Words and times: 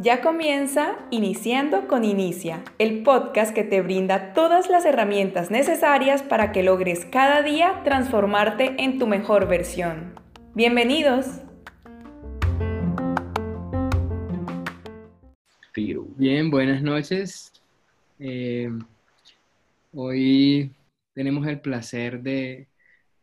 Ya 0.00 0.20
comienza 0.20 0.96
Iniciando 1.12 1.86
con 1.86 2.04
Inicia, 2.04 2.64
el 2.80 3.04
podcast 3.04 3.54
que 3.54 3.62
te 3.62 3.82
brinda 3.82 4.32
todas 4.32 4.68
las 4.68 4.84
herramientas 4.84 5.52
necesarias 5.52 6.24
para 6.24 6.50
que 6.50 6.64
logres 6.64 7.04
cada 7.04 7.42
día 7.42 7.82
transformarte 7.84 8.74
en 8.82 8.98
tu 8.98 9.06
mejor 9.06 9.46
versión. 9.46 10.14
Bienvenidos. 10.54 11.26
Bien, 16.16 16.50
buenas 16.50 16.82
noches. 16.82 17.52
Eh, 18.18 18.68
hoy 19.92 20.72
tenemos 21.14 21.46
el 21.46 21.60
placer 21.60 22.20
de, 22.20 22.66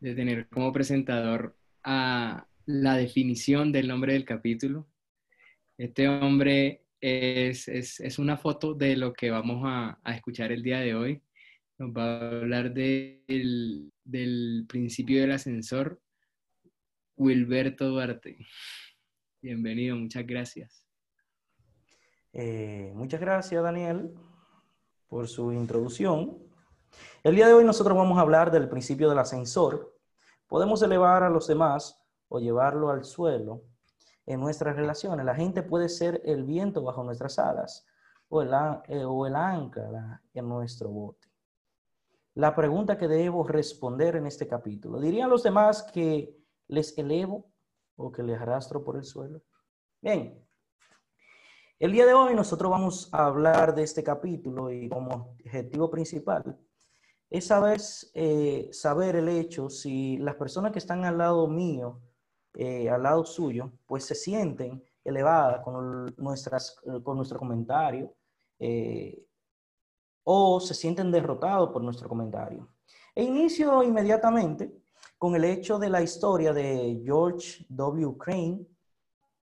de 0.05 0.13
tener 0.13 0.47
como 0.49 0.71
presentador 0.71 1.57
a 1.83 2.45
la 2.67 2.95
definición 2.95 3.71
del 3.71 3.87
nombre 3.87 4.13
del 4.13 4.23
capítulo, 4.23 4.87
este 5.79 6.07
hombre 6.07 6.83
es, 7.01 7.67
es, 7.67 8.19
una 8.19 8.37
foto 8.37 8.75
de 8.75 8.95
lo 8.97 9.13
que 9.13 9.31
vamos 9.31 9.63
a, 9.65 9.99
escuchar 10.13 10.51
el 10.51 10.61
día 10.61 10.79
de 10.79 10.93
hoy. 10.93 11.23
Nos 11.79 11.89
va 11.89 12.19
a 12.19 12.27
hablar 12.27 12.71
del, 12.71 13.91
del 14.03 14.65
principio 14.69 15.21
del 15.21 15.31
ascensor, 15.31 15.99
Wilberto 17.17 17.89
Duarte. 17.89 18.37
Bienvenido, 19.41 19.95
muchas 19.95 20.27
gracias. 20.27 20.85
Eh, 22.31 22.91
muchas 22.93 23.19
gracias, 23.19 23.63
Daniel, 23.63 24.13
por 25.07 25.27
su 25.27 25.51
introducción. 25.51 26.37
El 27.23 27.35
día 27.35 27.47
de 27.47 27.53
hoy 27.53 27.65
nosotros 27.65 27.97
vamos 27.97 28.19
a 28.19 28.21
hablar 28.21 28.51
del 28.51 28.69
principio 28.69 29.09
del 29.09 29.17
ascensor. 29.17 29.94
Podemos 30.47 30.81
elevar 30.81 31.23
a 31.23 31.29
los 31.29 31.47
demás 31.47 32.01
o 32.27 32.39
llevarlo 32.39 32.89
al 32.89 33.03
suelo 33.03 33.63
en 34.25 34.39
nuestras 34.39 34.75
relaciones. 34.75 35.25
La 35.25 35.35
gente 35.35 35.63
puede 35.63 35.89
ser 35.89 36.21
el 36.25 36.43
viento 36.43 36.83
bajo 36.83 37.03
nuestras 37.03 37.39
alas 37.39 37.85
o 38.29 38.41
el, 38.41 38.51
eh, 38.87 39.05
o 39.05 39.25
ancla 39.25 40.21
en 40.33 40.49
nuestro 40.49 40.89
bote. 40.89 41.27
La 42.33 42.53
pregunta 42.53 42.97
que 42.97 43.07
debo 43.07 43.47
responder 43.47 44.17
en 44.17 44.27
este 44.27 44.47
capítulo, 44.47 44.99
¿dirían 44.99 45.29
los 45.29 45.43
demás 45.43 45.83
que 45.83 46.37
les 46.67 46.97
elevo 46.97 47.49
o 47.95 48.11
que 48.11 48.23
les 48.23 48.39
arrastro 48.39 48.83
por 48.83 48.97
el 48.97 49.05
suelo? 49.05 49.41
Bien, 50.01 50.45
el 51.79 51.91
día 51.91 52.05
de 52.05 52.13
hoy 52.13 52.35
nosotros 52.35 52.69
vamos 52.69 53.09
a 53.13 53.25
hablar 53.25 53.73
de 53.73 53.83
este 53.83 54.03
capítulo 54.03 54.71
y 54.71 54.89
como 54.89 55.35
objetivo 55.39 55.89
principal 55.89 56.57
es 57.29 57.47
saber, 57.47 57.79
eh, 58.13 58.69
saber 58.71 59.15
el 59.15 59.29
hecho 59.29 59.69
si 59.69 60.17
las 60.17 60.35
personas 60.35 60.71
que 60.71 60.79
están 60.79 61.05
al 61.05 61.17
lado 61.17 61.47
mío 61.47 62.01
eh, 62.57 62.89
al 62.89 63.03
lado 63.03 63.25
suyo, 63.25 63.73
pues 63.85 64.05
se 64.05 64.15
sienten 64.15 64.81
elevadas 65.03 65.61
con, 65.61 66.15
nuestras, 66.17 66.79
con 67.03 67.17
nuestro 67.17 67.37
comentario 67.37 68.13
eh, 68.59 69.25
o 70.23 70.59
se 70.61 70.73
sienten 70.73 71.11
derrotados 71.11 71.71
por 71.71 71.83
nuestro 71.83 72.07
comentario. 72.07 72.69
E 73.13 73.23
inicio 73.23 73.83
inmediatamente 73.83 74.73
con 75.17 75.35
el 75.35 75.43
hecho 75.43 75.77
de 75.77 75.89
la 75.89 76.01
historia 76.01 76.53
de 76.53 77.01
George 77.03 77.65
W. 77.69 78.17
Crane, 78.17 78.65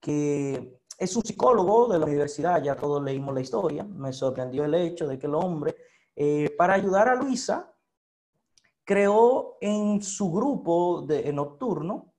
que 0.00 0.80
es 0.98 1.16
un 1.16 1.22
psicólogo 1.22 1.88
de 1.88 1.98
la 1.98 2.04
universidad, 2.04 2.62
ya 2.62 2.76
todos 2.76 3.02
leímos 3.02 3.34
la 3.34 3.40
historia, 3.40 3.84
me 3.84 4.12
sorprendió 4.12 4.64
el 4.64 4.74
hecho 4.74 5.08
de 5.08 5.18
que 5.18 5.26
el 5.26 5.34
hombre, 5.34 5.74
eh, 6.20 6.52
para 6.58 6.74
ayudar 6.74 7.08
a 7.08 7.14
Luisa, 7.14 7.72
creó 8.84 9.56
en 9.61 10.02
su 10.02 10.33
grupo 10.33 11.02
de, 11.06 11.33
nocturno 11.33 12.12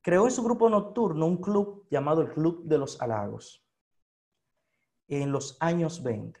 creó 0.00 0.24
en 0.24 0.30
su 0.30 0.42
grupo 0.42 0.70
nocturno 0.70 1.26
un 1.26 1.36
club 1.36 1.86
llamado 1.90 2.22
el 2.22 2.32
Club 2.32 2.64
de 2.64 2.78
los 2.78 3.02
Halagos 3.02 3.62
en 5.08 5.30
los 5.30 5.58
años 5.60 6.02
20. 6.02 6.40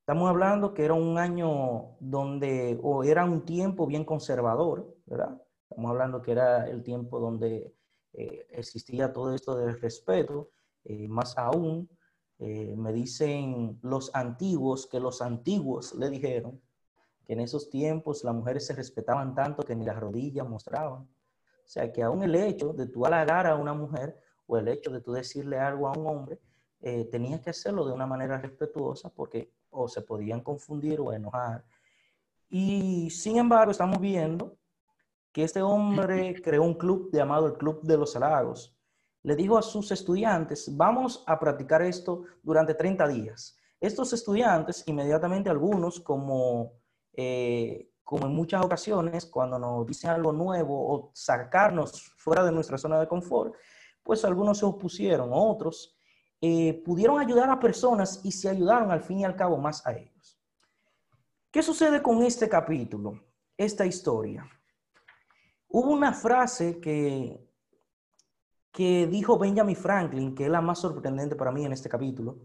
Estamos 0.00 0.28
hablando 0.28 0.74
que 0.74 0.84
era 0.84 0.94
un 0.94 1.16
año 1.16 1.96
donde, 2.00 2.80
o 2.82 3.04
era 3.04 3.24
un 3.24 3.44
tiempo 3.44 3.86
bien 3.86 4.04
conservador, 4.04 4.96
¿verdad? 5.06 5.40
Estamos 5.70 5.90
hablando 5.90 6.22
que 6.22 6.32
era 6.32 6.66
el 6.66 6.82
tiempo 6.82 7.20
donde 7.20 7.72
eh, 8.14 8.46
existía 8.50 9.12
todo 9.12 9.32
esto 9.32 9.54
del 9.56 9.80
respeto, 9.80 10.50
eh, 10.84 11.06
más 11.06 11.38
aún, 11.38 11.88
eh, 12.38 12.74
me 12.76 12.92
dicen 12.92 13.78
los 13.82 14.14
antiguos 14.14 14.86
que 14.86 15.00
los 15.00 15.22
antiguos 15.22 15.94
le 15.94 16.10
dijeron 16.10 16.60
que 17.24 17.34
en 17.34 17.40
esos 17.40 17.70
tiempos 17.70 18.24
las 18.24 18.34
mujeres 18.34 18.66
se 18.66 18.74
respetaban 18.74 19.34
tanto 19.34 19.62
que 19.62 19.76
ni 19.76 19.84
las 19.84 19.98
rodillas 19.98 20.48
mostraban. 20.48 21.02
O 21.02 21.68
sea, 21.72 21.92
que 21.92 22.02
aún 22.02 22.22
el 22.22 22.34
hecho 22.34 22.72
de 22.72 22.86
tú 22.86 23.06
halagar 23.06 23.46
a 23.46 23.56
una 23.56 23.74
mujer 23.74 24.18
o 24.46 24.58
el 24.58 24.68
hecho 24.68 24.90
de 24.90 25.00
tú 25.00 25.12
decirle 25.12 25.58
algo 25.58 25.88
a 25.88 25.92
un 25.92 26.06
hombre, 26.06 26.38
eh, 26.80 27.04
tenías 27.04 27.40
que 27.40 27.50
hacerlo 27.50 27.86
de 27.86 27.92
una 27.92 28.06
manera 28.06 28.38
respetuosa 28.38 29.08
porque 29.08 29.52
o 29.70 29.88
se 29.88 30.02
podían 30.02 30.40
confundir 30.40 31.00
o 31.00 31.12
enojar. 31.12 31.64
Y 32.50 33.08
sin 33.10 33.38
embargo, 33.38 33.70
estamos 33.70 34.00
viendo 34.00 34.56
que 35.32 35.44
este 35.44 35.62
hombre 35.62 36.40
creó 36.42 36.62
un 36.62 36.74
club 36.74 37.10
llamado 37.12 37.46
el 37.46 37.54
Club 37.54 37.82
de 37.82 37.96
los 37.96 38.14
Halagos. 38.14 38.71
Le 39.22 39.36
dijo 39.36 39.56
a 39.56 39.62
sus 39.62 39.90
estudiantes, 39.92 40.76
vamos 40.76 41.22
a 41.26 41.38
practicar 41.38 41.82
esto 41.82 42.24
durante 42.42 42.74
30 42.74 43.06
días. 43.08 43.56
Estos 43.80 44.12
estudiantes, 44.12 44.84
inmediatamente 44.86 45.50
algunos, 45.50 46.00
como 46.00 46.72
eh, 47.14 47.92
como 48.12 48.26
en 48.26 48.34
muchas 48.34 48.62
ocasiones, 48.62 49.26
cuando 49.26 49.58
nos 49.58 49.86
dicen 49.86 50.10
algo 50.10 50.32
nuevo 50.32 50.92
o 50.92 51.10
sacarnos 51.14 52.12
fuera 52.16 52.44
de 52.44 52.52
nuestra 52.52 52.76
zona 52.76 53.00
de 53.00 53.08
confort, 53.08 53.54
pues 54.02 54.24
algunos 54.24 54.58
se 54.58 54.66
opusieron, 54.66 55.30
otros 55.32 55.96
eh, 56.40 56.82
pudieron 56.84 57.20
ayudar 57.20 57.48
a 57.48 57.60
personas 57.60 58.20
y 58.24 58.32
se 58.32 58.48
ayudaron 58.48 58.90
al 58.90 59.00
fin 59.00 59.20
y 59.20 59.24
al 59.24 59.36
cabo 59.36 59.56
más 59.56 59.86
a 59.86 59.92
ellos. 59.92 60.38
¿Qué 61.50 61.62
sucede 61.62 62.02
con 62.02 62.22
este 62.22 62.48
capítulo, 62.48 63.18
esta 63.56 63.86
historia? 63.86 64.46
Hubo 65.68 65.90
una 65.90 66.12
frase 66.12 66.80
que, 66.80 67.41
que 68.72 69.06
dijo 69.06 69.38
Benjamin 69.38 69.76
Franklin, 69.76 70.34
que 70.34 70.44
es 70.44 70.50
la 70.50 70.60
más 70.60 70.78
sorprendente 70.78 71.36
para 71.36 71.52
mí 71.52 71.64
en 71.64 71.72
este 71.72 71.88
capítulo, 71.88 72.38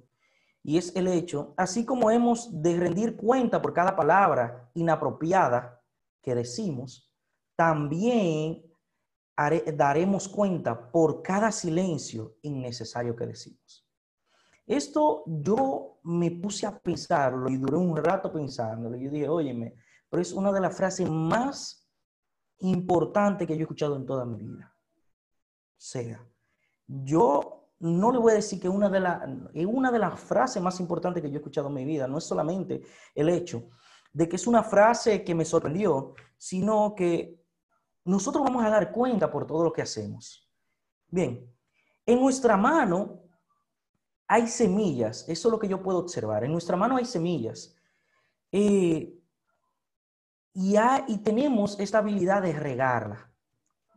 y 0.61 0.77
es 0.77 0.93
el 0.95 1.07
hecho, 1.07 1.53
así 1.55 1.85
como 1.85 2.11
hemos 2.11 2.61
de 2.61 2.77
rendir 2.77 3.15
cuenta 3.15 3.61
por 3.61 3.73
cada 3.73 3.95
palabra 3.95 4.69
inapropiada 4.73 5.81
que 6.21 6.35
decimos, 6.35 7.09
también 7.55 8.61
daremos 9.75 10.27
cuenta 10.27 10.91
por 10.91 11.21
cada 11.21 11.51
silencio 11.51 12.35
innecesario 12.41 13.15
que 13.15 13.27
decimos. 13.27 13.87
Esto 14.65 15.23
yo 15.25 15.99
me 16.03 16.31
puse 16.31 16.65
a 16.65 16.77
pensarlo 16.77 17.49
y 17.49 17.55
duré 17.55 17.77
un 17.77 17.95
rato 17.95 18.33
pensándolo. 18.33 18.97
Yo 18.97 19.09
dije, 19.09 19.29
óyeme, 19.29 19.75
pero 20.09 20.21
es 20.21 20.33
una 20.33 20.51
de 20.51 20.59
las 20.59 20.75
frases 20.75 21.09
más 21.09 21.89
importantes 22.59 23.47
que 23.47 23.53
yo 23.53 23.59
he 23.59 23.63
escuchado 23.63 23.95
en 23.95 24.05
toda 24.05 24.25
mi 24.25 24.35
vida. 24.35 24.76
Sea, 25.77 26.25
yo 26.87 27.57
no 27.79 28.11
le 28.11 28.17
voy 28.17 28.31
a 28.31 28.35
decir 28.35 28.59
que 28.59 28.69
una 28.69 28.89
de, 28.89 28.99
es 29.53 29.65
una 29.65 29.91
de 29.91 29.99
las 29.99 30.19
frases 30.19 30.61
más 30.61 30.79
importantes 30.79 31.21
que 31.21 31.29
yo 31.29 31.35
he 31.35 31.37
escuchado 31.37 31.67
en 31.67 31.75
mi 31.75 31.85
vida. 31.85 32.07
No 32.07 32.17
es 32.17 32.23
solamente 32.23 32.81
el 33.13 33.29
hecho 33.29 33.69
de 34.11 34.27
que 34.27 34.35
es 34.35 34.47
una 34.47 34.63
frase 34.63 35.23
que 35.23 35.35
me 35.35 35.45
sorprendió, 35.45 36.15
sino 36.37 36.95
que 36.95 37.43
nosotros 38.05 38.43
vamos 38.43 38.65
a 38.65 38.69
dar 38.69 38.91
cuenta 38.91 39.29
por 39.29 39.45
todo 39.45 39.63
lo 39.63 39.71
que 39.71 39.83
hacemos. 39.83 40.49
Bien, 41.07 41.53
en 42.05 42.19
nuestra 42.19 42.57
mano 42.57 43.21
hay 44.27 44.47
semillas, 44.47 45.25
eso 45.27 45.47
es 45.47 45.51
lo 45.51 45.59
que 45.59 45.67
yo 45.67 45.81
puedo 45.81 45.99
observar. 45.99 46.43
En 46.43 46.51
nuestra 46.51 46.75
mano 46.75 46.97
hay 46.97 47.05
semillas. 47.05 47.75
Eh, 48.51 49.13
y, 50.53 50.75
y 51.07 51.17
tenemos 51.19 51.79
esta 51.79 51.99
habilidad 51.99 52.41
de 52.41 52.53
regarla. 52.53 53.31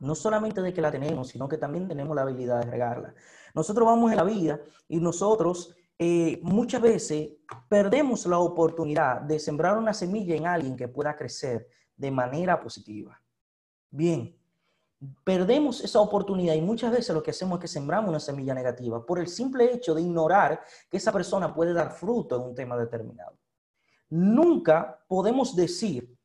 No 0.00 0.14
solamente 0.14 0.60
de 0.62 0.72
que 0.72 0.80
la 0.80 0.90
tenemos, 0.90 1.28
sino 1.28 1.48
que 1.48 1.58
también 1.58 1.86
tenemos 1.86 2.16
la 2.16 2.22
habilidad 2.22 2.64
de 2.64 2.70
regarla. 2.70 3.14
Nosotros 3.54 3.86
vamos 3.86 4.10
en 4.10 4.16
la 4.16 4.24
vida 4.24 4.60
y 4.88 4.98
nosotros 4.98 5.74
eh, 5.98 6.40
muchas 6.42 6.80
veces 6.80 7.30
perdemos 7.68 8.24
la 8.26 8.38
oportunidad 8.38 9.20
de 9.20 9.38
sembrar 9.38 9.76
una 9.76 9.92
semilla 9.92 10.34
en 10.34 10.46
alguien 10.46 10.76
que 10.76 10.88
pueda 10.88 11.14
crecer 11.16 11.68
de 11.94 12.10
manera 12.10 12.58
positiva. 12.58 13.20
Bien, 13.90 14.34
perdemos 15.24 15.82
esa 15.82 16.00
oportunidad 16.00 16.54
y 16.54 16.60
muchas 16.62 16.92
veces 16.92 17.14
lo 17.14 17.22
que 17.22 17.32
hacemos 17.32 17.58
es 17.58 17.62
que 17.62 17.68
sembramos 17.68 18.08
una 18.08 18.20
semilla 18.20 18.54
negativa 18.54 19.04
por 19.04 19.18
el 19.18 19.28
simple 19.28 19.72
hecho 19.72 19.94
de 19.94 20.02
ignorar 20.02 20.62
que 20.90 20.96
esa 20.96 21.12
persona 21.12 21.54
puede 21.54 21.72
dar 21.72 21.92
fruto 21.92 22.36
en 22.36 22.42
un 22.42 22.54
tema 22.54 22.76
determinado. 22.76 23.36
Nunca 24.08 25.04
podemos 25.06 25.54
decir 25.54 26.16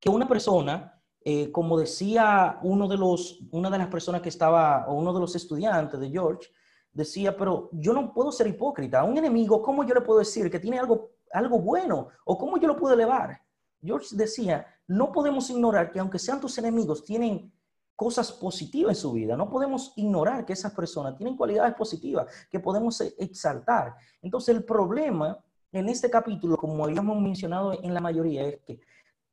que 0.00 0.08
una 0.08 0.28
persona 0.28 0.97
eh, 1.24 1.50
como 1.50 1.78
decía 1.78 2.58
uno 2.62 2.88
de 2.88 2.96
los, 2.96 3.40
una 3.50 3.70
de 3.70 3.78
las 3.78 3.88
personas 3.88 4.22
que 4.22 4.28
estaba, 4.28 4.86
o 4.88 4.94
uno 4.94 5.12
de 5.12 5.20
los 5.20 5.34
estudiantes 5.36 5.98
de 5.98 6.10
George, 6.10 6.48
decía, 6.92 7.36
pero 7.36 7.68
yo 7.72 7.92
no 7.92 8.12
puedo 8.12 8.32
ser 8.32 8.46
hipócrita. 8.46 9.00
A 9.00 9.04
un 9.04 9.18
enemigo, 9.18 9.62
¿cómo 9.62 9.84
yo 9.84 9.94
le 9.94 10.00
puedo 10.00 10.20
decir 10.20 10.50
que 10.50 10.58
tiene 10.58 10.78
algo, 10.78 11.10
algo 11.32 11.58
bueno? 11.58 12.08
¿O 12.24 12.38
cómo 12.38 12.58
yo 12.58 12.68
lo 12.68 12.76
puedo 12.76 12.94
elevar? 12.94 13.40
George 13.82 14.08
decía, 14.12 14.66
no 14.86 15.12
podemos 15.12 15.50
ignorar 15.50 15.90
que 15.90 16.00
aunque 16.00 16.18
sean 16.18 16.40
tus 16.40 16.58
enemigos, 16.58 17.04
tienen 17.04 17.52
cosas 17.94 18.30
positivas 18.30 18.96
en 18.96 19.00
su 19.00 19.12
vida. 19.12 19.36
No 19.36 19.50
podemos 19.50 19.92
ignorar 19.96 20.46
que 20.46 20.52
esas 20.52 20.72
personas 20.72 21.16
tienen 21.16 21.36
cualidades 21.36 21.74
positivas 21.74 22.32
que 22.50 22.60
podemos 22.60 23.00
e, 23.00 23.14
exaltar. 23.18 23.96
Entonces 24.22 24.54
el 24.54 24.64
problema 24.64 25.36
en 25.72 25.88
este 25.88 26.08
capítulo, 26.08 26.56
como 26.56 26.84
habíamos 26.84 27.20
mencionado 27.20 27.78
en 27.82 27.92
la 27.92 28.00
mayoría, 28.00 28.46
es 28.46 28.60
que 28.60 28.80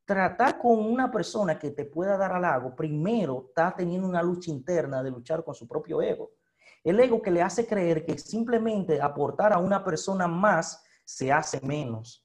tratar 0.06 0.60
con 0.60 0.80
una 0.80 1.12
persona 1.12 1.58
que 1.58 1.72
te 1.72 1.86
pueda 1.86 2.16
dar 2.18 2.34
halago, 2.34 2.76
primero 2.76 3.46
está 3.48 3.74
teniendo 3.76 4.08
una 4.08 4.22
lucha 4.22 4.52
interna 4.52 5.02
de 5.02 5.12
luchar 5.12 5.44
con 5.44 5.56
su 5.56 5.68
propio 5.68 6.02
ego. 6.02 6.32
El 6.84 7.00
ego 7.00 7.22
que 7.22 7.32
le 7.32 7.42
hace 7.42 7.66
creer 7.66 8.06
que 8.06 8.18
simplemente 8.18 9.02
aportar 9.02 9.52
a 9.52 9.58
una 9.58 9.84
persona 9.84 10.28
más 10.28 10.84
se 11.04 11.32
hace 11.32 11.60
menos. 11.62 12.24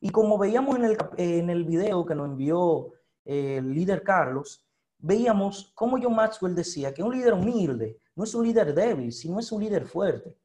Y 0.00 0.10
como 0.10 0.36
veíamos 0.36 0.76
en 0.76 0.84
el, 0.84 0.96
en 1.16 1.50
el 1.50 1.64
video 1.64 2.04
que 2.04 2.14
nos 2.14 2.26
envió 2.26 2.92
eh, 3.24 3.56
el 3.56 3.72
líder 3.72 4.02
Carlos, 4.02 4.66
veíamos 4.98 5.72
cómo 5.74 5.98
John 6.00 6.14
Maxwell 6.14 6.54
decía 6.54 6.92
que 6.92 7.02
un 7.02 7.14
líder 7.14 7.32
humilde 7.32 7.98
no 8.14 8.24
es 8.24 8.34
un 8.34 8.46
líder 8.46 8.74
débil, 8.74 9.12
sino 9.12 9.38
es 9.38 9.50
un 9.52 9.62
líder 9.62 9.86
fuerte. 9.86 10.36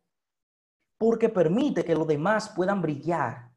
Porque 0.97 1.29
permite 1.29 1.83
que 1.83 1.95
los 1.95 2.07
demás 2.07 2.49
puedan 2.49 2.81
brillar, 2.81 3.51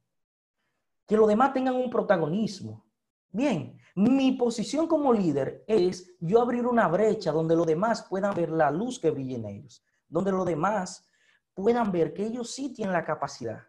que 1.06 1.16
los 1.16 1.28
demás 1.28 1.52
tengan 1.52 1.74
un 1.74 1.90
protagonismo. 1.90 2.83
Bien, 3.34 3.76
mi 3.96 4.30
posición 4.30 4.86
como 4.86 5.12
líder 5.12 5.64
es 5.66 6.14
yo 6.20 6.40
abrir 6.40 6.68
una 6.68 6.86
brecha 6.86 7.32
donde 7.32 7.56
los 7.56 7.66
demás 7.66 8.06
puedan 8.08 8.32
ver 8.32 8.48
la 8.48 8.70
luz 8.70 9.00
que 9.00 9.10
brilla 9.10 9.34
en 9.34 9.46
ellos, 9.46 9.84
donde 10.06 10.30
los 10.30 10.46
demás 10.46 11.10
puedan 11.52 11.90
ver 11.90 12.14
que 12.14 12.26
ellos 12.26 12.54
sí 12.54 12.72
tienen 12.72 12.92
la 12.92 13.04
capacidad. 13.04 13.60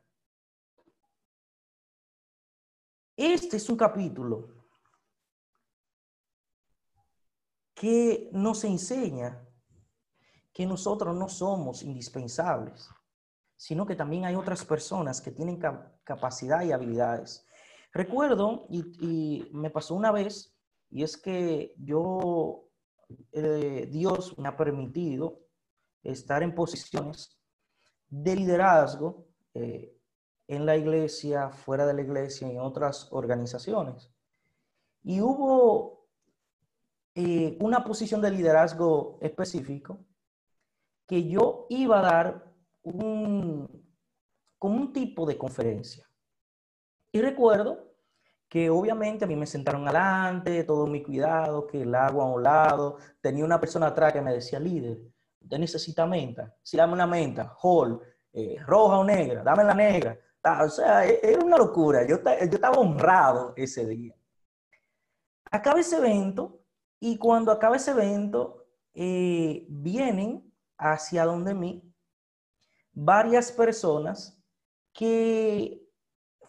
Este 3.18 3.58
es 3.58 3.68
un 3.68 3.76
capítulo 3.76 4.54
que 7.74 8.30
nos 8.34 8.64
enseña 8.66 9.44
que 10.54 10.68
nosotros 10.68 11.16
no 11.16 11.28
somos 11.28 11.82
indispensables, 11.82 12.88
sino 13.58 13.84
que 13.88 13.96
también 13.96 14.26
hay 14.26 14.36
otras 14.36 14.64
personas 14.64 15.22
que 15.22 15.32
tienen 15.32 15.60
capacidad 16.04 16.64
y 16.64 16.72
habilidades 16.72 17.45
Recuerdo, 17.96 18.68
y, 18.70 19.48
me 19.54 19.70
pasó 19.70 19.96
una 19.96 20.12
vez, 20.12 20.54
y 20.90 21.04
es 21.04 21.16
que 21.16 21.74
yo, 21.78 22.68
eh, 23.32 23.88
Dios 23.90 24.38
me 24.38 24.50
ha 24.50 24.58
permitido 24.58 25.40
estar 26.04 26.44
en 26.44 26.54
posiciones 26.54 27.40
de 28.10 28.36
liderazgo 28.36 29.30
eh, 29.54 29.98
en 30.46 30.66
la 30.66 30.76
iglesia, 30.76 31.52
fuera 31.52 31.86
de 31.86 31.94
la 31.94 32.02
iglesia, 32.02 32.50
y 32.50 32.52
en 32.52 32.60
otras 32.60 33.08
organizaciones. 33.14 34.12
Y 35.02 35.22
hubo 35.22 36.10
eh, 37.16 37.58
una 37.62 37.82
posición 37.86 38.20
de 38.20 38.32
liderazgo 38.32 39.20
específico 39.22 40.00
que 41.08 41.30
yo 41.30 41.66
iba 41.70 42.00
a 42.00 42.02
dar 42.02 42.54
un, 42.84 43.90
como 44.60 44.76
un 44.76 44.92
tipo 44.92 45.26
de 45.26 45.38
conferencia. 45.38 46.06
Y 47.16 47.22
recuerdo 47.22 47.94
que 48.50 48.70
obviamente 48.70 49.24
a 49.24 49.28
mí 49.30 49.38
me 49.38 49.46
sentaron 49.46 49.88
adelante, 49.88 50.66
todo 50.66 50.86
mi 50.86 51.02
cuidado, 51.02 51.66
que 51.66 51.84
el 51.84 51.96
agua 51.96 52.26
a 52.26 52.28
un 52.28 52.44
lado. 52.44 52.98
Tenía 53.22 53.46
una 53.46 53.58
persona 53.58 53.88
atrás 53.88 54.12
que 54.12 54.20
me 54.20 54.34
decía, 54.34 54.60
líder, 54.60 55.00
usted 55.40 55.58
necesita 55.58 56.06
menta. 56.06 56.54
Si 56.62 56.76
dame 56.76 56.92
una 56.92 57.08
menta, 57.08 57.56
hall, 57.62 58.02
eh, 58.34 58.58
roja 58.68 58.98
o 58.98 59.06
negra, 59.06 59.44
dame 59.44 59.64
la 59.64 59.74
negra. 59.74 60.20
O 60.62 60.68
sea, 60.68 61.08
e, 61.08 61.22
era 61.24 61.40
una 61.40 61.58
locura. 61.58 62.06
Yo, 62.06 62.18
yo 62.18 62.56
estaba 62.56 62.78
honrado 62.78 63.54
ese 63.56 63.86
día. 63.88 64.14
Acaba 65.50 65.80
ese 65.80 65.96
evento 65.96 66.66
y 67.00 67.18
cuando 67.18 67.50
acaba 67.50 67.78
ese 67.78 67.92
evento, 67.92 68.66
eh, 68.94 69.66
vienen 69.70 70.54
hacia 70.78 71.24
donde 71.24 71.54
mí 71.54 71.82
varias 72.92 73.54
personas 73.54 74.38
que 74.92 75.85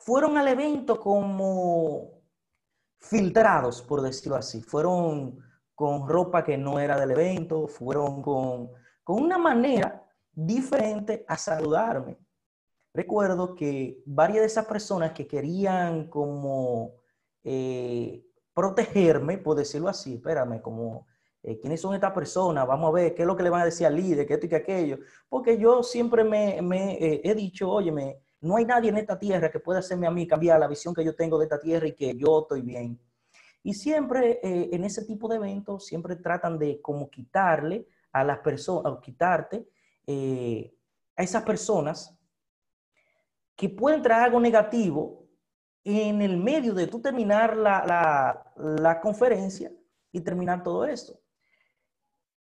fueron 0.06 0.38
al 0.38 0.47
evento 0.47 1.00
como 1.00 2.23
filtrados, 2.97 3.82
por 3.82 4.03
decirlo 4.03 4.37
así. 4.37 4.62
Fueron 4.62 5.37
con 5.75 6.08
ropa 6.08 6.44
que 6.44 6.56
no 6.56 6.79
era 6.79 6.97
del 6.97 7.11
evento, 7.11 7.67
fueron 7.67 8.23
con, 8.23 8.70
una 9.08 9.37
manera 9.37 10.06
diferente 10.32 11.25
a 11.26 11.37
saludarme. 11.37 12.19
Recuerdo 12.94 13.56
que 13.56 14.00
varias 14.06 14.43
de 14.43 14.47
esas 14.47 14.67
personas 14.67 15.11
que 15.11 15.26
querían 15.26 16.08
como 16.08 16.94
eh, 17.43 18.25
protegerme, 18.55 19.38
por 19.38 19.56
decirlo 19.56 19.88
así, 19.88 20.14
espérame, 20.14 20.62
como 20.62 21.08
eh, 21.43 21.58
quiénes 21.58 21.81
son 21.81 21.97
estas 21.97 22.12
personas, 22.12 22.64
vamos 22.64 22.91
a 22.91 22.93
ver 22.93 23.12
qué 23.12 23.23
es 23.23 23.26
lo 23.26 23.37
que 23.37 23.43
le 23.43 23.50
van 23.50 23.62
a 23.62 23.67
decir 23.67 23.88
al 23.88 23.97
líder, 23.97 24.25
qué 24.25 24.35
esto 24.35 24.47
y 24.47 24.49
qué 24.49 24.56
aquello, 24.56 24.99
porque 25.29 25.58
yo 25.58 25.82
siempre 25.82 26.23
me, 26.23 26.58
eh, 26.94 27.20
he 27.25 27.35
dicho, 27.35 27.69
óyeme, 27.69 28.20
no 28.41 28.56
hay 28.56 28.65
nadie 28.65 28.91
en 28.91 28.99
esta 28.99 29.19
tierra 29.19 29.50
que 29.50 29.61
pueda 29.61 29.81
hacerme 29.81 30.06
a 30.06 30.11
mí 30.11 30.27
cambiar 30.27 30.61
la 30.61 30.69
visión 30.69 30.94
que 30.94 31.05
yo 31.05 31.15
tengo 31.15 31.38
de 31.38 31.44
esta 31.44 31.61
tierra 31.61 31.87
y 31.87 31.94
que 31.94 32.17
yo 32.17 32.41
estoy 32.43 32.62
bien. 32.62 33.00
Y 33.62 33.75
siempre 33.75 34.38
eh, 34.43 34.71
en 34.73 34.85
ese 34.85 35.05
tipo 35.05 35.29
de 35.29 35.37
eventos, 35.37 35.87
siempre 35.87 36.17
tratan 36.17 36.59
de 36.59 36.81
como 36.81 37.11
quitarle 37.11 37.88
a 38.12 38.23
las 38.23 38.38
personas, 38.38 38.93
o 38.93 39.00
quitarte 39.00 39.69
eh, 40.06 40.73
a 41.17 41.23
esas 41.23 41.43
personas 41.43 42.17
que 43.56 43.69
pueden 43.69 44.03
traer 44.03 44.25
algo 44.25 44.39
negativo 44.39 45.27
en 45.82 46.21
el 46.21 46.37
medio 46.37 46.75
de 46.75 46.87
tú 46.87 47.00
terminar 47.00 47.56
la, 47.56 48.53
la 48.56 49.00
conferencia 49.00 49.73
y 50.12 50.21
terminar 50.21 50.62
todo 50.62 50.85
esto. 50.85 51.19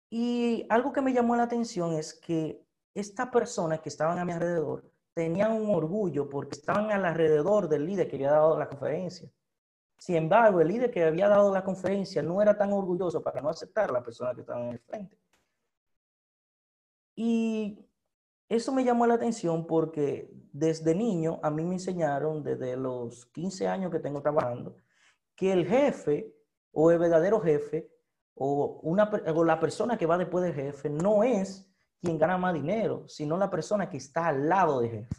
Y 0.08 0.66
algo 0.68 0.92
que 0.92 1.02
me 1.02 1.12
llamó 1.12 1.36
la 1.36 1.44
atención 1.44 1.92
es 1.92 2.14
que 2.14 2.64
estas 2.94 3.28
personas 3.28 3.80
que 3.80 3.88
estaban 3.88 4.18
a 4.18 4.24
mi 4.24 4.32
alrededor 4.32 4.89
tenían 5.20 5.52
un 5.52 5.74
orgullo 5.74 6.30
porque 6.30 6.56
estaban 6.56 6.90
alrededor 6.90 7.68
del 7.68 7.84
líder 7.84 8.08
que 8.08 8.16
había 8.16 8.30
dado 8.30 8.58
la 8.58 8.66
conferencia. 8.66 9.30
Sin 9.98 10.16
embargo, 10.16 10.62
el 10.62 10.68
líder 10.68 10.90
que 10.90 11.04
había 11.04 11.28
dado 11.28 11.52
la 11.52 11.62
conferencia 11.62 12.22
no 12.22 12.40
era 12.40 12.56
tan 12.56 12.72
orgulloso 12.72 13.22
para 13.22 13.42
no 13.42 13.50
aceptar 13.50 13.90
a 13.90 13.92
la 13.92 14.02
persona 14.02 14.34
que 14.34 14.40
estaba 14.40 14.62
en 14.62 14.70
el 14.70 14.78
frente. 14.78 15.18
Y 17.14 17.86
eso 18.48 18.72
me 18.72 18.82
llamó 18.82 19.06
la 19.06 19.12
atención 19.12 19.66
porque 19.66 20.30
desde 20.54 20.94
niño 20.94 21.38
a 21.42 21.50
mí 21.50 21.64
me 21.64 21.74
enseñaron, 21.74 22.42
desde 22.42 22.78
los 22.78 23.26
15 23.26 23.68
años 23.68 23.92
que 23.92 24.00
tengo 24.00 24.22
trabajando, 24.22 24.74
que 25.36 25.52
el 25.52 25.66
jefe 25.66 26.34
o 26.72 26.90
el 26.90 26.98
verdadero 26.98 27.42
jefe 27.42 27.90
o, 28.36 28.80
una, 28.84 29.10
o 29.34 29.44
la 29.44 29.60
persona 29.60 29.98
que 29.98 30.06
va 30.06 30.16
después 30.16 30.42
del 30.42 30.54
jefe 30.54 30.88
no 30.88 31.22
es 31.24 31.69
quien 32.00 32.18
gana 32.18 32.38
más 32.38 32.54
dinero, 32.54 33.06
sino 33.08 33.36
la 33.36 33.50
persona 33.50 33.88
que 33.88 33.98
está 33.98 34.28
al 34.28 34.48
lado 34.48 34.80
del 34.80 34.90
jefe, 34.90 35.16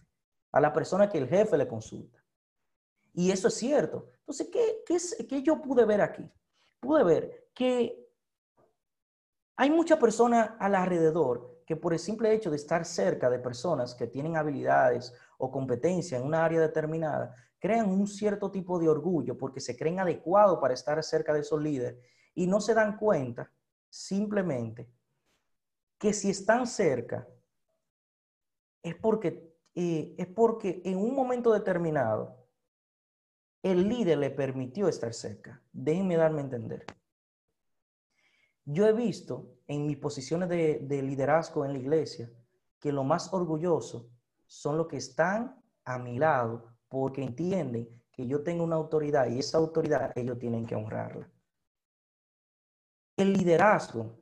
a 0.51 0.59
la 0.59 0.73
persona 0.73 1.09
que 1.09 1.19
el 1.19 1.27
jefe 1.27 1.57
le 1.57 1.67
consulta. 1.67 2.19
Y 3.13 3.31
eso 3.31 3.49
es 3.49 3.55
cierto. 3.55 4.07
Entonces, 4.19 4.49
¿qué, 4.51 4.83
qué, 5.27 5.43
yo 5.43 5.61
pude 5.61 5.85
ver 5.85 6.01
aquí? 6.01 6.27
Pude 6.79 7.03
ver 7.03 7.49
que 7.53 8.09
hay 9.57 9.69
muchas 9.69 9.99
personas 9.99 10.51
alrededor 10.59 11.61
que 11.65 11.75
por 11.75 11.93
el 11.93 11.99
simple 11.99 12.33
hecho 12.33 12.49
de 12.49 12.55
estar 12.55 12.85
cerca 12.85 13.29
de 13.29 13.39
personas 13.39 13.93
que 13.93 14.07
tienen 14.07 14.35
habilidades 14.35 15.13
o 15.37 15.51
competencia 15.51 16.17
en 16.17 16.25
una 16.25 16.43
área 16.43 16.59
determinada, 16.59 17.35
crean 17.59 17.89
un 17.89 18.07
cierto 18.07 18.49
tipo 18.49 18.79
de 18.79 18.89
orgullo 18.89 19.37
porque 19.37 19.59
se 19.59 19.77
creen 19.77 19.99
adecuados 19.99 20.59
para 20.59 20.73
estar 20.73 21.01
cerca 21.03 21.33
de 21.33 21.41
esos 21.41 21.61
líderes 21.61 22.03
y 22.33 22.47
no 22.47 22.59
se 22.59 22.73
dan 22.73 22.97
cuenta 22.97 23.51
simplemente 23.89 24.89
que 26.01 26.13
si 26.13 26.31
están 26.31 26.65
cerca, 26.65 27.27
es 28.81 28.95
porque, 28.95 29.55
eh, 29.75 30.15
es 30.17 30.25
porque 30.25 30.81
en 30.83 30.97
un 30.97 31.13
momento 31.13 31.53
determinado 31.53 32.43
el 33.61 33.87
líder 33.87 34.17
le 34.17 34.31
permitió 34.31 34.87
estar 34.87 35.13
cerca. 35.13 35.61
Déjenme 35.71 36.17
darme 36.17 36.39
a 36.39 36.45
entender. 36.45 36.87
Yo 38.65 38.87
he 38.87 38.93
visto 38.93 39.59
en 39.67 39.85
mis 39.85 39.97
posiciones 39.97 40.49
de, 40.49 40.79
de 40.79 41.03
liderazgo 41.03 41.65
en 41.65 41.73
la 41.73 41.77
iglesia 41.79 42.33
que 42.79 42.91
lo 42.91 43.03
más 43.03 43.31
orgulloso 43.31 44.09
son 44.47 44.79
los 44.79 44.87
que 44.87 44.97
están 44.97 45.63
a 45.85 45.99
mi 45.99 46.17
lado 46.17 46.79
porque 46.89 47.21
entienden 47.21 47.87
que 48.11 48.25
yo 48.25 48.41
tengo 48.41 48.63
una 48.63 48.75
autoridad 48.75 49.29
y 49.29 49.37
esa 49.37 49.59
autoridad 49.59 50.17
ellos 50.17 50.39
tienen 50.39 50.65
que 50.65 50.73
honrarla. 50.73 51.29
El 53.15 53.33
liderazgo 53.33 54.20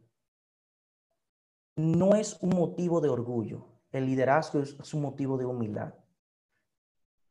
no 1.79 2.15
es 2.15 2.37
un 2.41 2.49
motivo 2.49 3.01
de 3.01 3.09
orgullo. 3.09 3.65
El 3.91 4.05
liderazgo 4.05 4.59
es, 4.59 4.93
un 4.93 5.01
motivo 5.01 5.37
de 5.37 5.45
humildad. 5.45 5.93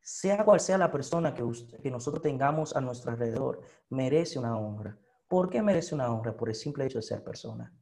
Sea 0.00 0.44
cual 0.44 0.60
sea 0.60 0.78
la 0.78 0.90
persona 0.90 1.34
que, 1.34 1.44
que 1.82 1.90
nosotros 1.90 2.22
tengamos 2.22 2.74
a 2.74 2.80
nuestro 2.80 3.12
alrededor, 3.12 3.60
merece 3.90 4.38
una 4.38 4.58
honra. 4.58 4.98
¿Por 5.28 5.50
qué 5.50 5.62
merece 5.62 5.94
una 5.94 6.12
honra? 6.12 6.36
Por 6.36 6.48
el 6.48 6.54
simple 6.54 6.86
hecho 6.86 6.98
de 6.98 7.02
ser 7.02 7.22
persona. 7.22 7.72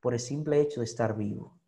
Por 0.00 0.14
el 0.14 0.20
simple 0.20 0.60
hecho 0.60 0.80
de 0.80 0.84
estar 0.84 1.14
vivo. 1.16 1.60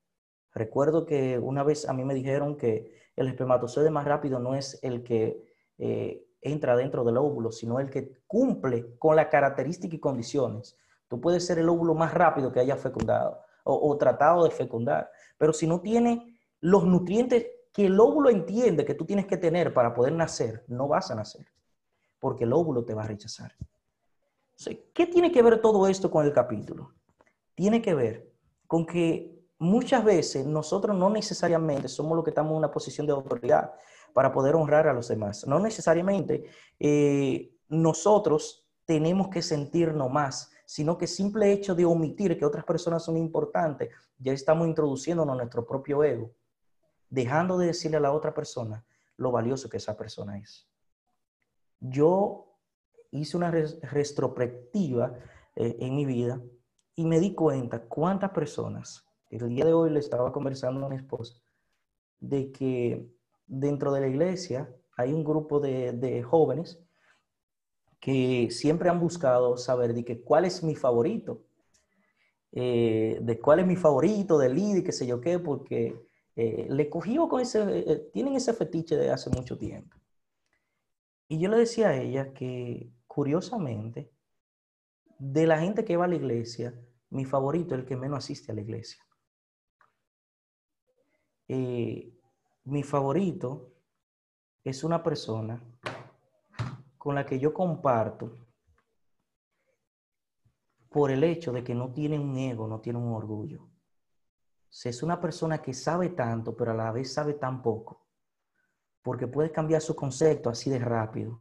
Recuerdo 0.53 1.05
que 1.05 1.39
una 1.39 1.63
vez 1.63 1.89
a 1.89 1.93
mí 1.93 2.05
me 2.05 2.15
dijeron 2.15 2.57
que 2.57 2.95
el 3.17 3.29
espermatozoide 3.29 3.91
más 3.91 4.07
rápido 4.07 4.39
no 4.39 4.55
es 4.55 4.79
el 4.83 5.05
que 5.05 5.45
eh, 5.79 6.27
entra 6.41 6.77
dentro 6.77 7.05
del 7.05 7.19
óvulo, 7.19 7.53
sino 7.53 7.79
el 7.79 7.91
que 7.91 8.23
cumple 8.27 8.97
con 8.99 9.17
las 9.17 9.27
características 9.27 9.95
y 9.95 10.01
condiciones 10.01 10.79
Tú 11.09 11.21
puedes 11.21 11.47
ser 11.47 11.59
el 11.59 11.69
óvulo 11.69 11.95
más 11.95 12.15
rápido 12.15 12.51
que 12.51 12.61
haya 12.61 12.77
fecundado 12.77 13.41
o, 13.65 13.97
tratado 13.97 14.45
de 14.45 14.51
fecundar, 14.51 15.11
pero 15.39 15.53
si 15.53 15.67
no 15.67 15.81
tiene 15.81 16.39
los 16.61 16.85
nutrientes 16.85 17.47
que 17.73 17.87
el 17.87 17.99
óvulo 17.99 18.31
entiende 18.31 18.85
que 18.85 18.95
tú 18.95 19.05
tienes 19.05 19.27
que 19.27 19.37
tener 19.37 19.75
para 19.75 19.95
poder 19.95 20.13
nacer, 20.13 20.65
no 20.69 20.87
vas 20.87 21.11
a 21.11 21.15
nacer, 21.15 21.47
porque 22.21 22.45
el 22.45 22.53
óvulo 22.53 22.85
te 22.85 22.95
va 22.95 23.05
a 23.05 23.09
rechazar. 23.09 23.53
¿Qué 24.93 25.07
tiene 25.07 25.33
que 25.33 25.43
ver 25.43 25.61
todo 25.61 25.89
esto 25.89 26.11
con 26.11 26.25
el 26.25 26.33
capítulo? 26.33 26.93
Tiene 27.55 27.83
que 27.83 27.95
ver 27.95 28.33
con 28.67 28.87
que 28.87 29.35
muchas 29.59 30.05
veces 30.05 30.47
nosotros 30.47 30.97
no 30.97 31.11
necesariamente 31.11 31.89
somos 31.89 32.17
los 32.17 32.25
que 32.25 32.31
estamos 32.31 32.53
en 32.53 32.59
una 32.59 32.71
posición 32.71 33.07
de 33.07 33.13
autoridad 33.13 33.73
para 34.13 34.33
poder 34.33 34.55
honrar 34.55 34.87
a 34.87 34.93
los 34.93 35.09
demás. 35.09 35.47
No 35.47 35.59
necesariamente 35.59 36.45
eh, 36.79 37.53
nosotros 37.69 38.69
tenemos 38.85 39.29
que 39.29 39.43
sentirnos 39.43 40.11
más, 40.11 40.53
sino 40.65 40.97
que 40.97 41.07
simple 41.07 41.53
hecho 41.53 41.75
de 41.75 41.85
omitir 41.85 42.39
que 42.39 42.45
otras 42.45 42.65
personas 42.65 43.05
son 43.05 43.17
importantes, 43.17 43.91
ya 44.19 44.33
estamos 44.33 44.67
introduciéndonos 44.67 45.37
nuestro 45.37 45.67
propio 45.67 46.03
ego 46.05 46.33
dejando 47.15 47.59
de 47.59 47.69
decirle 47.69 47.99
a 47.99 48.01
la 48.01 48.13
otra 48.13 48.35
persona 48.35 48.85
lo 49.17 49.31
valioso 49.31 49.69
que 49.69 49.77
esa 49.77 49.97
persona 49.97 50.39
es. 50.39 50.69
Yo 51.79 52.59
hice 53.13 53.37
una 53.37 53.51
retrospectiva 53.51 55.17
eh, 55.55 55.77
en 55.79 55.95
mi 55.95 56.05
vida 56.05 56.41
y 56.97 57.05
me 57.07 57.21
di 57.21 57.35
cuenta 57.35 57.85
cuántas 57.85 58.31
personas, 58.31 59.07
el 59.31 59.49
día 59.49 59.65
de 59.65 59.73
hoy 59.73 59.91
le 59.91 60.01
estaba 60.01 60.33
conversando 60.33 60.85
a 60.85 60.89
mi 60.89 60.97
esposa, 60.97 61.41
de 62.21 62.51
que 62.51 63.09
dentro 63.47 63.93
de 63.93 64.01
la 64.01 64.09
iglesia 64.09 64.75
hay 64.97 65.13
un 65.13 65.25
grupo 65.25 65.61
de, 65.61 66.23
jóvenes 66.23 66.84
que 68.05 68.51
siempre 68.51 68.91
han 68.91 69.01
buscado 69.01 69.57
saber 69.57 69.95
de 69.95 70.05
que 70.05 70.21
cuál 70.21 70.45
es 70.45 70.63
mi 70.63 70.75
favorito, 70.75 71.47
eh, 72.53 73.19
de 73.19 73.41
cuál 73.41 73.61
es 73.61 73.67
mi 73.67 73.77
favorito, 73.77 74.37
del 74.37 74.57
líder, 74.57 74.85
qué 74.85 74.93
sé 74.93 75.07
yo 75.07 75.23
qué, 75.23 75.39
porque 75.39 75.99
eh, 76.37 76.67
le 76.69 76.91
cogió 76.91 77.31
con 77.31 77.41
ese, 77.41 77.63
eh, 77.67 78.11
tienen 78.13 78.35
ese 78.35 78.53
fetiche 78.53 78.95
de 78.95 79.11
hace 79.11 79.31
mucho 79.31 79.57
tiempo. 79.57 79.97
Y 81.29 81.41
yo 81.41 81.49
le 81.49 81.57
decía 81.57 81.89
a 81.89 81.97
ella 81.97 82.35
que, 82.35 82.93
curiosamente, 83.07 84.13
de 85.19 85.47
la 85.47 85.59
gente 85.59 85.87
que 85.87 85.97
va 85.97 86.05
a 86.05 86.09
la 86.09 86.17
iglesia, 86.17 86.79
mi 87.09 87.25
favorito 87.25 87.75
es 87.75 87.81
el 87.81 87.87
que 87.87 87.97
menos 87.97 88.19
asiste 88.19 88.53
a 88.53 88.55
la 88.55 88.61
iglesia. 88.61 89.03
Mi 91.49 92.83
favorito 92.83 93.73
es 94.63 94.85
una 94.85 95.03
persona 95.03 95.63
con 97.05 97.15
la 97.15 97.27
que 97.27 97.39
yo 97.39 97.53
comparto 97.53 98.33
por 100.89 101.11
el 101.11 101.23
hecho 101.23 101.53
de 101.53 101.63
que 101.63 101.75
no 101.75 101.93
tiene 101.93 102.19
un 102.19 102.35
ego, 102.39 102.67
no 102.67 102.81
tiene 102.81 102.99
un 102.99 103.13
orgullo 103.13 103.69
es 104.85 105.03
una 105.03 105.21
persona 105.21 105.63
que 105.63 105.73
sabe 105.73 106.11
tanto, 106.11 106.57
pero 106.57 106.73
a 106.73 106.75
la 106.75 106.91
vez 106.91 107.13
sabe 107.13 107.35
tan 107.35 107.63
poco, 107.63 108.07
porque 109.03 109.29
puede 109.29 109.53
cambiar 109.53 109.81
su 109.81 109.95
concepto 109.95 110.51
así 110.51 110.69
de 110.69 110.79
rápido, 110.79 111.41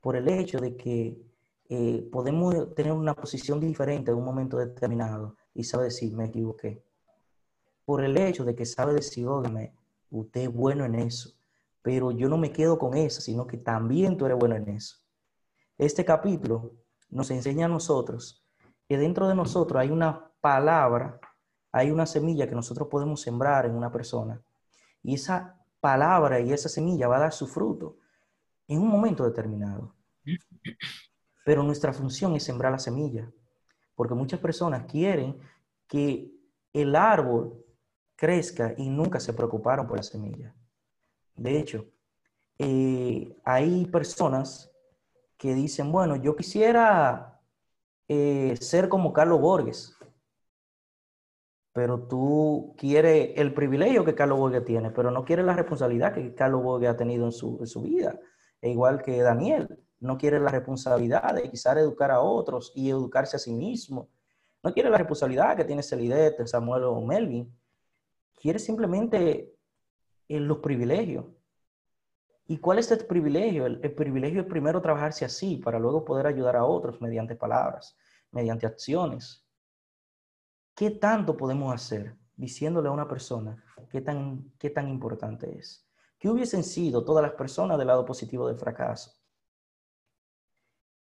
por 0.00 0.14
el 0.14 0.28
hecho 0.28 0.60
de 0.60 0.76
que 0.76 1.20
eh, 1.68 2.08
podemos 2.12 2.74
tener 2.74 2.92
una 2.92 3.14
posición 3.14 3.58
diferente 3.60 4.10
en 4.10 4.18
un 4.18 4.24
momento 4.24 4.58
determinado 4.58 5.36
y 5.54 5.64
sabe 5.64 5.84
decir, 5.84 6.14
me 6.14 6.26
equivoqué. 6.26 6.84
Por 7.84 8.04
el 8.04 8.16
hecho 8.16 8.44
de 8.44 8.54
que 8.54 8.64
sabe 8.64 8.94
decir, 8.94 9.26
óigame, 9.26 9.74
usted 10.10 10.42
es 10.42 10.52
bueno 10.52 10.84
en 10.84 10.94
eso, 10.94 11.37
pero 11.88 12.10
yo 12.10 12.28
no 12.28 12.36
me 12.36 12.52
quedo 12.52 12.78
con 12.78 12.94
eso, 12.98 13.22
sino 13.22 13.46
que 13.46 13.56
también 13.56 14.18
tú 14.18 14.26
eres 14.26 14.36
bueno 14.36 14.56
en 14.56 14.68
eso. 14.68 14.98
Este 15.78 16.04
capítulo 16.04 16.74
nos 17.08 17.30
enseña 17.30 17.64
a 17.64 17.70
nosotros 17.70 18.46
que 18.86 18.98
dentro 18.98 19.26
de 19.26 19.34
nosotros 19.34 19.80
hay 19.80 19.90
una 19.90 20.30
palabra 20.42 21.18
hay 21.72 21.90
una 21.90 22.04
semilla 22.04 22.46
que 22.46 22.54
nosotros 22.54 22.88
podemos 22.90 23.22
sembrar 23.22 23.64
en 23.64 23.74
una 23.74 23.90
persona 23.90 24.38
y 25.02 25.14
esa 25.14 25.58
palabra 25.80 26.40
y 26.40 26.52
esa 26.52 26.68
semilla 26.68 27.08
va 27.08 27.16
a 27.16 27.20
dar 27.20 27.32
su 27.32 27.46
fruto 27.46 27.96
en 28.66 28.82
un 28.82 28.88
momento 28.88 29.24
determinado. 29.24 29.94
Pero 31.42 31.62
nuestra 31.62 31.94
función 31.94 32.36
es 32.36 32.42
sembrar 32.42 32.70
la 32.70 32.78
semilla, 32.78 33.32
porque 33.94 34.12
muchas 34.12 34.40
personas 34.40 34.84
quieren 34.84 35.38
que 35.86 36.34
el 36.74 36.94
árbol 36.94 37.64
crezca 38.14 38.74
y 38.76 38.90
nunca 38.90 39.20
se 39.20 39.32
preocuparon 39.32 39.86
por 39.86 39.96
la 39.96 40.02
semilla. 40.02 40.54
De 41.38 41.58
hecho, 41.58 41.86
eh, 42.58 43.36
hay 43.44 43.86
personas 43.86 44.70
que 45.36 45.54
dicen, 45.54 45.90
bueno, 45.90 46.16
yo 46.16 46.36
quisiera 46.36 47.40
eh, 48.08 48.56
ser 48.60 48.88
como 48.88 49.12
Carlos 49.12 49.40
Borges 49.40 49.98
pero 51.78 52.00
tú 52.08 52.74
quieres 52.76 53.34
el 53.36 53.54
privilegio 53.54 54.04
que 54.04 54.16
Carlos 54.16 54.40
Borges 54.40 54.64
tiene, 54.64 54.90
pero 54.90 55.12
no 55.12 55.24
quieres 55.24 55.46
la 55.46 55.54
responsabilidad 55.54 56.12
que 56.12 56.34
Carlos 56.34 56.60
Borges 56.60 56.88
ha 56.88 56.96
tenido 56.96 57.24
en 57.24 57.30
su, 57.30 57.82
vida. 57.82 58.18
E 58.60 58.68
igual 58.70 59.00
que 59.00 59.22
Daniel, 59.22 59.78
no 60.00 60.18
quiere 60.18 60.40
la 60.40 60.50
responsabilidad 60.50 61.32
de 61.34 61.48
quizás 61.48 61.76
educar 61.76 62.10
a 62.10 62.20
otros 62.20 62.72
y 62.74 62.90
educarse 62.90 63.36
a 63.36 63.38
sí 63.38 63.52
mismo. 63.52 64.08
No 64.64 64.74
quiere 64.74 64.90
la 64.90 64.98
responsabilidad 64.98 65.56
que 65.56 65.64
tiene 65.64 65.84
Celidette, 65.84 66.48
Samuel 66.48 66.82
o 66.82 67.00
Melvin. 67.00 67.48
Quiere 68.34 68.58
simplemente 68.58 69.54
eh, 70.28 70.40
los 70.40 70.58
privilegios. 70.58 71.26
¿Y 72.46 72.58
cuál 72.58 72.78
es 72.78 72.90
el 72.90 73.06
privilegio? 73.06 73.66
El, 73.66 73.80
el 73.82 73.94
privilegio 73.94 74.42
es 74.42 74.46
primero 74.46 74.80
trabajarse 74.80 75.24
así 75.24 75.56
para 75.56 75.78
luego 75.78 76.04
poder 76.04 76.26
ayudar 76.26 76.56
a 76.56 76.64
otros 76.64 77.00
mediante 77.00 77.34
palabras, 77.34 77.96
mediante 78.30 78.66
acciones. 78.66 79.46
¿Qué 80.74 80.90
tanto 80.90 81.36
podemos 81.36 81.74
hacer 81.74 82.16
diciéndole 82.36 82.88
a 82.88 82.92
una 82.92 83.08
persona 83.08 83.62
qué 83.90 84.00
tan, 84.00 84.52
qué 84.58 84.70
tan 84.70 84.88
importante 84.88 85.58
es? 85.58 85.86
¿Qué 86.18 86.28
hubiesen 86.28 86.64
sido 86.64 87.04
todas 87.04 87.22
las 87.22 87.32
personas 87.32 87.78
del 87.78 87.88
lado 87.88 88.04
positivo 88.04 88.46
del 88.48 88.56
fracaso? 88.56 89.12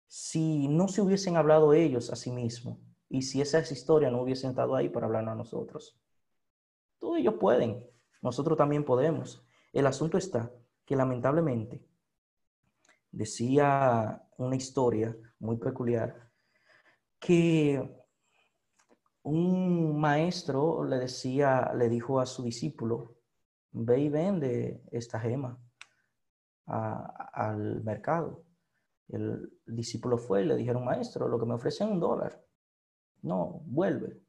Si 0.07 0.67
no 0.67 0.87
se 0.87 1.01
hubiesen 1.01 1.37
hablado 1.37 1.73
ellos 1.73 2.11
a 2.11 2.15
sí 2.15 2.31
mismos 2.31 2.79
y 3.09 3.21
si 3.21 3.41
esas 3.41 3.71
historias 3.71 4.11
no 4.11 4.21
hubiesen 4.21 4.51
estado 4.51 4.75
ahí 4.75 4.89
para 4.89 5.05
hablarnos 5.05 5.33
a 5.33 5.37
nosotros. 5.37 5.97
Todos 6.97 7.19
ellos 7.19 7.35
pueden, 7.39 7.85
nosotros 8.21 8.57
también 8.57 8.85
podemos. 8.85 9.45
El 9.73 9.87
asunto 9.87 10.17
está 10.17 10.51
que 10.85 10.95
lamentablemente 10.95 11.85
decía 13.11 14.23
una 14.37 14.55
historia 14.55 15.15
muy 15.39 15.57
peculiar 15.57 16.31
que 17.19 18.01
un 19.23 19.99
maestro 19.99 20.83
le 20.83 20.97
decía, 20.97 21.71
le 21.75 21.89
dijo 21.89 22.19
a 22.19 22.25
su 22.25 22.43
discípulo, 22.43 23.17
ve 23.71 23.99
y 23.99 24.09
vende 24.09 24.83
esta 24.91 25.19
gema 25.19 25.59
al 26.65 27.83
mercado. 27.83 28.43
El 29.07 29.51
discípulo 29.65 30.17
fue 30.17 30.41
y 30.41 30.45
le 30.45 30.55
dijeron, 30.55 30.85
maestro, 30.85 31.27
lo 31.27 31.39
que 31.39 31.45
me 31.45 31.53
ofrecen 31.53 31.89
un 31.89 31.99
dólar. 31.99 32.43
No, 33.21 33.61
vuelve. 33.65 34.21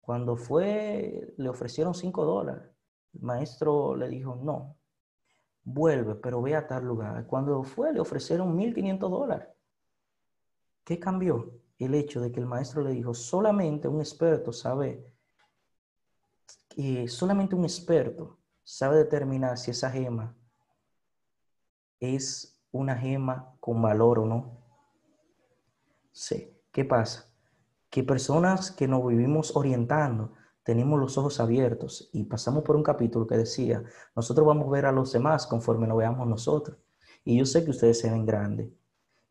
Cuando 0.00 0.36
fue, 0.36 1.34
le 1.36 1.48
ofrecieron 1.48 1.94
cinco 1.94 2.24
dólares. 2.24 2.75
Maestro 3.20 3.96
le 3.96 4.08
dijo, 4.08 4.36
no, 4.36 4.76
vuelve, 5.64 6.14
pero 6.14 6.42
ve 6.42 6.54
a 6.56 6.66
tal 6.66 6.84
lugar. 6.84 7.26
Cuando 7.26 7.62
fue, 7.62 7.92
le 7.92 8.00
ofrecieron 8.00 8.54
mil 8.54 8.74
quinientos 8.74 9.10
dólares. 9.10 9.48
¿Qué 10.84 10.98
cambió? 10.98 11.60
el 11.78 11.94
hecho 11.94 12.20
de 12.20 12.32
que 12.32 12.40
el 12.40 12.46
maestro 12.46 12.82
le 12.82 12.90
dijo, 12.90 13.12
solamente 13.14 13.88
un 13.88 14.00
experto 14.00 14.52
sabe, 14.52 15.12
que 16.68 17.08
solamente 17.08 17.54
un 17.54 17.64
experto 17.64 18.38
sabe 18.64 18.96
determinar 18.96 19.58
si 19.58 19.70
esa 19.70 19.90
gema 19.90 20.34
es 22.00 22.62
una 22.70 22.96
gema 22.96 23.54
con 23.60 23.80
valor 23.80 24.20
o 24.20 24.26
no. 24.26 24.62
Sí, 26.12 26.56
¿qué 26.72 26.84
pasa? 26.84 27.30
Que 27.90 28.02
personas 28.02 28.70
que 28.70 28.88
nos 28.88 29.06
vivimos 29.06 29.54
orientando, 29.54 30.34
tenemos 30.66 30.98
los 30.98 31.16
ojos 31.16 31.38
abiertos 31.38 32.10
y 32.12 32.24
pasamos 32.24 32.64
por 32.64 32.74
un 32.74 32.82
capítulo 32.82 33.24
que 33.24 33.36
decía, 33.36 33.84
nosotros 34.16 34.44
vamos 34.44 34.66
a 34.66 34.70
ver 34.72 34.86
a 34.86 34.90
los 34.90 35.12
demás 35.12 35.46
conforme 35.46 35.86
nos 35.86 35.96
veamos 35.96 36.26
nosotros. 36.26 36.76
Y 37.24 37.38
yo 37.38 37.46
sé 37.46 37.64
que 37.64 37.70
ustedes 37.70 38.00
se 38.00 38.10
ven 38.10 38.26
grandes 38.26 38.68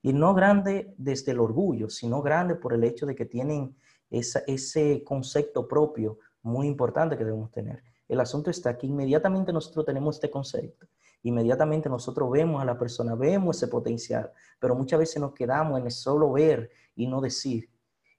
y 0.01 0.13
no 0.13 0.33
grande 0.33 0.95
desde 0.97 1.33
el 1.33 1.41
orgullo, 1.41 1.89
sino 1.89 2.21
grande 2.21 2.55
por 2.55 2.71
el 2.71 2.85
hecho 2.85 3.05
de 3.05 3.15
que 3.15 3.25
tienen 3.25 3.75
ese 4.09 5.03
concepto 5.03 5.67
propio 5.67 6.19
muy 6.41 6.67
importante 6.67 7.17
que 7.17 7.25
debemos 7.25 7.51
tener. 7.51 7.83
El 8.07 8.21
asunto 8.21 8.49
está 8.49 8.77
que 8.77 8.87
inmediatamente 8.87 9.51
nosotros 9.51 9.85
tenemos 9.85 10.15
este 10.15 10.29
concepto, 10.29 10.87
inmediatamente 11.23 11.89
nosotros 11.89 12.31
vemos 12.31 12.61
a 12.61 12.65
la 12.65 12.77
persona, 12.77 13.13
vemos 13.13 13.57
ese 13.57 13.67
potencial, 13.67 14.31
pero 14.57 14.73
muchas 14.73 14.99
veces 14.99 15.21
nos 15.21 15.33
quedamos 15.33 15.81
en 15.81 15.87
el 15.87 15.91
solo 15.91 16.31
ver 16.31 16.71
y 16.95 17.07
no 17.07 17.19
decir. 17.19 17.69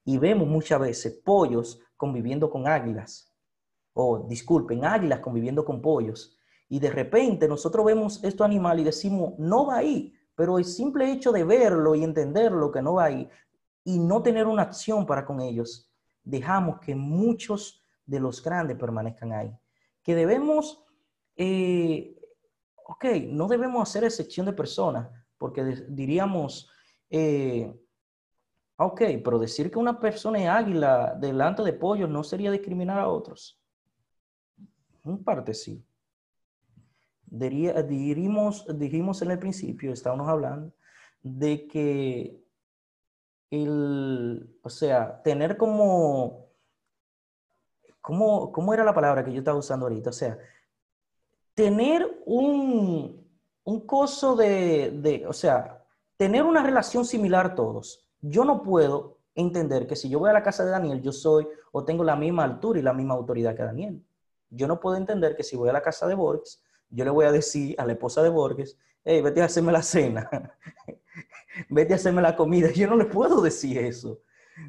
Y 0.05 0.19
vemos 0.19 0.47
muchas 0.47 0.79
veces 0.79 1.19
pollos 1.25 1.81
conviviendo 1.97 2.49
con 2.49 2.67
águilas, 2.67 3.33
o 3.93 4.19
disculpen, 4.19 4.85
águilas 4.85 5.19
conviviendo 5.19 5.65
con 5.65 5.81
pollos. 5.81 6.37
Y 6.69 6.79
de 6.79 6.89
repente 6.89 7.47
nosotros 7.47 7.85
vemos 7.85 8.23
estos 8.23 8.45
animales 8.45 8.83
y 8.83 8.85
decimos, 8.85 9.33
no 9.37 9.67
va 9.67 9.77
ahí, 9.77 10.13
pero 10.35 10.59
el 10.59 10.65
simple 10.65 11.11
hecho 11.11 11.31
de 11.31 11.43
verlo 11.43 11.95
y 11.95 12.03
entenderlo 12.03 12.71
que 12.71 12.81
no 12.81 12.93
va 12.93 13.05
ahí, 13.05 13.29
y 13.83 13.99
no 13.99 14.21
tener 14.21 14.47
una 14.47 14.63
acción 14.63 15.05
para 15.05 15.25
con 15.25 15.39
ellos, 15.39 15.89
dejamos 16.23 16.79
que 16.79 16.93
muchos 16.93 17.83
de 18.05 18.19
los 18.19 18.43
grandes 18.43 18.77
permanezcan 18.77 19.31
ahí. 19.31 19.57
Que 20.03 20.13
debemos, 20.13 20.83
eh, 21.35 22.19
ok, 22.85 23.05
no 23.29 23.47
debemos 23.47 23.89
hacer 23.89 24.03
excepción 24.03 24.45
de 24.45 24.53
personas, 24.53 25.09
porque 25.37 25.63
diríamos, 25.87 26.69
eh, 27.09 27.73
ok, 28.77 29.01
pero 29.23 29.39
decir 29.39 29.69
que 29.71 29.79
una 29.79 29.99
persona 29.99 30.41
es 30.41 30.49
águila 30.49 31.15
delante 31.19 31.63
de 31.63 31.73
pollos 31.73 32.09
no 32.09 32.23
sería 32.23 32.51
discriminar 32.51 32.99
a 32.99 33.09
otros. 33.09 33.59
En 35.03 35.23
parte 35.23 35.53
sí. 35.53 35.83
Diríamos, 37.25 38.65
dijimos 38.77 39.21
en 39.21 39.31
el 39.31 39.39
principio, 39.39 39.91
estábamos 39.91 40.29
hablando, 40.29 40.73
de 41.21 41.67
que 41.67 42.41
el, 43.49 44.57
o 44.61 44.69
sea, 44.69 45.21
tener 45.23 45.57
como, 45.57 46.47
¿cómo, 48.01 48.51
¿cómo 48.51 48.73
era 48.73 48.83
la 48.83 48.93
palabra 48.93 49.25
que 49.25 49.33
yo 49.33 49.39
estaba 49.39 49.57
usando 49.57 49.85
ahorita? 49.85 50.09
O 50.09 50.13
sea, 50.13 50.37
tener 51.53 52.21
un, 52.25 53.27
un 53.63 53.85
coso 53.85 54.35
de, 54.35 54.91
de, 54.91 55.25
o 55.27 55.33
sea, 55.33 55.83
tener 56.15 56.43
una 56.43 56.63
relación 56.63 57.03
similar 57.03 57.55
todos. 57.55 58.06
Yo 58.21 58.45
no 58.45 58.63
puedo 58.63 59.19
entender 59.35 59.87
que 59.87 59.95
si 59.95 60.09
yo 60.09 60.19
voy 60.19 60.29
a 60.29 60.33
la 60.33 60.43
casa 60.43 60.65
de 60.65 60.71
Daniel, 60.71 61.01
yo 61.01 61.11
soy 61.11 61.47
o 61.71 61.85
tengo 61.85 62.03
la 62.03 62.15
misma 62.15 62.43
altura 62.43 62.79
y 62.79 62.81
la 62.81 62.93
misma 62.93 63.13
autoridad 63.13 63.55
que 63.55 63.63
Daniel. 63.63 64.03
Yo 64.49 64.67
no 64.67 64.79
puedo 64.79 64.95
entender 64.95 65.35
que 65.35 65.43
si 65.43 65.55
voy 65.55 65.69
a 65.69 65.73
la 65.73 65.81
casa 65.81 66.07
de 66.07 66.15
Borges, 66.15 66.63
yo 66.89 67.03
le 67.03 67.11
voy 67.11 67.25
a 67.25 67.31
decir 67.31 67.75
a 67.77 67.85
la 67.85 67.93
esposa 67.93 68.23
de 68.23 68.29
Borges, 68.29 68.77
hey, 69.03 69.21
vete 69.21 69.41
a 69.41 69.45
hacerme 69.45 69.71
la 69.71 69.81
cena, 69.81 70.29
vete 71.69 71.93
a 71.93 71.95
hacerme 71.97 72.21
la 72.21 72.35
comida. 72.35 72.71
Yo 72.71 72.87
no 72.87 72.95
le 72.95 73.05
puedo 73.05 73.41
decir 73.41 73.77
eso. 73.77 74.21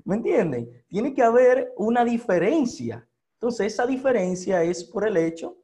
¿Me 0.04 0.16
entienden? 0.16 0.84
Tiene 0.88 1.14
que 1.14 1.22
haber 1.22 1.72
una 1.76 2.04
diferencia. 2.04 3.08
Entonces, 3.34 3.72
esa 3.72 3.86
diferencia 3.86 4.62
es 4.62 4.84
por 4.84 5.06
el 5.06 5.16
hecho 5.16 5.56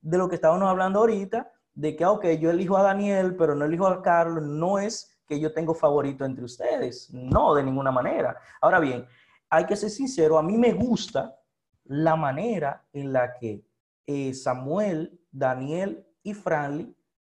de 0.00 0.18
lo 0.18 0.28
que 0.28 0.34
estábamos 0.34 0.68
hablando 0.68 1.00
ahorita, 1.00 1.50
de 1.74 1.96
que, 1.96 2.04
ok, 2.04 2.26
yo 2.38 2.50
elijo 2.50 2.76
a 2.76 2.82
Daniel, 2.82 3.34
pero 3.36 3.54
no 3.54 3.64
elijo 3.64 3.86
a 3.86 4.02
Carlos, 4.02 4.44
no 4.44 4.78
es 4.78 5.11
que 5.32 5.40
yo 5.40 5.50
tengo 5.50 5.72
favorito 5.72 6.26
entre 6.26 6.44
ustedes. 6.44 7.10
No, 7.10 7.54
de 7.54 7.62
ninguna 7.62 7.90
manera. 7.90 8.36
Ahora 8.60 8.78
bien, 8.78 9.06
hay 9.48 9.64
que 9.64 9.76
ser 9.76 9.88
sincero, 9.88 10.36
a 10.38 10.42
mí 10.42 10.58
me 10.58 10.74
gusta 10.74 11.40
la 11.84 12.16
manera 12.16 12.86
en 12.92 13.14
la 13.14 13.32
que 13.32 13.64
eh, 14.06 14.34
Samuel, 14.34 15.18
Daniel 15.30 16.06
y 16.22 16.34
Franly 16.34 16.94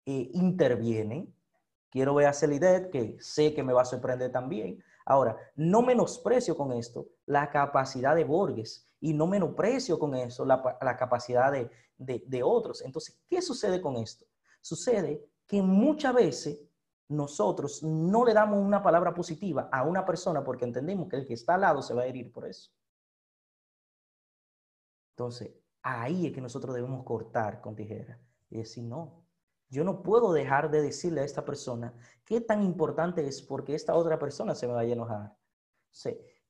eh, 0.07 0.31
intervienen. 0.33 1.31
Quiero 1.91 2.15
ver 2.15 2.25
a 2.25 2.33
Celidet, 2.33 2.89
que 2.89 3.15
sé 3.19 3.53
que 3.53 3.61
me 3.61 3.73
va 3.73 3.83
a 3.83 3.85
sorprender 3.85 4.31
también. 4.31 4.83
Ahora, 5.05 5.37
no 5.55 5.83
menosprecio 5.83 6.57
con 6.57 6.71
esto 6.71 7.09
la 7.27 7.51
capacidad 7.51 8.15
de 8.15 8.23
Borges 8.23 8.87
y 8.99 9.13
no 9.13 9.27
menosprecio 9.27 9.99
con 9.99 10.15
eso 10.15 10.45
la, 10.45 10.97
capacidad 10.97 11.51
de, 11.51 11.69
de 12.25 12.43
otros. 12.43 12.81
Entonces, 12.81 13.21
¿qué 13.29 13.39
sucede 13.39 13.79
con 13.79 13.97
esto? 13.97 14.25
Sucede 14.61 15.23
que 15.45 15.61
muchas 15.61 16.15
veces 16.15 16.59
nosotros 17.09 17.83
no 17.83 18.25
le 18.25 18.33
damos 18.33 18.59
una 18.59 18.81
palabra 18.81 19.13
positiva 19.13 19.69
a 19.71 19.83
una 19.83 20.05
persona 20.05 20.43
porque 20.43 20.65
entendemos 20.65 21.07
que 21.09 21.17
el 21.17 21.25
que 21.25 21.33
está 21.33 21.55
al 21.55 21.61
lado 21.61 21.81
se 21.81 21.93
va 21.93 22.03
a 22.03 22.05
herir 22.05 22.31
por 22.31 22.45
eso. 22.45 22.71
Entonces, 25.11 25.51
ahí 25.81 26.27
es 26.27 26.33
que 26.33 26.41
nosotros 26.41 26.73
debemos 26.73 27.03
cortar 27.03 27.61
con 27.61 27.75
tijera 27.75 28.19
y 28.49 28.57
decir, 28.57 28.83
no, 28.83 29.25
yo 29.69 29.83
no 29.83 30.01
puedo 30.01 30.33
dejar 30.33 30.71
de 30.71 30.81
decirle 30.81 31.21
a 31.21 31.25
esta 31.25 31.45
persona 31.45 31.93
qué 32.25 32.41
tan 32.41 32.63
importante 32.63 33.25
es 33.25 33.41
porque 33.41 33.75
esta 33.75 33.95
otra 33.95 34.17
persona 34.17 34.55
se 34.55 34.67
me 34.67 34.73
vaya 34.73 34.91
a 34.91 34.93
enojar. 34.93 35.37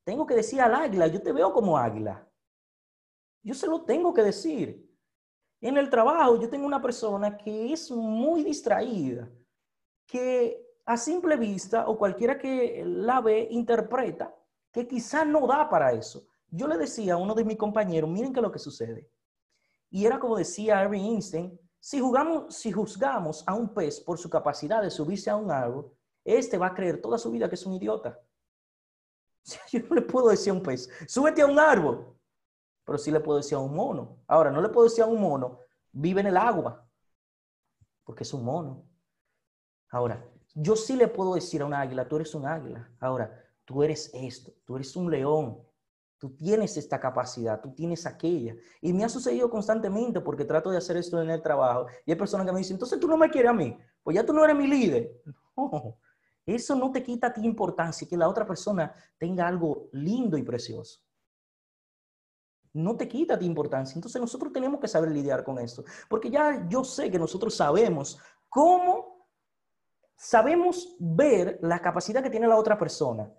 tengo 0.03 0.25
que 0.25 0.36
decir 0.36 0.62
al 0.62 0.75
águila, 0.75 1.07
yo 1.07 1.22
te 1.22 1.31
veo 1.31 1.51
como 1.51 1.77
águila. 1.77 2.27
Yo 3.41 3.53
se 3.53 3.67
lo 3.67 3.83
tengo 3.83 4.13
que 4.13 4.24
decir. 4.24 4.89
En 5.59 5.77
el 5.77 5.89
trabajo 5.89 6.39
yo 6.39 6.50
tengo 6.50 6.66
una 6.66 6.81
persona 6.81 7.37
que 7.37 7.72
es 7.72 7.89
muy 7.92 8.44
distraída 8.44 9.29
que 10.05 10.63
a 10.85 10.98
simple 10.98 11.37
vista 11.37 11.87
o 11.87 11.98
cualquiera 11.98 12.37
que 12.37 12.83
la 12.85 13.22
ve 13.22 13.48
interpreta 13.51 14.35
que 14.72 14.87
quizá 14.87 15.24
no 15.24 15.48
da 15.48 15.70
para 15.70 15.94
eso. 15.94 16.27
Yo 16.50 16.68
le 16.68 16.77
decía 16.77 17.13
a 17.13 17.18
uno 17.18 17.33
de 17.35 17.46
mis 17.46 17.57
compañeros, 17.57 18.09
miren 18.09 18.33
qué 18.33 18.39
es 18.39 18.44
lo 18.44 18.51
que 18.51 18.59
sucede. 18.59 19.09
Y 19.89 20.05
era 20.05 20.20
como 20.20 20.35
decía 20.35 20.83
Irving 20.83 21.13
Einstein, 21.13 21.59
si, 21.79 22.00
jugamos, 22.00 22.55
si 22.55 22.72
juzgamos 22.72 23.44
a 23.46 23.53
un 23.53 23.74
pez 23.74 24.00
por 24.00 24.18
su 24.18 24.29
capacidad 24.29 24.81
de 24.81 24.89
subirse 24.89 25.29
a 25.29 25.35
un 25.35 25.51
árbol, 25.51 25.96
este 26.24 26.57
va 26.57 26.68
a 26.68 26.74
creer 26.74 27.01
toda 27.01 27.18
su 27.18 27.29
vida 27.29 27.48
que 27.48 27.55
es 27.55 27.66
un 27.66 27.74
idiota. 27.74 28.20
Yo 29.72 29.79
no 29.81 29.96
le 29.96 30.01
puedo 30.01 30.29
decir 30.29 30.51
a 30.51 30.55
un 30.55 30.63
pez, 30.63 30.89
súbete 31.07 31.42
a 31.42 31.46
un 31.46 31.59
árbol, 31.59 32.18
pero 32.83 32.98
sí 32.98 33.11
le 33.11 33.20
puedo 33.20 33.37
decir 33.37 33.55
a 33.55 33.61
un 33.61 33.75
mono. 33.75 34.24
Ahora, 34.27 34.50
no 34.50 34.61
le 34.61 34.70
puedo 34.70 34.87
decir 34.87 35.03
a 35.03 35.07
un 35.07 35.22
mono, 35.22 35.59
vive 35.92 36.22
en 36.22 36.27
el 36.27 36.37
agua, 36.37 36.87
porque 38.03 38.24
es 38.24 38.33
un 38.33 38.44
mono. 38.44 38.85
Ahora, 39.94 40.27
yo 40.56 40.75
sí 40.75 40.96
le 40.96 41.08
puedo 41.08 41.36
decir 41.36 41.62
a 41.62 41.66
un 41.66 41.74
águila, 41.74 42.08
tú 42.08 42.16
eres 42.16 42.34
un 42.34 42.48
águila. 42.48 42.90
Ahora, 43.00 43.32
tú 43.64 43.84
eres 43.84 44.10
esto, 44.12 44.51
tú 44.66 44.75
eres 44.75 44.96
un 44.96 45.12
león. 45.12 45.60
Tú 46.18 46.32
tienes 46.36 46.77
esta 46.77 47.00
capacidad, 47.00 47.62
tú 47.62 47.75
tienes 47.75 48.08
aquella. 48.08 48.56
Y 48.82 48.92
me 48.92 49.03
ha 49.03 49.10
sucedido 49.10 49.51
constantemente 49.51 50.20
porque 50.20 50.46
trato 50.46 50.72
de 50.72 50.77
hacer 50.77 50.98
esto 50.98 51.22
en 51.22 51.29
el 51.29 51.44
trabajo. 51.44 51.86
Y 52.08 52.12
hay 52.12 52.18
personas 52.18 52.48
que 52.48 52.53
me 52.53 52.58
dicen, 52.58 52.75
entonces 52.75 53.00
tú 53.00 53.08
no 53.08 53.18
me 53.18 53.29
quieres 53.29 53.51
a 53.51 53.53
mí, 53.53 53.77
pues 54.01 54.16
ya 54.16 54.25
tú 54.25 54.34
no 54.34 54.44
eres 54.44 54.58
mi 54.58 54.68
líder. 54.68 55.22
No, 55.56 56.00
eso 56.48 56.74
no 56.74 56.92
te 56.92 57.03
quita 57.03 57.27
a 57.27 57.34
ti 57.34 57.46
importancia 57.46 58.08
que 58.10 58.18
la 58.18 58.27
otra 58.27 58.48
persona 58.48 58.92
tenga 59.20 59.48
algo 59.48 59.90
lindo 59.92 60.36
y 60.36 60.42
precioso. 60.42 61.00
No 62.74 62.98
te 62.98 63.08
quita 63.08 63.36
a 63.36 63.38
ti 63.38 63.46
importancia. 63.46 63.94
Entonces 63.94 64.20
nosotros 64.20 64.51
tenemos 64.51 64.79
que 64.79 64.88
saber 64.88 65.12
lidiar 65.12 65.44
con 65.44 65.60
esto. 65.60 65.84
Porque 66.10 66.32
ya 66.32 66.68
yo 66.68 66.84
sé 66.84 67.12
que 67.12 67.20
nosotros 67.20 67.56
sabemos 67.56 68.18
cómo 68.50 69.12
sabemos 70.15 70.95
ver 70.99 71.59
la 71.61 71.81
capacidad 71.81 72.23
que 72.23 72.29
tiene 72.29 72.47
la 72.47 72.57
otra 72.57 72.77
persona 72.77 73.31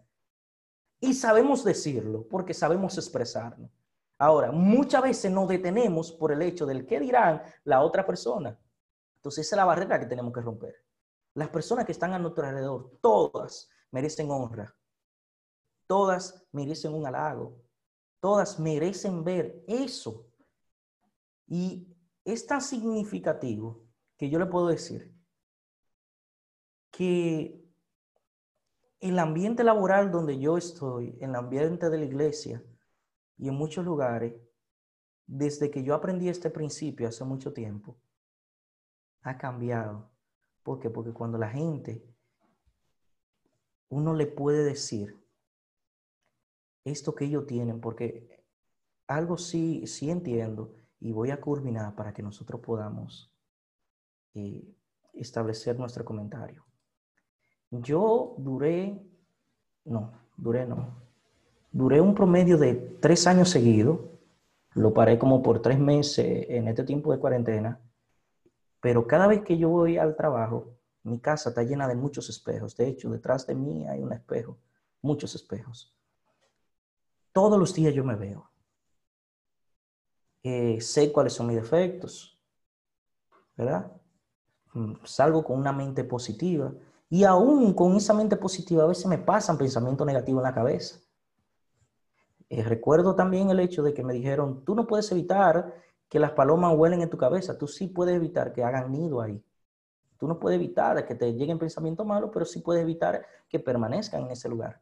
y 1.00 1.14
sabemos 1.14 1.64
decirlo 1.64 2.26
porque 2.28 2.54
sabemos 2.54 2.96
expresarlo. 2.96 3.70
Ahora, 4.18 4.52
muchas 4.52 5.02
veces 5.02 5.30
nos 5.30 5.48
detenemos 5.48 6.12
por 6.12 6.32
el 6.32 6.42
hecho 6.42 6.66
del 6.66 6.86
qué 6.86 7.00
dirán 7.00 7.42
la 7.64 7.82
otra 7.82 8.06
persona. 8.06 8.58
Entonces, 9.16 9.46
esa 9.46 9.56
es 9.56 9.58
la 9.58 9.64
barrera 9.64 9.98
que 9.98 10.06
tenemos 10.06 10.32
que 10.32 10.40
romper. 10.40 10.74
Las 11.34 11.48
personas 11.48 11.84
que 11.84 11.92
están 11.92 12.12
a 12.12 12.18
nuestro 12.18 12.46
alrededor, 12.46 12.98
todas 13.00 13.68
merecen 13.90 14.30
honra. 14.30 14.74
Todas 15.86 16.46
merecen 16.52 16.94
un 16.94 17.06
halago. 17.06 17.60
Todas 18.20 18.58
merecen 18.58 19.24
ver 19.24 19.62
eso. 19.66 20.26
Y 21.46 21.94
es 22.24 22.46
tan 22.46 22.62
significativo 22.62 23.84
que 24.16 24.30
yo 24.30 24.38
le 24.38 24.46
puedo 24.46 24.68
decir 24.68 25.13
que 26.96 27.60
el 29.00 29.18
ambiente 29.18 29.64
laboral 29.64 30.12
donde 30.12 30.38
yo 30.38 30.56
estoy, 30.56 31.18
el 31.20 31.34
ambiente 31.34 31.90
de 31.90 31.98
la 31.98 32.04
iglesia 32.04 32.62
y 33.36 33.48
en 33.48 33.54
muchos 33.54 33.84
lugares, 33.84 34.34
desde 35.26 35.70
que 35.70 35.82
yo 35.82 35.94
aprendí 35.94 36.28
este 36.28 36.50
principio 36.50 37.08
hace 37.08 37.24
mucho 37.24 37.52
tiempo, 37.52 37.96
ha 39.22 39.36
cambiado. 39.36 40.08
¿Por 40.62 40.78
qué? 40.78 40.88
Porque 40.88 41.12
cuando 41.12 41.36
la 41.36 41.50
gente, 41.50 42.06
uno 43.88 44.14
le 44.14 44.26
puede 44.26 44.62
decir 44.62 45.18
esto 46.84 47.14
que 47.14 47.24
ellos 47.24 47.46
tienen, 47.46 47.80
porque 47.80 48.44
algo 49.08 49.36
sí, 49.36 49.86
sí 49.86 50.10
entiendo 50.10 50.74
y 51.00 51.10
voy 51.10 51.30
a 51.30 51.40
culminar 51.40 51.96
para 51.96 52.14
que 52.14 52.22
nosotros 52.22 52.60
podamos 52.60 53.32
eh, 54.34 54.64
establecer 55.12 55.78
nuestro 55.78 56.04
comentario. 56.04 56.64
Yo 57.82 58.34
duré, 58.38 59.00
no, 59.84 60.12
duré 60.36 60.66
no, 60.66 60.94
duré 61.72 62.00
un 62.00 62.14
promedio 62.14 62.56
de 62.56 62.74
tres 62.74 63.26
años 63.26 63.50
seguidos, 63.50 64.00
lo 64.74 64.92
paré 64.92 65.18
como 65.18 65.42
por 65.42 65.60
tres 65.60 65.78
meses 65.78 66.46
en 66.48 66.68
este 66.68 66.84
tiempo 66.84 67.12
de 67.12 67.18
cuarentena, 67.18 67.80
pero 68.80 69.06
cada 69.06 69.26
vez 69.26 69.42
que 69.42 69.56
yo 69.56 69.70
voy 69.70 69.96
al 69.96 70.14
trabajo, 70.14 70.76
mi 71.02 71.18
casa 71.18 71.50
está 71.50 71.62
llena 71.62 71.88
de 71.88 71.94
muchos 71.94 72.28
espejos, 72.28 72.76
de 72.76 72.88
hecho, 72.88 73.10
detrás 73.10 73.46
de 73.46 73.54
mí 73.54 73.86
hay 73.88 74.00
un 74.00 74.12
espejo, 74.12 74.58
muchos 75.02 75.34
espejos. 75.34 75.94
Todos 77.32 77.58
los 77.58 77.74
días 77.74 77.92
yo 77.92 78.04
me 78.04 78.14
veo. 78.14 78.48
Eh, 80.42 80.80
sé 80.80 81.10
cuáles 81.10 81.32
son 81.32 81.48
mis 81.48 81.56
defectos, 81.56 82.38
¿verdad? 83.56 83.90
Mm, 84.74 84.94
salgo 85.04 85.42
con 85.42 85.58
una 85.58 85.72
mente 85.72 86.04
positiva 86.04 86.72
y 87.08 87.24
aún 87.24 87.74
con 87.74 87.96
esa 87.96 88.14
mente 88.14 88.36
positiva, 88.36 88.84
a 88.84 88.88
veces 88.88 89.06
me 89.06 89.18
pasan 89.18 89.58
pensamientos 89.58 90.06
negativos 90.06 90.40
en 90.40 90.44
la 90.44 90.54
cabeza. 90.54 90.98
Eh, 92.48 92.62
recuerdo 92.62 93.14
también 93.14 93.50
el 93.50 93.60
hecho 93.60 93.82
de 93.82 93.94
que 93.94 94.04
me 94.04 94.12
dijeron, 94.12 94.64
tú 94.64 94.74
no 94.74 94.86
puedes 94.86 95.10
evitar 95.12 95.74
que 96.08 96.18
las 96.18 96.32
palomas 96.32 96.76
huelen 96.76 97.02
en 97.02 97.10
tu 97.10 97.16
cabeza, 97.16 97.58
tú 97.58 97.66
sí 97.66 97.88
puedes 97.88 98.14
evitar 98.14 98.52
que 98.52 98.62
hagan 98.62 98.92
nido 98.92 99.20
ahí. 99.20 99.42
Tú 100.18 100.28
no 100.28 100.38
puedes 100.38 100.56
evitar 100.56 101.04
que 101.06 101.14
te 101.14 101.32
lleguen 101.34 101.58
pensamientos 101.58 102.06
malos, 102.06 102.30
pero 102.32 102.44
sí 102.44 102.60
puedes 102.60 102.82
evitar 102.82 103.26
que 103.48 103.58
permanezcan 103.58 104.22
en 104.22 104.30
ese 104.30 104.48
lugar. 104.48 104.80